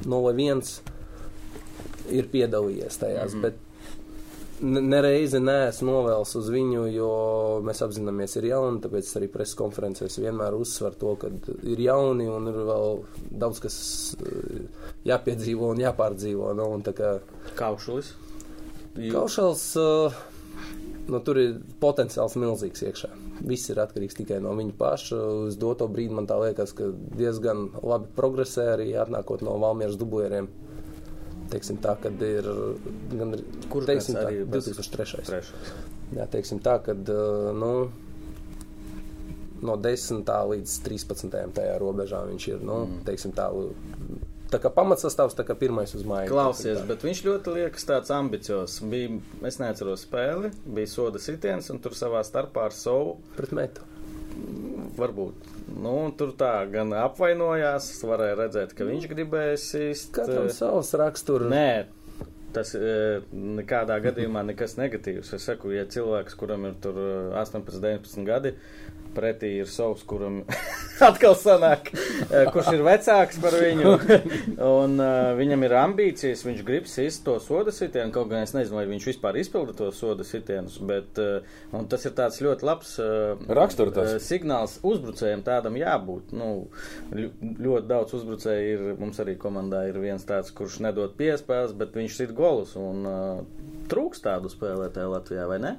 [0.05, 0.79] 0-1
[2.09, 3.41] ir piedalījies tajās, mm -hmm.
[3.41, 3.53] bet
[4.61, 7.09] nereizi neesmu novēls uz viņu, jo
[7.65, 11.31] mēs apzināmies, ir jauni, tāpēc arī preses konferencēs vienmēr uzsver to, ka
[11.63, 12.97] ir jauni un ir vēl
[13.43, 13.77] daudz kas
[14.19, 16.51] uh, jāpiedzīvo un jāpārdzīvo.
[16.57, 17.17] Nu, un kā
[17.59, 18.13] Kaušulis.
[18.99, 20.21] Kaušals, uh,
[21.09, 23.11] nu, tur ir potenciāls milzīgs iekšā.
[23.49, 25.19] Viss ir atkarīgs tikai no viņa paša.
[25.47, 30.49] Uz doto brīdi man tā liekas, ka diezgan labi progresē arī atnākot no Valmieras dublieriem.
[31.49, 32.45] Teiksim tā, kad ir
[33.13, 33.33] gan
[33.71, 35.25] Kurš teiksim tā, arī bez- 2003.
[35.29, 35.53] Trešais.
[36.15, 37.09] Jā, teiksim tā, kad
[37.57, 37.73] nu,
[39.61, 40.25] no 10.
[40.53, 41.37] līdz 13.
[41.55, 42.63] tajā robežā viņš ir.
[42.65, 43.03] Nu, mm.
[43.07, 43.49] teiksim, tā,
[44.53, 46.31] tā kā pamatsastāvs, tā kā pirmais uz mājas.
[46.31, 48.79] Klausies, bet viņš ļoti liekas tāds ambiciozs.
[48.89, 49.19] Bija,
[49.49, 53.85] es neatceros spēli, bija soda sitiens, un tur savā starpā ar savu pret metu.
[54.99, 55.47] varbūt.
[55.77, 60.11] Nu, tur tā gan apvainojās, varēja redzēt, ka viņš gribēja sist.
[60.15, 61.49] Katram eh, savs raksturs.
[61.51, 61.85] Nē,
[62.55, 65.33] tas eh, nekādā gadījumā nekas negatīvs.
[65.37, 68.55] Es saku, ja cilvēks, kuram ir tur eh, 18, 19 gadi,
[69.15, 70.41] pretī ir savs, kuram
[71.09, 73.93] atkal sanāk, eh, kurš ir vecāks par viņu,
[74.65, 78.79] un uh, viņam ir ambīcijas, viņš grib sist to soda sitienu, kaut gan es nezinu,
[78.79, 81.59] vai viņš vispār izpilda to soda sitienus, bet uh,
[81.91, 83.35] tas ir tāds ļoti labs uh,
[84.23, 86.33] signāls uzbrucējiem tādam jābūt.
[86.35, 86.49] Nu,
[87.13, 92.19] ļoti daudz uzbrucēju ir, mums arī komandā ir viens tāds, kurš nedod piespēles, bet viņš
[92.21, 93.43] sit golus, un uh,
[93.91, 95.77] trūks tādu spēlētāju Latvijā, vai ne?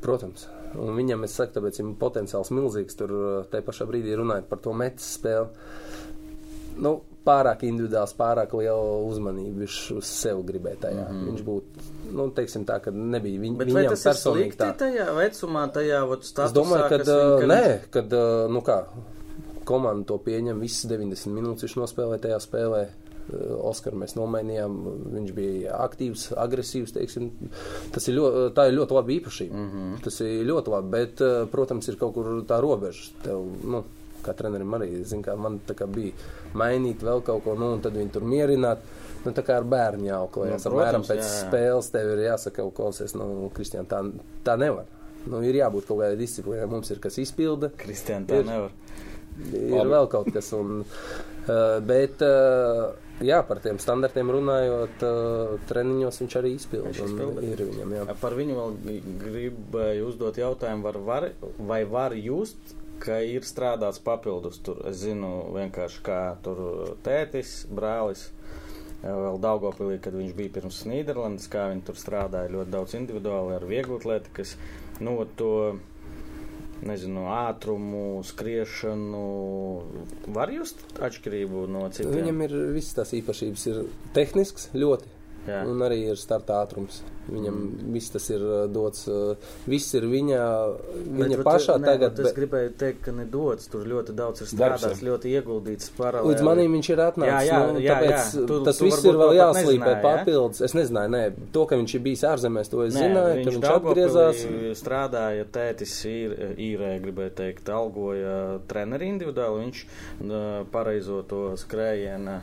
[0.00, 0.46] Protams.
[0.78, 2.96] Un viņam, es saku, tāpēc ir potenciāls milzīgs.
[2.98, 5.48] Tur uh, tajā pašā brīdī runājot par to metas spēli.
[6.82, 11.04] Nu, pārāk individuāls, pārāk liela uzmanība viņš uz sevi gribēja tajā.
[11.06, 11.28] Mm -hmm.
[11.30, 11.86] Viņš būtu,
[12.18, 14.72] nu, teiksim tā, ka nebija viņ, Bet viņam personīgi tā.
[14.78, 18.84] tajā vecumā, tajā statusā, Es domāju, ka kas viņu- nē, kad, uh, nu kā,
[19.64, 22.86] komanda to pieņem, visas 90 minūtes viņš nospēlēja tajā spēlē.
[23.24, 24.74] Uh, Oskaru mēs nomainījām,
[25.14, 26.92] viņš bija aktīvs, agresīvs.
[26.92, 27.30] Teiksim.
[27.94, 29.54] Tas ir ļoti, tā ir ļoti laba īpašība.
[29.56, 30.00] Mm -hmm.
[30.04, 33.12] Tas ir ļoti labi, bet, uh, protams, ir kaut kur tā robeža.
[33.22, 33.84] Tev, nu,
[34.24, 36.12] kā trenerim arī, zin, kā man kā bija
[36.54, 38.78] mainīt vēl kaut ko, nu, un tad viņi tur mierināt.
[39.24, 40.66] Nu, tā kā ar bērnu jāauklējas.
[40.66, 41.48] Nu, apmēram pēc jā, jā.
[41.48, 44.02] spēles tev ir jāsaka, klausies, nu, Kristian, tā,
[44.44, 44.84] tā nevar.
[45.24, 46.66] Nu, ir jābūt kaut kādai disciplīnai.
[46.68, 48.48] Mums ir kas izpilda, Kristiāna tā Ir.
[48.48, 48.74] nevar.
[49.48, 49.90] ir Labi.
[49.94, 50.52] vēl kaut kas.
[50.52, 56.90] Un, uh, bet, uh, jā, par tiem standartiem runājot, uh, treniņos viņš arī izpilda.
[56.90, 57.44] Viņš izpilda.
[57.64, 58.06] Viņam, jā.
[58.20, 58.78] Par viņu vēl
[59.24, 64.80] gribēju uzdot jautājumu, var, var, vai var just, ka ir strādāts papildus tur.
[64.88, 68.28] Es zinu vienkārši kā tur tētis, brālis.
[69.02, 73.56] eh, Vēl Daugopilī, kad viņš bija pirms Nīderlandes, kā viņi tur strādāja ļoti daudz individuāli
[73.58, 74.54] ar vieglatlētikas,
[75.04, 75.50] nu, to,
[76.88, 79.24] nezinu, ātrumu, skriešanu.
[80.36, 82.14] Var just atšķirību no citiem?
[82.18, 83.66] Viņam ir visas tās īpašības.
[83.72, 83.82] Ir
[84.16, 85.12] tehnisks ļoti.
[85.48, 85.64] Jā.
[85.68, 87.02] Un arī ir starta ātrums.
[87.24, 87.58] Viņam
[87.94, 89.06] viss tas ir uh, dots.
[89.08, 89.34] uh,
[89.70, 90.40] Viss ir viņa,
[91.08, 92.16] viņa Bet, pašā ne, tagad.
[92.18, 93.68] bet Es gribēju teikt, ka nedots.
[93.72, 95.08] Tur ļoti daudz ir Darbs, strādāts, jā.
[95.08, 96.34] ļoti ieguldīts paralēli.
[96.34, 97.32] Līdz manim viņš ir atnācis.
[97.32, 98.46] Jā, jā, nu, jā, tāpēc jā.
[98.50, 100.02] Tu- tas tu viss ir vēl jāslīpē nezināji, jā?
[100.04, 100.60] papildus.
[100.68, 101.22] Es nezināju, nē,
[101.56, 104.44] to, ka viņš ir bijis ārzemēs, to es Nē, zināju, ka viņš atgriezās.
[104.84, 109.64] Strādāja, tētis ir, īrē, gribēju teikt, algoja treneri individuāli.
[109.64, 112.40] Viņš uh, pareizo to skrējienu.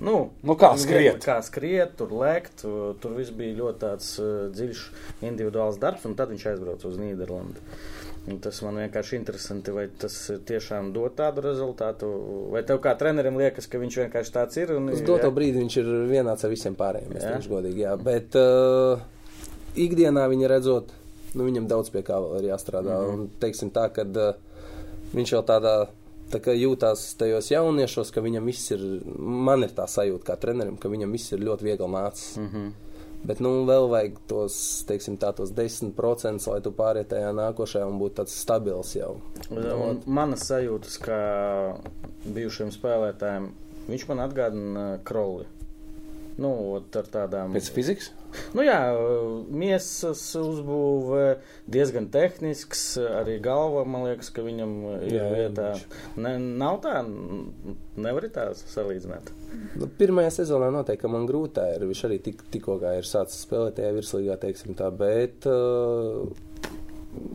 [0.00, 1.22] Nu, Nu, kā skriet?
[1.24, 2.62] Kā skriet, tur lēkt.
[3.02, 4.84] Tur viss bija ļoti tāds uh, dziļš
[5.26, 7.64] individuāls darbs, un tad viņš aizbrauca uz Nīderlandi.
[8.28, 10.14] Un Tas man vienkārši interesanti, vai tas
[10.48, 12.08] tiešām dod tādu rezultātu,
[12.52, 14.74] vai tev kā trenerim liekas, ka viņš vienkārši tāds ir.
[14.76, 17.94] Un, Uz doto brīdi viņš ir vienāds ar visiem pārējiem, es teikšu godīgi, jā.
[17.96, 19.00] Bet uh,
[19.80, 20.92] ikdienā viņa redzot,
[21.38, 22.98] nu viņam daudz pie kā vēl ir jāstrādā.
[22.98, 23.14] Mm -hmm.
[23.14, 24.36] Un teiksim tā, ka uh,
[25.14, 25.78] viņš jau tādā.
[26.28, 28.82] Tā kā jūtās tajos jauniešos, ka viņam viss ir,
[29.16, 32.36] man ir tā sajūta kā trenerim, ka viņam viss ir ļoti viegli nācis.
[32.36, 32.68] Mm -hmm.
[33.26, 37.98] Bet, nu, vēl vajag tos, teiksim, tā, tos 10%, lai tu pāriet tajā nākošajā un
[37.98, 39.16] būtu tāds stabils jau.
[39.50, 41.18] Un manas sajūtas, kā
[42.24, 43.50] bijušiem spēlētājiem,
[43.88, 45.46] viņš man atgādina kroli.
[46.38, 47.54] Nu, ar tādām.
[47.56, 48.12] Pēc fizikas?
[48.54, 48.76] Nu jā,
[49.50, 51.38] miesas uzbūve
[51.70, 55.70] diezgan tehnisks, arī galva, man liekas, ka viņam ir Jā, vietā.
[56.20, 57.00] Ne, nav tā,
[57.98, 59.32] nevar tā salīdzināt.
[59.80, 61.86] Nu, pirmajā sezonā noteikti ka man grūtā ir.
[61.88, 65.48] Viņš arī tik, tikko ir sācis spēlēt tajā virslīgā, teiksim tā, bet.
[65.48, 66.28] Uh,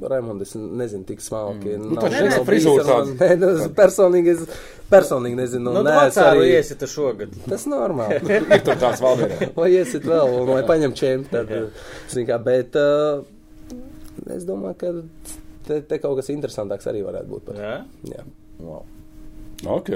[0.04, 1.74] Raimonds, es nezinu, tik smalki.
[1.78, 1.94] Mm.
[1.96, 2.02] Nu.
[2.08, 4.44] Nē, nu, es personīgi, es
[4.92, 5.72] personīgi nezinu.
[5.74, 7.34] Nu, nē, nu, es vecāru arī- iesita šogad.
[7.52, 8.20] Tas normāli.
[8.38, 9.52] Ir tur tāds valdībā.
[9.58, 11.54] Vai iesit vēl, vai paņem čempi, tad,
[12.14, 13.24] zin kā, bet uh,
[14.36, 14.94] es domāju, ka
[15.68, 17.50] te, te kaut kas interesantāks arī varētu būt.
[17.50, 17.60] Par.
[17.64, 17.76] Jā?
[18.14, 18.28] Jā.
[18.64, 18.86] Wow.
[19.80, 19.90] Ok.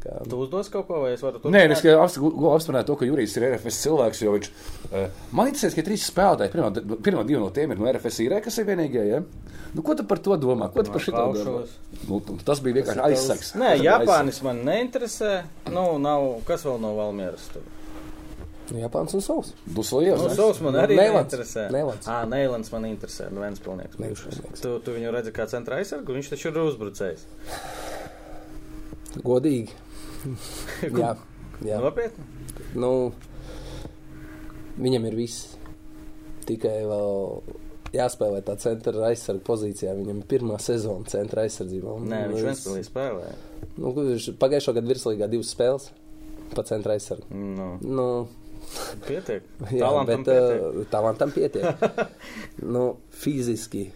[0.00, 3.36] Kā, Tu uzdos kaut ko, vai es varu Nē, es tikai apstiprināju to, ka Jurijs
[3.36, 4.50] ir RFS cilvēks, jo viņš.
[4.90, 8.42] Uh, man interesē, ka trīs spēlētāji, pirmā, pirmā divi no tiem ir no RFS īrē,
[8.44, 9.02] kas ir vienīgie.
[9.08, 9.22] Ja?
[9.74, 10.70] Nu, ko tu par to domā?
[10.74, 11.42] Ko tu par šito domā?
[11.42, 11.74] Klaušos.
[12.08, 13.52] Nu, tu- tas bija vienkārši aizsaks.
[13.60, 15.34] Nē, Japānis man neinteresē.
[15.72, 17.66] Nu, nav, kas vēl no Valmieras tur?
[18.78, 19.52] Japāns un savs.
[19.66, 20.14] Duslies.
[20.14, 20.28] Nu?
[20.30, 21.32] Savs man Nu, arī Neilants.
[21.34, 21.70] neinteresē.
[21.74, 22.06] Neilants.
[22.06, 23.30] Ā, Neilants man interesē.
[23.32, 23.60] Nu, viens.
[23.98, 24.60] Neilants.
[24.62, 27.24] Tu, tu viņu redzi kā centra aizsargu, viņš taču ir uzbrucējs.
[29.24, 29.74] Godīgi.
[31.00, 31.14] jā,
[31.66, 31.80] jā.
[31.82, 32.24] Nopietni.
[32.78, 32.90] Nu,
[34.80, 35.56] viņam ir viss.
[36.48, 37.40] Tikai vēl
[37.94, 39.94] jāspēlē tā centra aizsarga pozīcijā.
[39.98, 41.96] Viņam ir pirmā sezona centra aizsardzībā.
[42.10, 43.32] Nē, viņš viens pilnīgi spēlē.
[43.80, 45.90] Nu, viņš pagājušā gada virslīgā divas spēles
[46.54, 47.26] pa centra aizsargu.
[47.34, 48.06] Nu, Nu,
[49.06, 49.46] pietiek.
[49.74, 50.62] jā, Talantam bet pietiek.
[50.66, 51.84] uh, talantam pietiek.
[52.74, 52.84] nu,
[53.22, 53.88] fiziski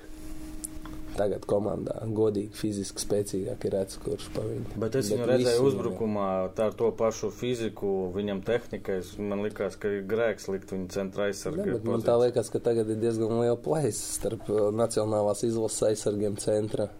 [1.16, 4.78] tagad komandā godīgi, fiziski spēcīgāk ir redzams, kurš pa viņu.
[4.82, 9.00] Bet es viņu visi redzēju uzbrukumā, tā ar to pašu fiziku, viņam tehnikai.
[9.18, 12.98] Man liekas, ka ir grēks likt viņu centra bet man tā liekas, ka tagad ir
[13.02, 16.90] diezgan liela plaisa starp uh, nacionālās izlases aizsargiem centra.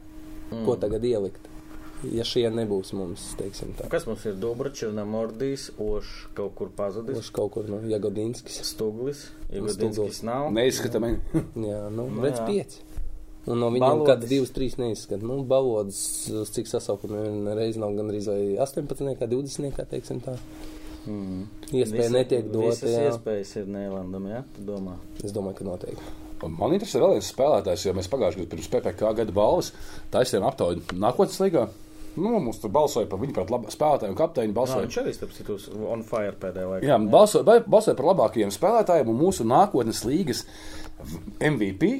[0.50, 0.64] Mm.
[0.66, 1.50] Ko tagad ielikt?
[2.12, 3.86] Ja šie nebūs mums, teiksim tā.
[3.92, 8.60] Kas mums ir Dubračs, Namordijs, Ošs kaut kur pazudis, Kurš kaut kur no Jagodinskis.
[8.68, 9.78] Stuglis, Stuglis.
[9.78, 10.50] Jagodinskis nav.
[10.52, 11.22] Neizskata mani.
[11.70, 12.82] Jā, nu, Nu, redz pieci.
[13.44, 14.08] Un no viņiem Balodis.
[14.08, 15.22] kāds divas, trīs neizskat.
[15.26, 15.98] Nu, balodas,
[16.54, 20.38] cik sasaukumi reiz nav gan arī 18, 20, teiksim tā.
[21.04, 21.44] Mm.
[21.76, 23.10] Iespēja netiek dota, jā.
[23.10, 24.40] iespējas ir Neilandam, jā?
[24.56, 24.96] Tu domā?
[25.20, 26.12] Es domāju, ka noteikti.
[26.44, 29.70] Man interesē vēl viens spēlētājs, jo mēs pagājušajā gadā pirms PPC gada balvas
[30.12, 31.66] taisījām aptauju nākotnes līgā.
[32.14, 34.52] Nu, mums tur balsoja par viņu, par labu spēlētāju un kapteini.
[34.52, 35.56] Jā, Balsoja, viņš arī, starp citu,
[35.90, 36.86] on fire pēdējā laikā.
[36.86, 40.44] jā, balsoja, ba- balsoja par labākajiem spēlētājiem un mūsu nākotnes līgas
[41.42, 41.90] MVP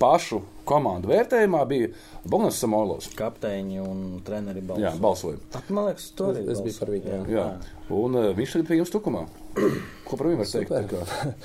[0.00, 1.88] pašu komandu vērtējumā bija
[2.30, 3.10] Bonas Samolovs.
[3.18, 4.82] Kapteiņi un treneri balso.
[4.84, 5.40] Jā, balsoja.
[5.58, 7.20] At, man liekas, tu arī Es- es biju par viņu, jā.
[7.34, 7.46] Jā.
[7.92, 9.24] Un uh, viņš tagad pie jums tukumā.
[10.08, 10.94] Ko par viņu var teikt?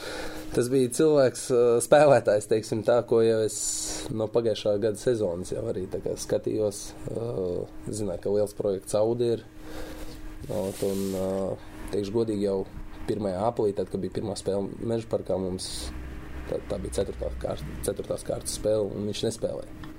[0.55, 3.57] Tas bija cilvēks, uh, spēlētājs, teiksim, tā, ko jau es
[4.15, 5.83] no pagājušā gada sezonas jau arī
[6.15, 6.83] skatījos.
[7.11, 9.43] Uh, Zināju, ka liels projekts Audi ir.
[10.47, 12.61] Ot, Un, uh, teikšu godīgi, jau
[13.09, 13.27] 1.
[13.49, 15.89] aprīlī, tad, kad bija pirmā spēle Meža parkā, mums
[16.49, 17.31] tā, tā bija 4.
[17.41, 19.93] Kārt, ceturtās kārtas spēle, un viņš nespēlēja.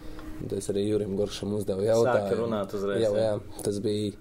[0.55, 2.47] Es arī Jurim Goršam uzdevu jautājumu.
[2.79, 3.23] Uzreiz, Jā, jā.
[3.25, 4.13] jā, tas bija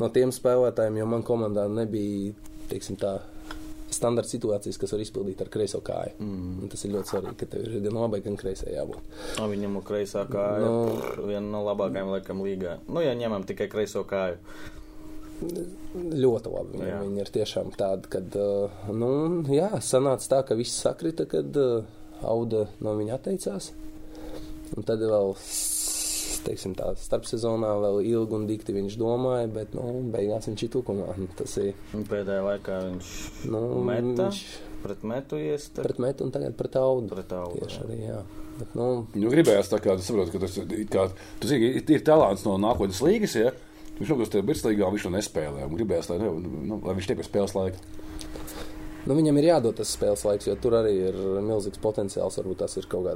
[0.00, 2.32] no tiem spēlētājiem, jo man komandā nebija,
[2.72, 3.20] teiksim tā,
[3.94, 6.16] standarta situācijas, kas var izpildīt ar kreiso kāju.
[6.22, 6.50] Mm.
[6.64, 9.14] Un tas ir ļoti svarīgi, ka tev ir gan labai, gan kreisai jābūt.
[9.38, 10.64] O, Viņam ir kreisā kāja.
[10.64, 10.98] Nu.
[10.98, 11.30] No...
[11.30, 12.78] Viena no labākajām laikam līgā.
[12.88, 14.38] Nu, ja ņemam tikai kreiso kāju.
[15.40, 16.76] Ļoti labi.
[16.78, 16.98] Viņi, Jā.
[17.04, 19.10] viņi ir tiešām tādi, kad, uh, nu,
[19.54, 21.84] jā, sanāca tā, ka viss sakrita, kad uh,
[22.20, 23.70] Auda no viņa atteicās.
[24.76, 25.32] Un tad vēl,
[26.46, 31.14] teiksim tā, starpsezonā vēl ilgi un dikti viņš domāja, bet, nu, beigās viņš ir tukumā.
[31.18, 33.14] Nu, Tas ir, pēdējā laikā viņš
[33.50, 34.42] nu, meta viņš
[34.84, 35.82] pret metu iesta.
[35.84, 37.10] pret metu un tagad pret Audu.
[37.12, 37.88] Pret Audu, Tieši jā.
[37.88, 38.20] arī, jā.
[38.60, 38.86] Bet, nu,
[39.16, 40.56] Nu, gribējās tā kā, tu saproti, ka tas
[40.92, 41.08] kā,
[41.40, 43.52] tu zini, ir, ir talants no nākotnes līgas, ja?
[44.00, 45.66] Viņš nokļūst tajā virslīgā, viņš to nespēlē.
[45.74, 46.30] Gribējās, lai, ne,
[46.70, 47.82] nu, lai viņš tiek pie spēles laika.
[49.08, 52.36] Nu, viņam ir jādod tas spēles laiks, jo tur arī ir milzīgs potenciāls.
[52.40, 53.06] Varbūt tas ir kaut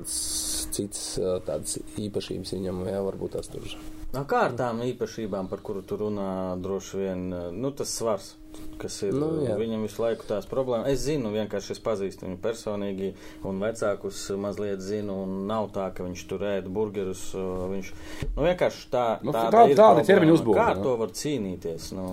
[1.21, 3.67] ā, tādas īpašības viņam, jā, varbūt tas tur.
[4.15, 7.29] No kā ar tām īpašībām, par kuru tu runā, droši vien
[7.61, 8.35] nu, tas svars.
[8.79, 9.11] kas ir.
[9.19, 9.57] Nu, jā.
[9.59, 10.87] viņam visu laiku tās problēmas.
[10.93, 13.09] Es zinu, vienkārši es pazīstu viņu personīgi,
[13.51, 17.25] un vecākus mazliet zinu, un nav tā, ka viņš tur ēda burgerus.
[17.35, 17.91] Viņš
[18.37, 20.07] nu, vienkārši tā, Nu, tāda tā- ir tāda problēma.
[20.07, 20.83] ķermeņa uzbūve, Kā jā.
[20.87, 21.91] to var cīnīties?
[21.99, 22.07] Nu,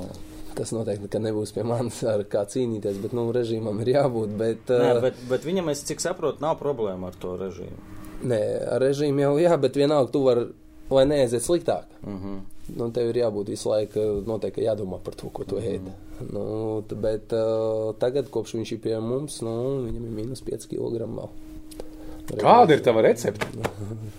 [0.55, 4.33] Tas noteikti nebūs pie manis ar kā cīnīties, bet nu, režīmam ir jābūt.
[4.37, 7.77] Bet, Nē, uh, bet, bet viņam, es cik saprotu, nav problēma ar to režīmu.
[8.27, 8.41] Nē,
[8.75, 10.43] ar režīmu jau jā, bet vienalga tu vari,
[10.91, 11.85] lai neaiziet sliktāk.
[12.03, 12.39] Uh -huh.
[12.77, 15.65] Nu, tev ir jābūt visu laiku, noteikti jādomā par to, ko tu Mhm.
[15.65, 15.91] ēd.
[16.33, 20.67] Nu, t- bet uh, tagad, kopš viņš ir pie mums, nu, viņam ir mīnus 5
[20.67, 21.29] kg vēl.
[22.39, 23.47] Kāda ir tava recepte?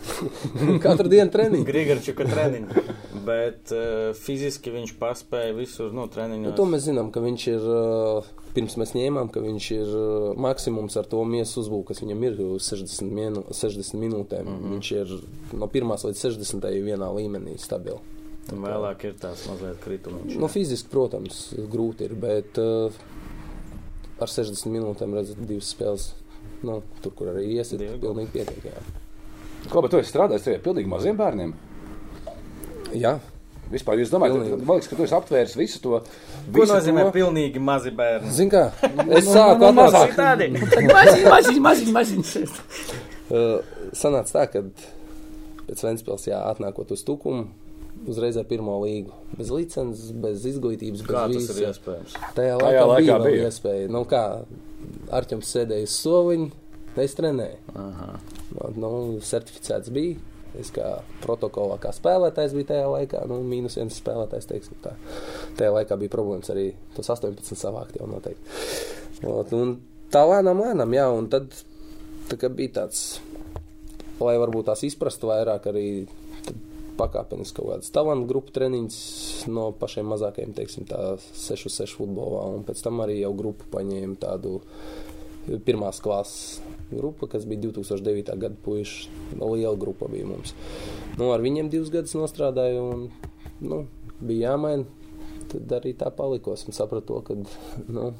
[0.84, 1.64] Katru dienu treniņu.
[1.66, 2.92] Grigorčuka treniņš.
[3.26, 6.50] Bet uh, fiziski viņš paspēja visur, nu, treniņos.
[6.50, 10.28] Nu, to mēs zinām, ka viņš ir, uh, pirms mēs ņēmām, ka viņš ir uh,
[10.42, 14.48] maksimums ar to miesu uzbūvu, kas viņam ir uz 60, minu, 60 minūtēm.
[14.48, 14.74] Mm -hmm.
[14.74, 15.14] Viņš ir
[15.60, 18.02] no 1 līdz 60 vienā līmenī stabili.
[18.50, 20.38] Un vēlāk ir tās mazliet kritumiņš.
[20.40, 22.90] Nu, fiziski, protams, grūti ir, bet uh,
[24.18, 26.10] ar 60 minūtēm redzat divas spēles.
[26.62, 28.64] Nu, tur, kur arī iesiet, Divi pilnīgi pietiek.
[28.70, 28.82] Jā.
[29.70, 31.52] Ko, bet tu esi strādājis tikai pilnīgi maziem bērniem?
[32.94, 33.18] jā.
[33.72, 34.50] Vispār, jūs domājat, Pilnīgi.
[34.58, 36.00] ka, man liekas, ka tu esi aptvēris visu to.
[36.52, 38.28] Ko visu nozīmē to- pilnīgi mazi bērni?
[38.36, 38.66] Zini, kā
[39.16, 40.48] es sāku atklāt, Tādi.
[40.92, 42.50] Maziņ, maziņ, maziņ, maziņ.
[43.32, 43.62] uh,
[43.96, 44.62] sanāca tā, ka
[45.70, 47.46] pēc Ventspils jā, atnākot uz tukumu,
[48.12, 49.14] uzreiz ar pirmo līgu.
[49.38, 51.56] Bez licences, bez izglītības, bez Kā tas visa.
[51.62, 52.18] ir iespējams?
[52.36, 53.30] Tajā Tajā laikā, laikā bija, bija.
[53.30, 53.48] bija.
[53.48, 53.88] iespēja.
[53.94, 54.22] Nu, kā
[55.12, 56.50] Arčuns sēdēja uz soliņa,
[57.02, 57.80] es trenēju.
[58.52, 58.92] Nu, nu,
[59.24, 60.20] certificēts bija.
[60.60, 60.84] Es kā
[61.22, 64.92] protokolā, kā spēlētājs bija tajā laikā, nu, mīnus viens spēlētājs, teiksim tā.
[65.56, 68.58] Tajā laikā bija problēmas arī tos 18 savākt jau noteikti.
[69.32, 69.78] Ot, un
[70.12, 71.56] tā lēnām, lēnām, jā, un tad
[72.28, 73.22] tā bija tāds,
[74.20, 75.86] lai varbūt tās izprastu vairāk arī
[76.98, 78.98] pakāpeniski kaut kādas talantu grupu treniņas
[79.52, 84.60] no pašiem mazākajiem, teiksim tā, 6-6 futbolā, un pēc tam arī jau grupu paņēma tādu
[85.66, 86.60] pirmās klases
[86.92, 88.36] grupa, kas bija 2009.
[88.38, 89.08] gada puiši.
[89.40, 90.54] No liela grupa bija mums.
[91.18, 93.08] Nu, ar viņiem divus gadus nostrādāju, un
[93.64, 93.84] nu,
[94.20, 94.84] bija jāmaina.
[95.52, 97.36] Tad arī tā palikos un sapratu, ka
[97.88, 98.12] nu,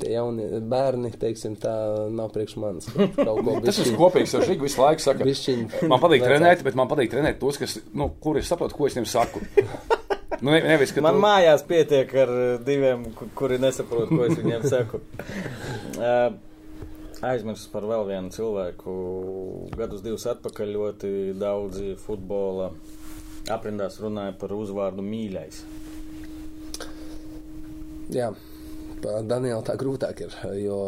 [0.00, 1.74] tie jaunie bērni, teiksim, tā
[2.14, 2.88] nav priekš manis.
[2.94, 6.64] ka Kaut ko Tas ir kopīgs, jo Žiga visu laiku saka, bišķiņ man patīk trenēt,
[6.66, 9.42] bet man patīk trenēt tos, kas, nu, kuri saprot, ko es viņiem saku.
[10.38, 11.22] Nu, ne, nevis, ka Man tu...
[11.24, 15.00] mājās pietiek ar uh, diviem, ku- kuri nesaprot, ko es viņiem saku.
[15.98, 16.30] Uh,
[17.26, 18.92] Aizmirsu par vēl vienu cilvēku.
[19.74, 22.68] Gadus divus atpakaļ ļoti daudzi futbola
[23.50, 25.58] aprindās runāja par uzvārdu mīļais.
[28.14, 28.30] Jā,
[29.04, 30.78] par Danielu tā grūtāk ir, jo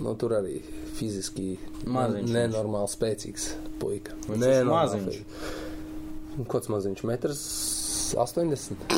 [0.00, 0.58] nu, tur arī
[0.94, 1.54] fiziski
[1.84, 2.34] Maziņš viņš.
[2.34, 3.48] nenormāli spēcīgs
[3.82, 4.16] puika.
[4.28, 5.18] Viņš ir maziņš.
[6.50, 7.02] Kāds maziņš?
[7.06, 7.42] Metrs
[8.14, 8.94] 80.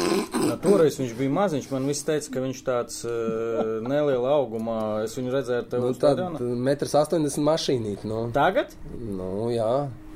[0.47, 1.69] Nu, toreiz viņš bija maziņš.
[1.73, 4.79] Man viss teica, ka viņš tāds uh, neliela augumā.
[5.07, 8.07] Es viņu redzēju ar tevi Nu, tad metrs 80 mašīnīt.
[8.09, 8.75] Nu, Tagad?
[8.97, 9.71] nu, jā,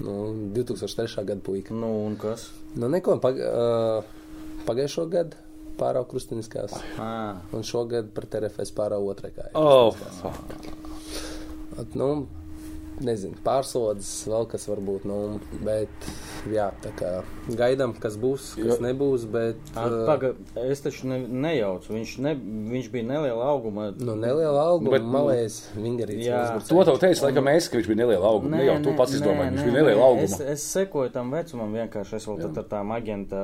[0.05, 0.17] nu,
[0.57, 1.25] 2003.
[1.25, 1.77] gada puika.
[1.77, 2.51] Nu, un kas?
[2.77, 5.50] Nu, neko, pag, uh, pagājušo gadu
[5.81, 6.77] pārāk krustiniskās.
[7.01, 9.55] À, Un šogad par TRFS pārāk otrai kājai.
[9.59, 9.97] Oh,
[11.81, 12.27] At, nu,
[13.05, 16.11] nezinu, pārslodzes vēl kas var būt, nu, bet
[16.49, 17.11] jā, tā kā
[17.59, 21.93] gaidām, kas būs, kas Jo- nebūs, bet À, uh, paga, es taču ne, nejaucu.
[21.93, 23.91] Viņš, ne, viņš bija neliela auguma.
[23.99, 26.25] nu, neliela alga, Bet, nu, malējs vingarīts.
[26.25, 26.41] jā.
[26.69, 28.57] to tev teica, laikam, es, ka viņš bija neliela auguma.
[28.57, 30.25] Ne jau tu pats izdomāji, viņš bija neliela auguma.
[30.25, 33.43] Es, es sekoju tam vecumam, vienkārši es vēl tad ar tām agenta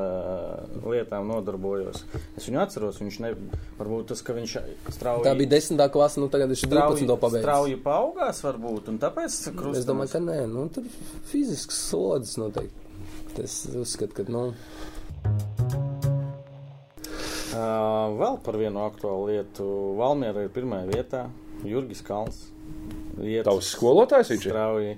[0.87, 2.05] lietām nodarbojos.
[2.37, 3.35] Es viņu atceros, viņš ne,
[3.79, 4.57] varbūt tas, ka viņš
[4.97, 5.27] strauji.
[5.27, 7.17] Tā bija desmitā klase, nu tagad viņš ir 12.
[7.21, 7.45] pabeigts.
[7.47, 9.79] Strauji paaugās, varbūt, un tāpēc krustums.
[9.83, 10.85] Es domāju, ka nē, nu, tur
[11.31, 12.86] fizisks slodzes noteikti.
[13.43, 14.49] Es uzskatu, ka, nu,
[17.57, 19.65] Uh, vēl par vienu aktuālu lietu.
[19.97, 21.23] Valmiera ir pirmajā vietā.
[21.65, 22.43] Jurgis Kalns.
[23.47, 24.53] Tavs skolotājs viņš ir?
[24.53, 24.97] strauji.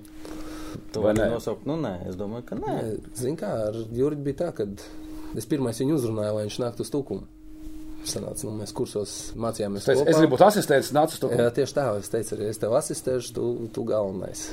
[0.91, 1.27] Tu vari nē?
[1.31, 2.73] nosaukt, nu nē, es domāju, ka nē.
[3.17, 4.65] zin kā, ar Jurģi bija tā, ka
[5.39, 7.25] es pirmais viņu uzrunāju, lai viņš nāktu uz tukumu.
[8.09, 9.85] Sanāca, nu, mēs kursos mācījāmies.
[9.85, 10.11] Es, kopā.
[10.11, 11.31] es gribu būt asistents, nāc uz to.
[11.35, 14.45] Jā, tieši tā, es teicu, arī es tev asistēšu, tu, tu galvenais.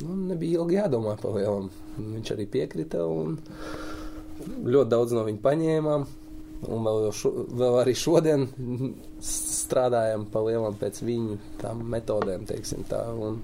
[0.00, 1.70] Nu, nebija ilgi jādomā par lielam.
[1.98, 3.36] Viņš arī piekrita un
[4.64, 6.06] ļoti daudz no viņa paņēmām.
[6.64, 7.30] Un vēl, šo,
[7.60, 8.46] vēl arī šodien
[9.20, 11.36] strādājam pa lielam pēc viņu
[11.92, 13.02] metodēm, teiksim tā.
[13.12, 13.40] Un,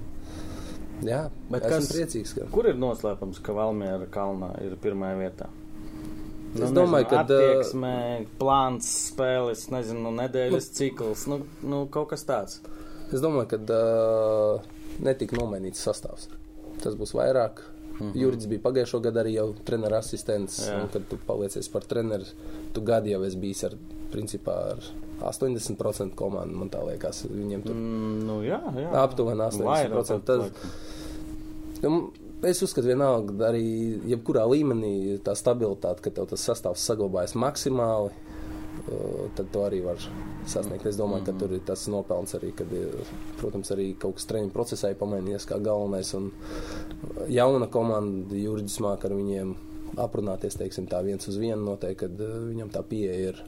[1.05, 5.51] jā, Bet kas- priecīgs, ka Kur ir noslēpums, ka Valmiera kalnā ir pirmajā vietā?
[6.55, 12.57] Nu, Es domāju, ka, attieksme, plāns, spēles, nezinu, nedēļas cikls, nu, nu kaut kas tāds.
[13.13, 14.63] Es domāju, ka uh,
[15.03, 16.29] netika nomainīts sastāvs.
[16.83, 17.63] Tas būs vairāk.
[18.01, 18.17] Mm -hmm.
[18.17, 20.71] Jurijs bija pagājušo gadu arī jau treneru asistents.
[20.93, 22.25] Kad tu paliecies par treneru,
[22.73, 23.75] tu gadu jau esi bijis ar
[24.13, 24.79] principā ar
[25.21, 28.91] 80% komandu, man tā liekas, viņiem tur Mm, nu, jā, jā.
[29.03, 29.65] aptuveni 80%.
[29.65, 36.85] Vairāk, Tas, nu, es uzskatu, vienalga arī jebkurā līmenī tā stabilitāte, ka tev tas sastāvs
[36.89, 38.11] saglabājas maksimāli.
[38.91, 40.01] Uh, Tad to arī var
[40.51, 40.87] sasniegt.
[40.91, 42.95] Es domāju, ka tur ir tas nopelns arī, kad, ir,
[43.41, 46.13] protams, arī kaut kas treniņu procesā ir pamainījies kā galvenais.
[46.19, 46.31] Un
[47.31, 49.55] jauna komanda juridiski māk ar viņiem
[50.01, 53.41] aprunāties, teiksim, tā viens uz vienu noteikti, kad viņam tā pieeja ir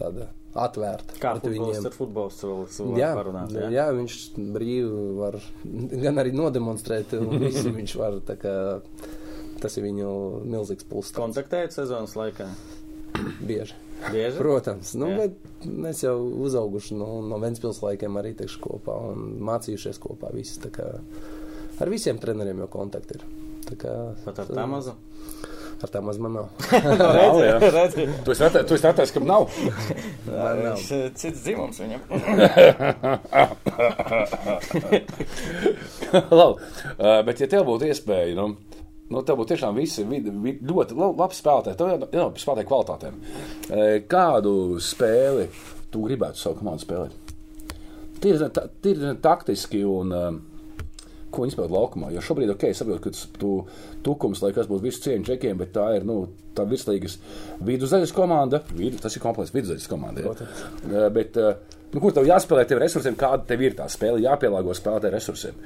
[0.00, 1.14] tāda atvērta.
[1.22, 3.54] Kā futbolists ar futbolistu vēl Jā, parunāt?
[3.54, 3.68] jā.
[3.70, 4.16] jā, viņš
[4.56, 5.38] brīvi var
[6.04, 8.20] gan arī nodemonstrēt, un visu viņš var.
[8.40, 8.56] kā
[9.60, 10.10] Tas ir viņu
[10.48, 11.12] milzīgs pluss.
[11.12, 12.46] Kontaktējot sezonas laikā?
[13.40, 13.74] Bieži.
[14.10, 14.36] Bieži?
[14.40, 15.16] Protams, nu, Jā.
[15.26, 15.32] bet
[15.68, 20.30] mēs jau uzauguši no, no Ventspils laikiem arī teikšu kopā un mācījušies kopā.
[20.34, 20.86] Visi, kā
[21.80, 23.26] ar visiem treneriem jau kontakti ir.
[23.68, 23.92] Tā kā,
[24.24, 24.94] Pat ar tā mazu?
[25.80, 26.48] Ar tā maz man nav.
[27.76, 29.46] Redzi, Tu esi attē- tu esi attēlojis, ka nav.
[30.28, 30.76] Man nav.
[30.92, 32.00] eh, cits dzimums viņam.
[36.30, 36.60] Labi,
[36.98, 38.46] uh, bet ja tev būtu iespēja, nu,
[39.10, 42.68] nu tev būtu tiešām visi vidi, vidi, ļoti la- labi spēlētāji, tev jau jā, spēlētāju
[42.70, 43.16] kvalitātēm.
[43.70, 44.52] Uh, kādu
[44.84, 45.48] spēli
[45.90, 47.34] tu gribētu savu komandu spēlēt?
[48.20, 50.28] Tīri ta- tīri taktiski un uh,
[51.30, 52.10] ko viņi spēlē laukumā.
[52.14, 53.50] Jo šobrīd, ok, saprotu, ka tu,
[54.06, 56.20] tukums, lai kas būtu visu cieņu čekiem, bet tā ir, nu,
[56.54, 57.18] tā virslīgas
[57.66, 58.62] vidusdaļas komanda.
[58.74, 60.26] Vidu, tas ir komplekss vidusdaļas komanda.
[60.26, 60.48] Ja?
[60.86, 61.38] Uh, bet,
[61.94, 65.62] nu, kur tev jāspēlē tiem resursiem, kāda tev ir tā spēle, jāpielāgo spēlētāju resursiem.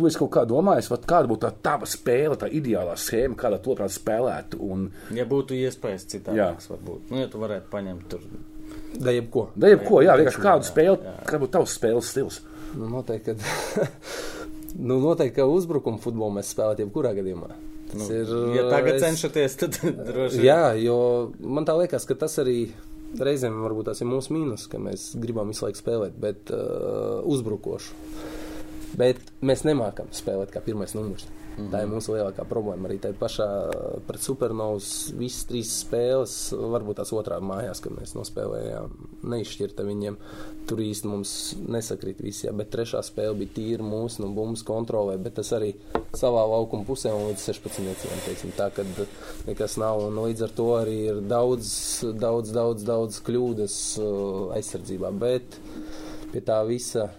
[0.00, 3.58] Tu esi kaut kā domājis, vat kāda būtu tā tava spēle, tā ideālā schēma, kādā
[3.60, 4.56] to prāt spēlētu.
[4.64, 7.10] Un, Ja būtu iespējas citādākas, varbūt.
[7.12, 8.22] Nu, ja tu varētu paņemt tur.
[8.96, 9.48] Da jebko.
[9.60, 12.40] da, jebko, jā, vienkārši kādu spēli, kāda būtu tavs spēles stils.
[12.78, 13.84] Nu, noteikti, ka,
[14.88, 17.50] nu, noteikti, ka uzbrukuma futbolu mēs spēlētu jebkurā gadījumā.
[17.90, 18.32] Tas nu, ir.
[18.56, 19.78] Ja tagad es- cenšaties, tad
[20.08, 20.46] droši vien.
[20.48, 20.96] Jā, jo
[21.42, 22.70] man tā liekas, ka tas arī
[23.20, 27.92] reizēm varbūt tas ir mūsu mīnus, ka mēs gribam visu laiku spēlēt, bet uh, uzbrukošu.
[28.98, 31.28] Bet mēs nemākam spēlēt kā pirmais numurs.
[31.60, 31.70] Mm -hmm.
[31.72, 32.88] Tā ir mūsu lielākā problēma.
[32.88, 33.46] Arī tajā pašā
[34.06, 38.90] pret supernovas visas trīs spēles, varbūt tās otrā mājās, kad mēs nospēlējām,
[39.22, 40.16] neizšķirta viņiem.
[40.66, 45.18] Tur īsti mums nesakrīt visi, jā, bet trešā spēle bija tīra mūsu un bumbas kontrolē,
[45.18, 45.74] bet tas arī
[46.14, 48.86] savā laukuma pusē un līdz 16 metriem, teiksim, tā, kad
[49.46, 50.04] nekas nav.
[50.06, 55.10] Un līdz ar to arī ir daudz, daudz, daudz, daudz kļūdas uh, aizsardzībā.
[55.10, 55.60] Bet
[56.32, 57.10] pie tā visa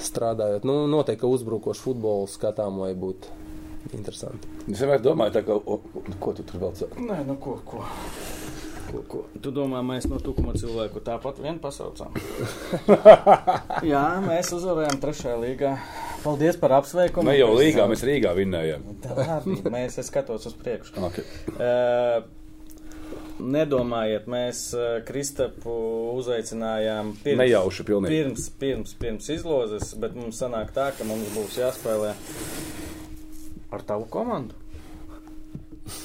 [0.00, 3.38] strādājot, nu, noteikti, ka uzbrukošu futbolu skatām, lai būtu
[3.96, 4.50] interesanti.
[4.68, 7.06] Es vienmēr domāju, tā, ka, o, o, ko tu tur vēl saki?
[7.08, 7.84] Nē, nu ko, ko.
[8.90, 9.20] Ko, ko?
[9.38, 12.16] Tu domā, mēs no tukuma cilvēku tāpat vien pasaucām?
[13.92, 15.76] Jā, mēs uzvarējām trešajā līgā.
[16.24, 17.30] Paldies par apsveikumu.
[17.30, 18.82] Ne jau Līgā, mēs Rīgā vinnējām.
[19.04, 19.38] Tā
[19.72, 20.98] mēs skatos uz priekšu.
[21.06, 21.24] Okay.
[21.54, 22.26] Uh,
[23.40, 25.72] nedomājiet, mēs uh, Kristapu
[26.20, 28.14] uzaicinājām pirms, Nejauši pilnīgi.
[28.14, 32.14] pirms, pirms, pirms izlozes, bet mums sanāk tā, ka mums būs jāspēlē
[33.70, 34.56] ar tavu komandu.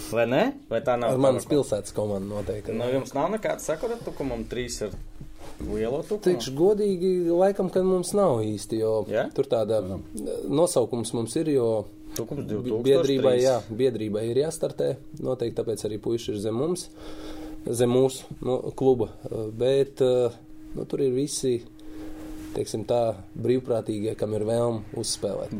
[0.09, 0.43] Vai ne?
[0.69, 1.13] Vai tā nav?
[1.13, 2.73] Ar manas pilsētas komandu noteikti.
[2.73, 4.95] Nu, jums nav nekāda sakura tukumam, trīs ar
[5.61, 6.23] lielo tukumu.
[6.25, 9.27] Teikšu godīgi, laikam, ka mums nav īsti, jo Jā?
[9.35, 9.81] tur tāda
[10.49, 11.67] nosaukums mums ir, jo
[12.15, 12.81] 2003.
[12.85, 16.87] biedrībai, jā, biedrībai ir jāstartē, noteikti tāpēc arī puiši ir zem mums,
[17.65, 20.33] zem mūsu nu, kluba, Uh, bet uh,
[20.75, 21.57] nu, tur ir visi,
[22.55, 25.55] teiksim tā, brīvprātīgie, kam ir vēlme uzspēlēt.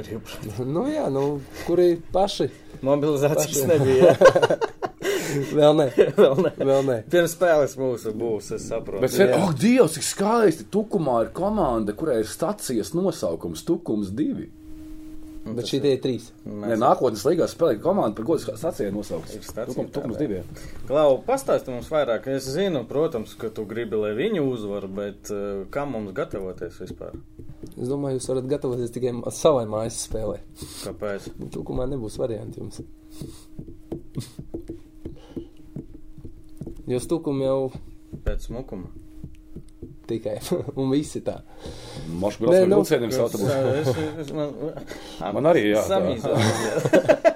[0.64, 2.49] Nu jā, nu, kuri paši
[2.86, 3.68] Mobilizācijas Paši.
[3.72, 4.14] nebija.
[5.60, 6.51] vēl ne, Vēl ne.
[6.60, 6.97] vēl ne.
[7.12, 9.03] Pirms spēles mūsu būs, es saprotu.
[9.03, 10.68] Bet, sen, oh, Dievs, cik skaisti!
[10.72, 14.47] Tukumā ir komanda, kurai ir stācijas nosaukums Tukums 2.
[15.46, 16.32] Bet šī tie ir trīs.
[16.46, 19.36] Nē, nākotnes līgā spēlē komanda, par tas nosaukts.
[19.38, 20.39] Ir stacija Tukum- Tukums tādā.
[20.41, 20.88] 2.
[20.89, 22.26] Klau, pastāsti mums vairāk.
[22.34, 27.14] Es zinu, protams, ka tu gribi, lai viņi uzvar, bet uh, kā mums gatavoties vispār?
[27.78, 30.39] Es domāju, jūs varat gatavoties tikai savai mājas spēlē.
[30.82, 31.30] Kāpēc?
[31.54, 32.82] Tukumā nebūs varianti jums.
[36.86, 37.72] Jo stukumi jau
[38.26, 38.91] Pēc smukuma.
[40.10, 40.36] Tikai,
[40.82, 41.39] un visi tā.
[42.10, 43.12] Mošs Nē, brauc ar nu, vilcieniem
[44.22, 44.53] es, man,
[45.38, 45.99] Man arī jā, tā.
[45.99, 46.38] Samīzot.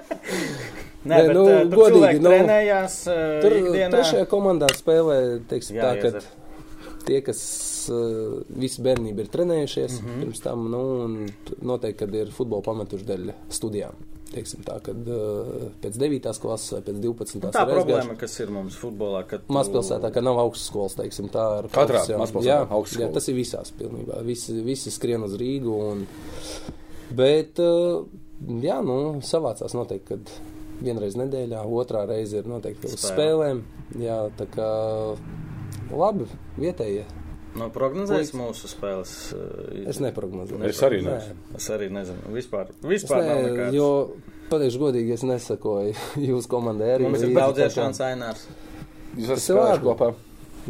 [1.00, 3.88] Nē, Nē, bet, nu, uh, tur godīgi, nu, trenējās uh, Tur ikdienā.
[3.94, 5.16] trešajā komandā spēlē,
[5.48, 7.40] teiksim Jā, tā, ka tie, kas
[7.88, 10.04] uh, visu bērnību ir trenējušies mm.
[10.04, 10.20] -hmm.
[10.26, 11.16] pirms tam, nu, un
[11.64, 13.96] noteikti, kad ir futbola pametuši dēļ studijām.
[14.30, 16.28] Teiksim tā, kad uh, pēc 9.
[16.38, 17.40] klases vai pēc 12.
[17.50, 18.18] Tā ir problēma, aizgājuši.
[18.20, 22.46] kas ir mums futbolā, kad tu- Mazpilsētā, ka nav augstskolas, teiksim, tā ar Katrā mazpilsētā
[22.46, 23.08] jā, augstskola.
[23.08, 24.20] jā, tas ir visās pilnībā.
[24.28, 25.74] Visi, visi skrien uz Rīgu.
[25.90, 26.06] Un,
[27.10, 28.04] bet, uh,
[28.62, 30.30] jā, nu, savācās noteikti, kad
[30.80, 33.10] vienreiz nedēļā, otrā reize ir noteikti uz Spēle.
[33.10, 33.64] spēlēm.
[34.00, 34.70] Jā, tā kā
[35.90, 36.26] labi,
[36.60, 37.04] vietējie.
[37.58, 39.12] No prognozēs mūsu spēles.
[39.34, 40.62] uh, Es neprognozēju.
[40.68, 41.16] Es arī Nē.
[41.16, 41.40] nezinu.
[41.58, 42.30] Es arī nezinu.
[42.36, 43.74] Vispār, vispār nav ne, nekāds.
[43.74, 43.88] jo,
[44.52, 45.94] pateikšu godīgi, es nesakoju
[46.30, 47.08] jūsu komandai arī.
[47.08, 48.46] Mums ir daudz iešanas ainārs.
[49.18, 50.12] Jūs esat spēlējuši kopā.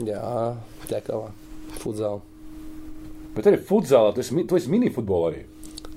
[0.08, 0.24] Jā,
[0.88, 1.28] ķekavā,
[1.82, 2.20] futzālā.
[3.36, 5.44] Bet arī futzālā, tu esi, tu esi minifutbolā arī.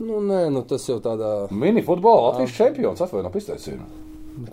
[0.03, 3.85] Nu, nē, nu tas jau tādā, Minifutbolā Latvijas čempions atvaino izteicienu.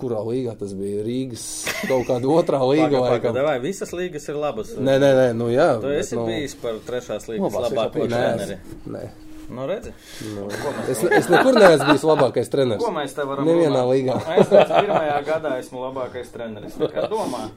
[0.01, 1.45] Kurā līgā tas bija Rīgas
[1.89, 3.41] kaut kāda otrā līga Pagaidām, laikam.
[3.49, 4.75] vai visas līgas ir labas?
[4.77, 5.71] Nē, nē, nē, nu jā.
[5.81, 8.61] Tu esi nu, bijis par trešās līgas Labās, labāko es treneri.
[8.87, 9.09] Nē,
[9.51, 9.91] Nu, redzi,
[10.31, 10.45] nu,
[10.87, 12.85] es, es nekur neesmu bijis labākais treneris.
[12.85, 13.89] ko mēs te varam Nevienā runāt?
[13.91, 14.19] līgā.
[14.39, 16.77] Es teicu, pirmajā gadā esmu labākais treneris.
[16.95, 17.49] Kā domā.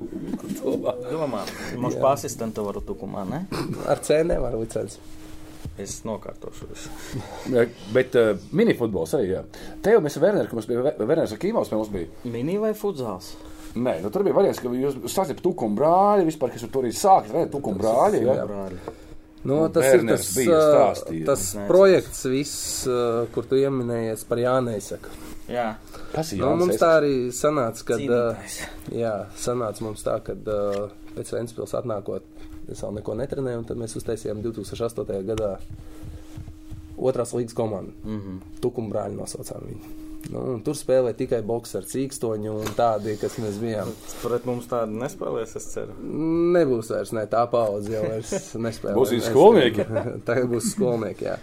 [1.12, 1.44] Domā.
[1.78, 3.44] Mums pa asistentu varu tukumā, ne?
[3.86, 4.98] Ar C nevar licenci.
[5.82, 6.92] Es nokārtošu visu.
[7.96, 9.42] Bet uh, minifutbols arī, jā.
[9.82, 11.34] Te jau mēs ar Werneru, ka mums bija Werners
[11.72, 12.12] pie mums bija.
[12.30, 13.32] Mini vai futzāls?
[13.74, 17.32] Nē, nu tur bija variants, ka jūs sākat tukumu brāļi, vispār, kas tur arī sākat,
[17.34, 18.36] vai tukumu brāļi, jā.
[18.46, 18.78] Brāļi.
[19.44, 21.26] Nu, Nu, tas ir Werners tas, stāstījis.
[21.28, 22.54] tas Nē, projekts, viss,
[22.88, 23.00] ā,
[23.34, 25.10] kur tu ieminējies par Jāneisaka.
[25.52, 25.66] Jā,
[26.14, 28.56] Kas ir Nu, Jānis mums tā arī sanāca, kad, cīnītājs.
[28.96, 30.48] jā, sanāca mums tā, kad
[31.18, 32.24] pēc Ventspils atnākot,
[32.72, 35.20] es vēl neko netrenēju, un tad mēs uztaisījām 2008.
[35.28, 35.58] gadā
[36.98, 37.92] otrās līgas komandu.
[38.04, 38.40] Mm -hmm.
[38.62, 40.00] Tukumbrāļi nosaucām viņu.
[40.32, 43.90] Nu, un tur spēlēja tikai boxeri, cīkstoņi un tādi, kas mēs bijām.
[44.22, 45.92] Pret mums tādu nespēlēs, es ceru.
[46.56, 48.32] Nebūs vairs ne, tā paudze jau vairs
[48.68, 48.94] nespēlē.
[48.96, 49.86] Būs Mēs- skolnieki?
[50.28, 51.38] Tagad būs skolnieki, jā.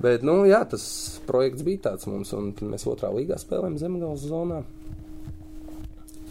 [0.00, 4.62] Bet, nu, jā, tas projekts bija tāds mums, un mēs otrā līgā spēlējām Zemgales zonā.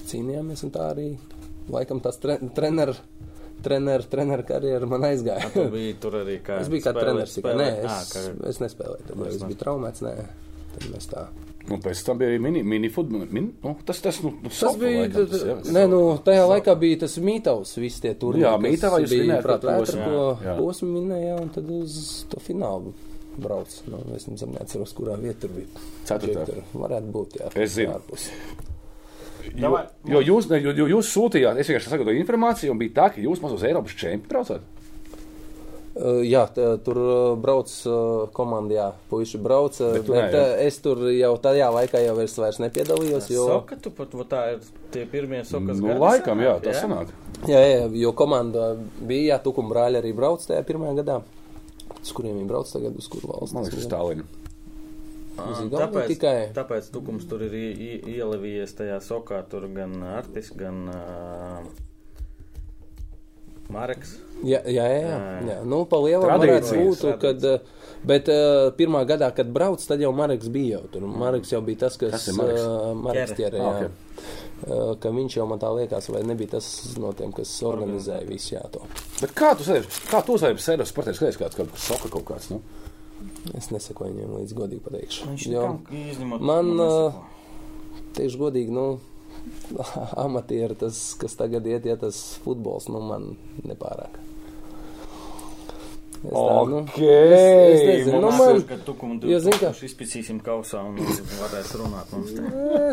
[0.08, 1.18] Cīnījāmies, un tā arī,
[1.72, 2.94] laikam, tas tre treneru,
[3.66, 5.50] treneru, treneru karjeru man aizgāja.
[5.56, 6.60] Tu biji tur arī kā.
[6.64, 7.56] Es biju kā treneris tikai.
[7.60, 9.16] Nē, es, kā- es nespēlēju.
[9.16, 9.50] Vairs es ne.
[9.54, 10.14] biju traumēts, nē.
[10.74, 11.26] Tad mēs tā.
[11.72, 13.30] Un pēc tam bija arī mini, minifutbols.
[13.32, 15.06] Min, nu, tas, tas, nu, nu, Tas sofa bija.
[15.06, 15.54] laikam, tas, jā.
[15.78, 18.36] Nē, nu, tajā laikā bija tas mītavs, visi tie tur.
[18.42, 21.96] Jā, Mītavā jūs bija minējāt prāt to vētru, posmu, minēja, un tad uz
[22.34, 22.92] to finālu
[23.40, 23.78] brauc.
[23.88, 25.86] Nu, es nezinu, neatceros, kurā vietā tur bija.
[26.10, 26.44] Ceturtā.
[26.52, 27.54] Tur varētu būt, jā.
[27.64, 27.96] Es zinu.
[27.96, 28.28] ārpus.
[29.54, 29.74] Jo,
[30.10, 33.22] jo, jūs, ne, jo, jo jūs sūtījāt, es vienkārši sagatavoju informāciju, un bija tā, ka
[33.22, 34.72] jūs uz Eiropas čempionu braucat.
[35.94, 40.24] Uh, jā, tā, tur uh, brauc uh, komanda, jā, puiši brauc, uh, Bet bet, ne,
[40.34, 40.42] jā?
[40.42, 44.42] uh, es tur jau tajā laikā jau vairs, vairs nepiedalījos, jo, Soka, tu pat, tā
[44.56, 45.78] ir tie pirmie sokas.
[45.78, 47.14] Nu, gadi laikam, jā, sanāk, tas sanāk.
[47.46, 48.72] jā, jā, jo komanda
[49.06, 51.22] bija, jā, Tukuma brāļi arī brauc tajā pirmajā gadā.
[52.02, 53.54] Uz kuriem viņi brauc tagad, uz kuru valsts?
[53.54, 53.86] Man liekas.
[53.86, 54.43] Uz Igauniju
[55.38, 56.36] Tāpēc, tikai.
[56.54, 61.64] tāpēc tukums tur ir ie- ie- ielevījies tajā sokā, tur gan Artis, gan uh,
[63.74, 64.18] Mareks.
[64.44, 65.18] Jā, jā, jā, jā.
[65.48, 65.58] Jā.
[65.66, 67.46] Nu, pa lielam varētu būt, kad,
[68.06, 71.06] bet uh, pirmā gadā, kad brauc, tad jau Mareks bija jau tur.
[71.08, 72.62] Mareks jau bija tas, kas, Kas Mareks?
[72.68, 73.88] ā, Mareks ķere, Ah, jā.
[73.88, 74.30] ok.
[74.64, 76.68] Uh, ka viņš jau man tā liekas, vai nebija tas
[77.02, 78.84] no tiem, kas organizēja visu jā, to.
[79.24, 82.28] Bet kā tu sēdi, kā tu sēdi sēdi sportē, skaties kāds, kaut kas soka kaut
[82.30, 82.62] kāds, nu?
[83.58, 85.26] Es nesakoju viņiem līdz godīgi pateikšu.
[85.34, 86.42] Viņš Jo, nekam izņemot.
[86.48, 87.24] man, nu, nesako.
[88.16, 88.86] tieši godīgi, nu,
[90.26, 93.34] amatieri, tas, kas tagad iet, ja tas futbols, nu, man
[93.68, 94.16] nepārāk.
[96.24, 97.00] Es tā, nu, Ok.
[97.04, 100.96] es, es nezinu, nu, man, ka tukumu jo, zini, ka- izpicīsim kausā un
[101.42, 102.44] varēs runāt mums te.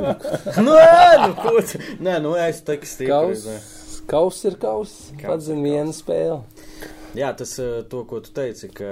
[0.66, 1.78] Nē, nu, ko tu?
[2.02, 3.46] Nē, nu, es teiktu Kaus,
[4.10, 6.40] kaus ir kaus, Kaus pats ir zina viena spēle.
[7.10, 8.90] Jā, tas, eh, to, ko tu teici, ka,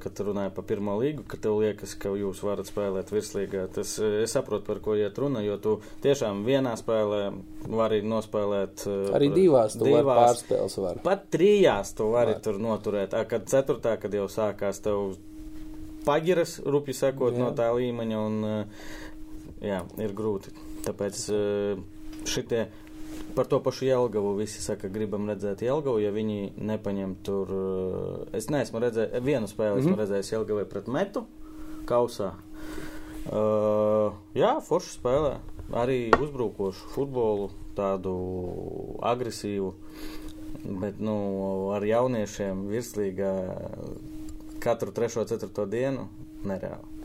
[0.00, 3.66] kad runāji par pirmo līgu, ka tev liekas, ka jūs varat spēlēt virslīgā.
[3.74, 7.20] Tas, eh, es saprotu, par ko iet runa, jo tu tiešām vienā spēlē
[7.68, 8.86] vari nospēlēt.
[8.88, 11.02] eh, Arī divās tu vari divās, pārspēles var.
[11.04, 12.40] Pat trijās tu vari Var.
[12.40, 13.12] tur noturēt.
[13.12, 15.16] A, kad ceturtā, kad jau sākās tev
[16.06, 17.38] pagiras, rupi sekot Jā.
[17.38, 18.66] no tā līmeņa, un
[19.60, 20.48] jā, ir grūti.
[20.88, 21.20] Tāpēc
[22.24, 22.68] šitie
[23.38, 27.52] par to pašu Jelgavu visi saka, gribam redzēt Jelgavu, ja viņi nepaņem tur.
[27.54, 30.00] eh, Es neesmu redzējis, vienu spēli esmu Mhm.
[30.02, 31.22] redzējis Jelgavai pret metu
[31.86, 32.32] kausā.
[33.28, 35.34] Uh, jā, forši spēlē.
[35.76, 38.14] Arī uzbrukošu futbolu, tādu
[39.04, 39.74] agresīvu,
[40.80, 41.16] bet nu,
[41.76, 43.32] ar jauniešiem virslīgā
[44.64, 46.08] katru trešo, ceturto dienu
[46.44, 46.97] nereāli.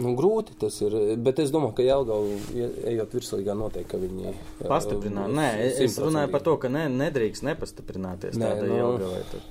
[0.00, 2.38] Nu, grūti tas ir, bet es domāju, ka Jelgavu,
[2.90, 5.30] ejot virslīgā, noteikti, ka viņi uh, Pastiprināt.
[5.34, 8.80] Nē, es, runāju par to, ka ne, nedrīkst nepastiprināties Nē, tādai nu.
[8.80, 9.26] Jelgavai.
[9.30, 9.50] tur.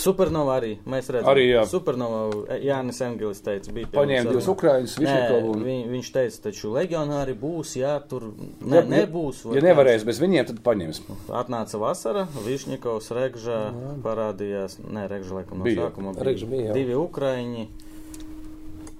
[0.00, 0.70] Supernova arī.
[0.88, 1.64] Mēs redzam, Arī, jā.
[1.68, 4.48] Supernova Jānis Engelis teica, bija Paņēma divus
[4.96, 5.64] Nē, Višnikovu un...
[5.66, 9.42] viņ, viņš teica, taču legionāri būs, jā, tur ne, nebūs.
[9.48, 11.02] vai Ja nevarēs bez viņiem, tad paņems.
[11.42, 13.60] Atnāca vasara, Višņikovs, Regža
[14.06, 14.78] parādījās.
[14.86, 15.90] Nē, Regža laikam no Bija.
[15.90, 16.78] sākuma Regža bija, jā.
[16.80, 17.68] Divi ukraiņi,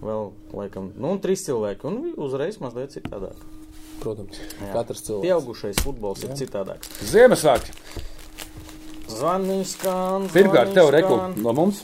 [0.05, 1.87] vēl laikam, nu, un trīs cilvēki.
[1.91, 3.41] Un uzreiz mazliet citādāk.
[4.01, 4.41] Protams,
[4.73, 5.27] katrs cilvēks.
[5.27, 6.93] Pieaugušais futbols ir citādāks.
[7.11, 7.75] Ziemassvētki.
[9.11, 9.95] Zvanīs, kā
[10.33, 11.83] Pirmkārt, tev reku no mums.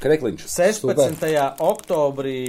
[0.00, 0.46] Krekliņš.
[0.48, 1.24] 16.
[1.60, 2.40] oktobrī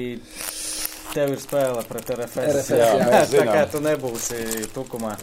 [1.12, 2.40] tev ir spēle pret RFS.
[2.42, 5.14] RFS, jā, jā, mēs tā kā tu nebūsi tukumā.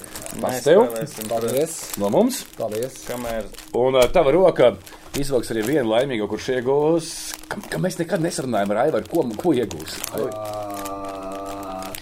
[0.43, 0.85] Mēs tev?
[1.31, 1.79] Paldies!
[2.01, 2.43] No mums.
[2.59, 3.01] Paldies!
[3.09, 3.49] Kamēr
[3.79, 4.75] Un tava roka
[5.19, 7.09] izvilks arī vienu laimīgo, kurš iegūs.
[7.51, 9.99] Kam, kam mēs nekad nesarunājam ar Aivaru, ko, ko iegūs?
[10.15, 10.29] Ai,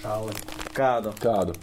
[0.03, 0.37] Šāli.
[0.77, 1.57] kādu Kādu?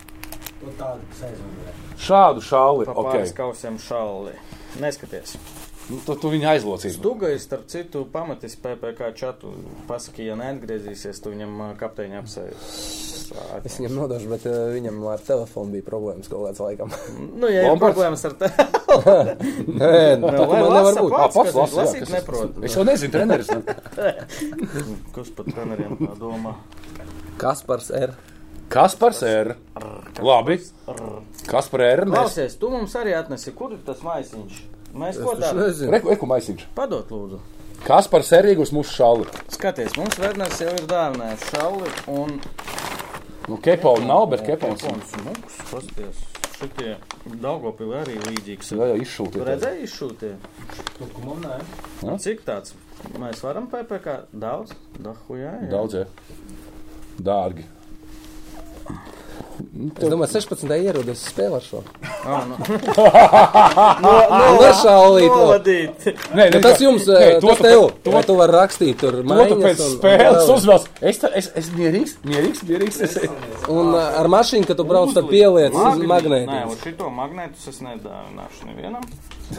[0.64, 1.74] Nu, tādu sezonu.
[2.00, 2.88] Šādu šāli.
[2.88, 3.04] Okay.
[3.10, 4.36] pāris kausiem šalli.
[4.82, 5.36] Neskaties.
[5.92, 7.00] Nu, tu, tu viņu aizlocīsi.
[7.04, 9.50] Duga ir starp citu pamatīs PPC čatu.
[9.90, 12.78] Pasaki, ja neatgriezīsies, tu viņam kapteiņa apsēs.
[13.66, 16.94] Es viņam nodošu, bet uh, viņam ar telefonu bija problēmas kaut kāds laikam.
[17.44, 21.16] Nu, ja ir problēmas ar te, Nē, nu, tā man nevar būt.
[21.18, 21.36] pats.
[21.36, 22.60] Pats jā, lasīt kas- neprot.
[22.68, 23.50] Es jau nezinu, treneris.
[23.52, 23.64] Nu.
[25.16, 26.56] kas pat treneriem domā?
[27.42, 28.14] Kaspars R.
[28.72, 29.56] Kaspars ir.
[30.24, 30.60] Labi.
[31.50, 32.06] Kaspar ir.
[32.08, 32.16] Mēs.
[32.22, 34.62] Klausies, tu mums arī atnesi, kur ir tas maisiņš?
[34.94, 35.92] Mēs ko nezinu.
[35.96, 36.66] Reku, reku maisiņš.
[36.78, 37.40] Padot, lūdzu.
[37.84, 39.26] Kaspars ir iegūs mūsu šāli.
[39.52, 42.38] Skaties, mums Verners jau ir dāvinājis šauli un
[43.50, 44.80] Nu, kepons nav, bet kepons.
[44.86, 45.16] kepons.
[45.26, 46.22] Nu, skaties,
[46.56, 46.94] šitie
[47.44, 48.70] Daugopili arī līdzīgs.
[48.72, 49.44] Jā, jā, Tu izšūti.
[49.50, 50.32] redzēji izšūtie?
[51.00, 51.58] Tukumam nē.
[52.08, 52.16] Ja?
[52.24, 52.72] Cik tāds?
[53.20, 54.72] Mēs varam PPK daudz?
[54.96, 55.70] Dahu, jā, jā.
[55.74, 56.06] Daudz, jā.
[57.20, 57.66] Dārgi.
[59.54, 60.72] Es domāju, 16.
[60.82, 61.82] ierodas spēlē ar šo.
[62.26, 62.56] Ah, nu.
[64.04, 64.12] Nu,
[64.60, 65.30] Lešālīt.
[65.30, 66.08] Novadīt.
[66.36, 69.18] Nē, Ja tas jums, nē, nē, to tas tev, to- vai tu vari rakstīt tur
[69.24, 70.88] To tu pēc un- spēles un- uzvēlas.
[71.02, 73.02] Es, es, es mierīgs, mierīgs, mierīgs.
[73.06, 73.18] Es,
[73.70, 76.72] Un uh, ar mašīnu, kad tu brauc, tad pieliec uz Nē, magnētiņu.
[76.74, 79.04] uz šito magnētus es nedāvināšu nevienam.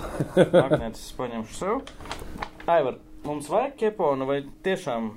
[0.64, 1.80] Magnētus es paņemšu sev.
[2.66, 5.12] Aivar, mums vajag keponu vai tiešām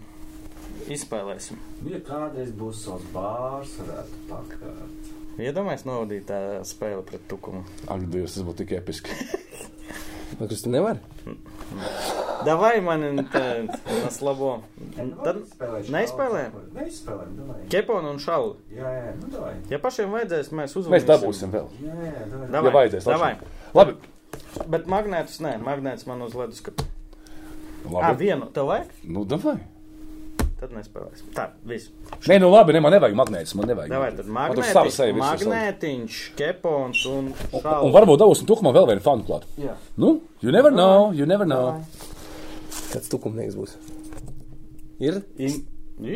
[0.93, 1.59] izspēlēsim?
[1.89, 5.13] Ja kādreiz būs savs bārs, varētu pakāt.
[5.37, 7.61] Iedomājies novadīt tā spēle pret tukumu.
[7.87, 9.13] Ak, Dievs, tas būtu tik episki.
[10.39, 10.99] Vai kas tu nevari?
[12.47, 13.43] Davai man te
[14.01, 14.51] naslabo.
[14.97, 15.39] Tad
[15.93, 16.57] neizspēlējam?
[16.77, 17.59] Neizspēlējam, davai.
[17.73, 18.55] Keponu un šauli.
[18.77, 19.53] Jā, jā, nu davai.
[19.73, 20.95] Ja pašiem vajadzēs, mēs uzvarēsim.
[20.95, 21.69] Mēs dabūsim vēl.
[21.85, 22.49] Jā, jā, davai.
[22.57, 23.09] Davai, Ja vajadzēs.
[23.09, 23.31] davai.
[23.77, 23.97] Labi.
[24.73, 26.61] Bet magnētus nē, magnētus man uz ledus.
[26.65, 26.81] Kad...
[27.85, 28.03] Labi.
[28.03, 28.93] Ah, vienu tev vajag?
[29.05, 29.57] Nu, davai.
[30.57, 31.27] Tad nespēlēsim.
[31.37, 31.91] Tā, viss.
[32.25, 33.91] Nē, nu labi, ne, man nevajag magnētus, man nevajag.
[33.93, 37.91] Davai, tad magnētiņš, magnētiņš, kepons un Un šauli.
[37.93, 39.45] varbūt dabūsim tukumā vēl vienu fanu klāt.
[39.61, 39.75] Jā.
[40.01, 41.75] Nu, you never know, you never know.
[42.89, 43.75] Kāds tukumnieks būs?
[44.97, 45.59] Ir In...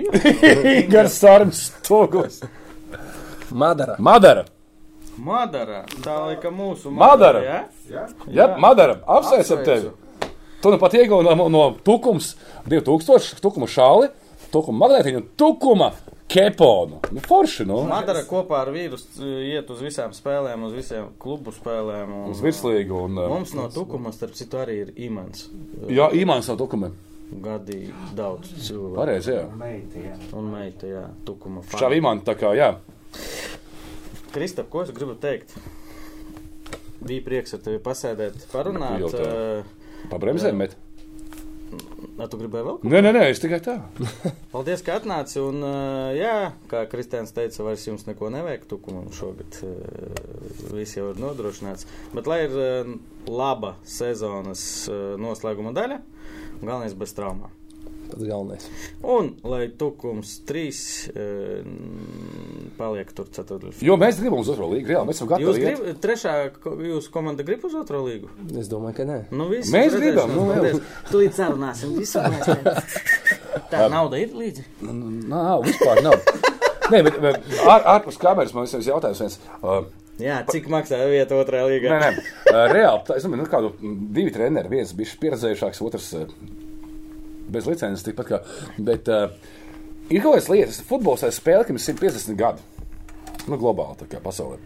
[0.82, 2.42] Igars Sārms, Togos.
[3.52, 3.96] Madara.
[4.02, 4.46] Madara.
[5.22, 5.84] Madara.
[6.02, 7.42] Tā laika mūsu Madara.
[7.46, 7.60] Ja?
[7.92, 8.98] Jā, Jā, Madara.
[9.06, 9.92] Apsveicam tevi.
[10.62, 12.36] Tu nu pat ieguvi no, no tukums
[12.70, 14.12] 2000, tukuma šāli,
[14.54, 15.92] tukuma magnētiņu un tukuma
[16.32, 17.02] keponu.
[17.12, 17.82] Nu, forši, nu.
[17.90, 18.96] Madara kopā ar vīru
[19.44, 22.14] iet uz visām spēlēm, uz visiem klubu spēlēm.
[22.22, 23.18] Un, Uz virslīgu un.
[23.20, 25.50] uh, Mums no tukuma, starp citu, arī ir imants.
[25.92, 26.96] Jā, Imants no tukumiem.
[27.32, 27.82] Gadi
[28.16, 28.96] daudz cilvēku.
[28.98, 29.44] Pareizi, jā.
[29.60, 30.16] meita, jā.
[30.36, 31.62] Un meita, jā, tukuma.
[31.64, 31.80] fani.
[31.84, 32.74] Šā Imants tā kā, jā.
[34.32, 35.54] Kristap, ko es gribu teikt?
[37.02, 39.00] Bija prieks ar tevi pasēdēt, parunāt.
[39.04, 39.28] Jau tā.
[39.28, 40.76] Uh, Pa bremzēm met.
[41.72, 42.80] Nē, tu gribēji vēl?
[42.92, 43.78] Nē, nē, nē, es tikai tā.
[44.54, 45.40] Paldies, ka atnāci.
[45.44, 45.64] Un,
[46.18, 49.62] jā, kā Kristians teica, vairs jums neko nevajag tukumam šogad.
[50.74, 51.88] Viss jau ir nodrošināts.
[52.16, 52.60] Bet lai ir
[53.30, 54.66] laba sezonas
[55.22, 56.02] noslēguma daļa,
[56.62, 57.61] galvenais bez traumām.
[58.12, 58.66] Tas galvenais.
[59.08, 60.82] Un lai tukums trīs
[61.14, 61.62] uh,
[62.78, 63.78] paliek tur ceturtdaļā.
[63.88, 65.08] Jo mēs gribam uz otro līgu, reāli.
[65.12, 65.62] Mēs esam Jūs gatavi.
[65.64, 65.80] iet.
[65.80, 66.34] gribat, trešā,
[66.92, 68.30] jūsu komanda grib uz otro līgu?
[68.60, 69.20] Es domāju, ka nē.
[69.32, 70.82] Nu, viss, Mēs redzēsim, gribam, nu, paldies.
[71.12, 72.20] Tūlīt sarunāsim visu.
[72.36, 73.00] mēs-
[73.72, 74.66] Tā nauda ir līdzi.
[74.84, 76.20] Nav, vispār nav.
[76.92, 79.22] Nē, bet, bet ār, ārpus kameras man ir jautājums.
[79.24, 79.40] Viens.
[79.64, 79.84] Uh,
[80.22, 81.90] Jā, cik maksā vieta otrajā līgā?
[81.94, 83.00] Nē, nē, uh, reāli.
[83.08, 83.72] Tā, es domāju, nu, kādu
[84.14, 84.70] divi treneri.
[84.70, 86.26] Viens bija pieredzējušāks, otrs uh,
[87.54, 88.04] bez licences.
[88.08, 88.40] Tikpat kā.
[88.80, 89.30] Bet uh,
[90.10, 92.68] ir kaut kādas lietas, futbols ir spēle, kam ir 150 gadi.
[93.48, 94.60] Nu, globāli tā kā pasaulē.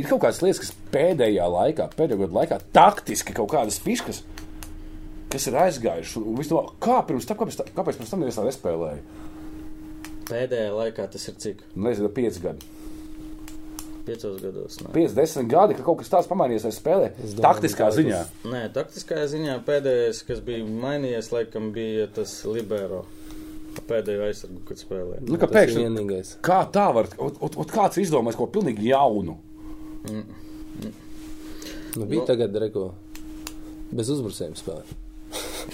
[0.00, 4.22] Ir kaut kādas lietas, kas pēdējā laikā, pēdējo gadu laikā, taktiski kaut kādas fiškas,
[5.30, 6.48] kas ir aizgājušas.
[6.50, 9.02] Domā, kā pirms tam, kāpēc, tā- kāpēc pirms tam neviens tā nespēlēja?
[10.30, 11.62] Pēdējā laikā tas ir cik?
[11.74, 12.66] Nu, Nezinu, 5 gadi.
[14.06, 14.78] Piecos gados.
[14.80, 17.08] Nē, 5, 10 gadi, ka kaut kas tāds pamainījies vai spēlē.
[17.36, 18.20] domāju, Taktiskā tā ziņā.
[18.48, 23.04] nē taktiskajā ziņā pēdējais, kas bija mainījies, laikam bija tas Libero.
[23.86, 25.20] Pēdējo aizsargu, kad spēlēja.
[25.28, 25.36] Nu,
[25.68, 26.32] ir vienīgais.
[26.44, 27.06] Kā tā var?
[27.22, 29.36] Ot, ot, ot kāds izdomājis ko pilnīgi jaunu?
[31.96, 32.90] Nu, bija tagad, reko,
[33.94, 34.98] bez uzbrucējiem spēlē.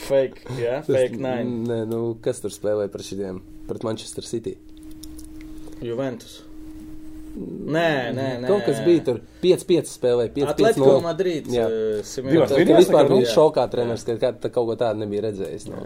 [0.06, 1.62] Fake, jā, fake nine.
[1.68, 3.40] Nē, nu, kas tur spēlēja par šitiem?
[3.68, 4.56] Pret Manchester City.
[5.84, 6.42] Juventus.
[7.36, 8.48] Nē, nē, nē.
[8.48, 10.46] Kaut kas bija tur 5-5 spēlē, 5-5.
[10.54, 11.46] Atletico Madrid.
[11.52, 11.66] Jā.
[11.68, 11.98] eh.
[12.00, 12.16] Tas
[12.56, 15.66] Vidējās vispār bija šokā treneris, ka kā- tā kaut ko tādu nebija redzējis.
[15.68, 15.82] Nu,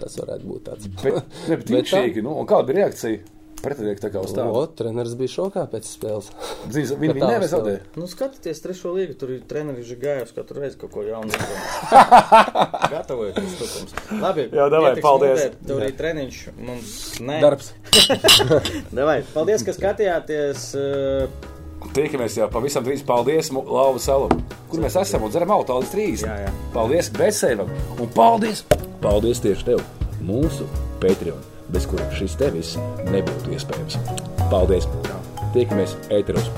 [0.00, 0.88] tas varētu būt tāds.
[1.02, 1.14] Bet,
[1.48, 3.20] ne, bet Bet tā- nu, kāda bija reakcija?
[3.62, 4.52] Pretinieki tā kā uz tādu.
[4.54, 6.28] O, treneris bija šokā pēc spēles.
[6.76, 7.86] Viņi viņi tā nevar zaudēt.
[7.98, 9.16] Nu, skatieties, trešo līgu.
[9.18, 11.32] Tur ir treneris gājis katru reizi kaut ko jaunu.
[12.92, 13.96] Gatavojoties tukums.
[14.20, 15.40] Labi, Jā, davai, pietiks paldies.
[15.40, 16.40] mūdēt, Tur ir treniņš.
[16.68, 16.94] Mums
[17.26, 17.38] nē.
[17.42, 17.72] Darbs.
[18.98, 20.66] Davai, paldies, ka skatījāties.
[20.78, 21.52] eh,
[21.96, 23.02] Tiekamies jau pavisam drīz.
[23.06, 24.30] Paldies, Mu- Lauva Salu.
[24.70, 26.24] Kur mēs esam un dzeram auto līdz trīs.
[26.26, 26.54] Jā, jā.
[26.74, 27.70] Paldies Besēvam
[28.00, 28.64] un paldies!
[29.02, 29.82] Paldies tieši tev,
[30.24, 30.66] mūsu
[31.02, 32.74] Patreon, bez kura šis tevis
[33.10, 34.00] nebūtu iespējams.
[34.50, 34.88] Paldies!
[35.56, 36.50] Tiekamies ēteros!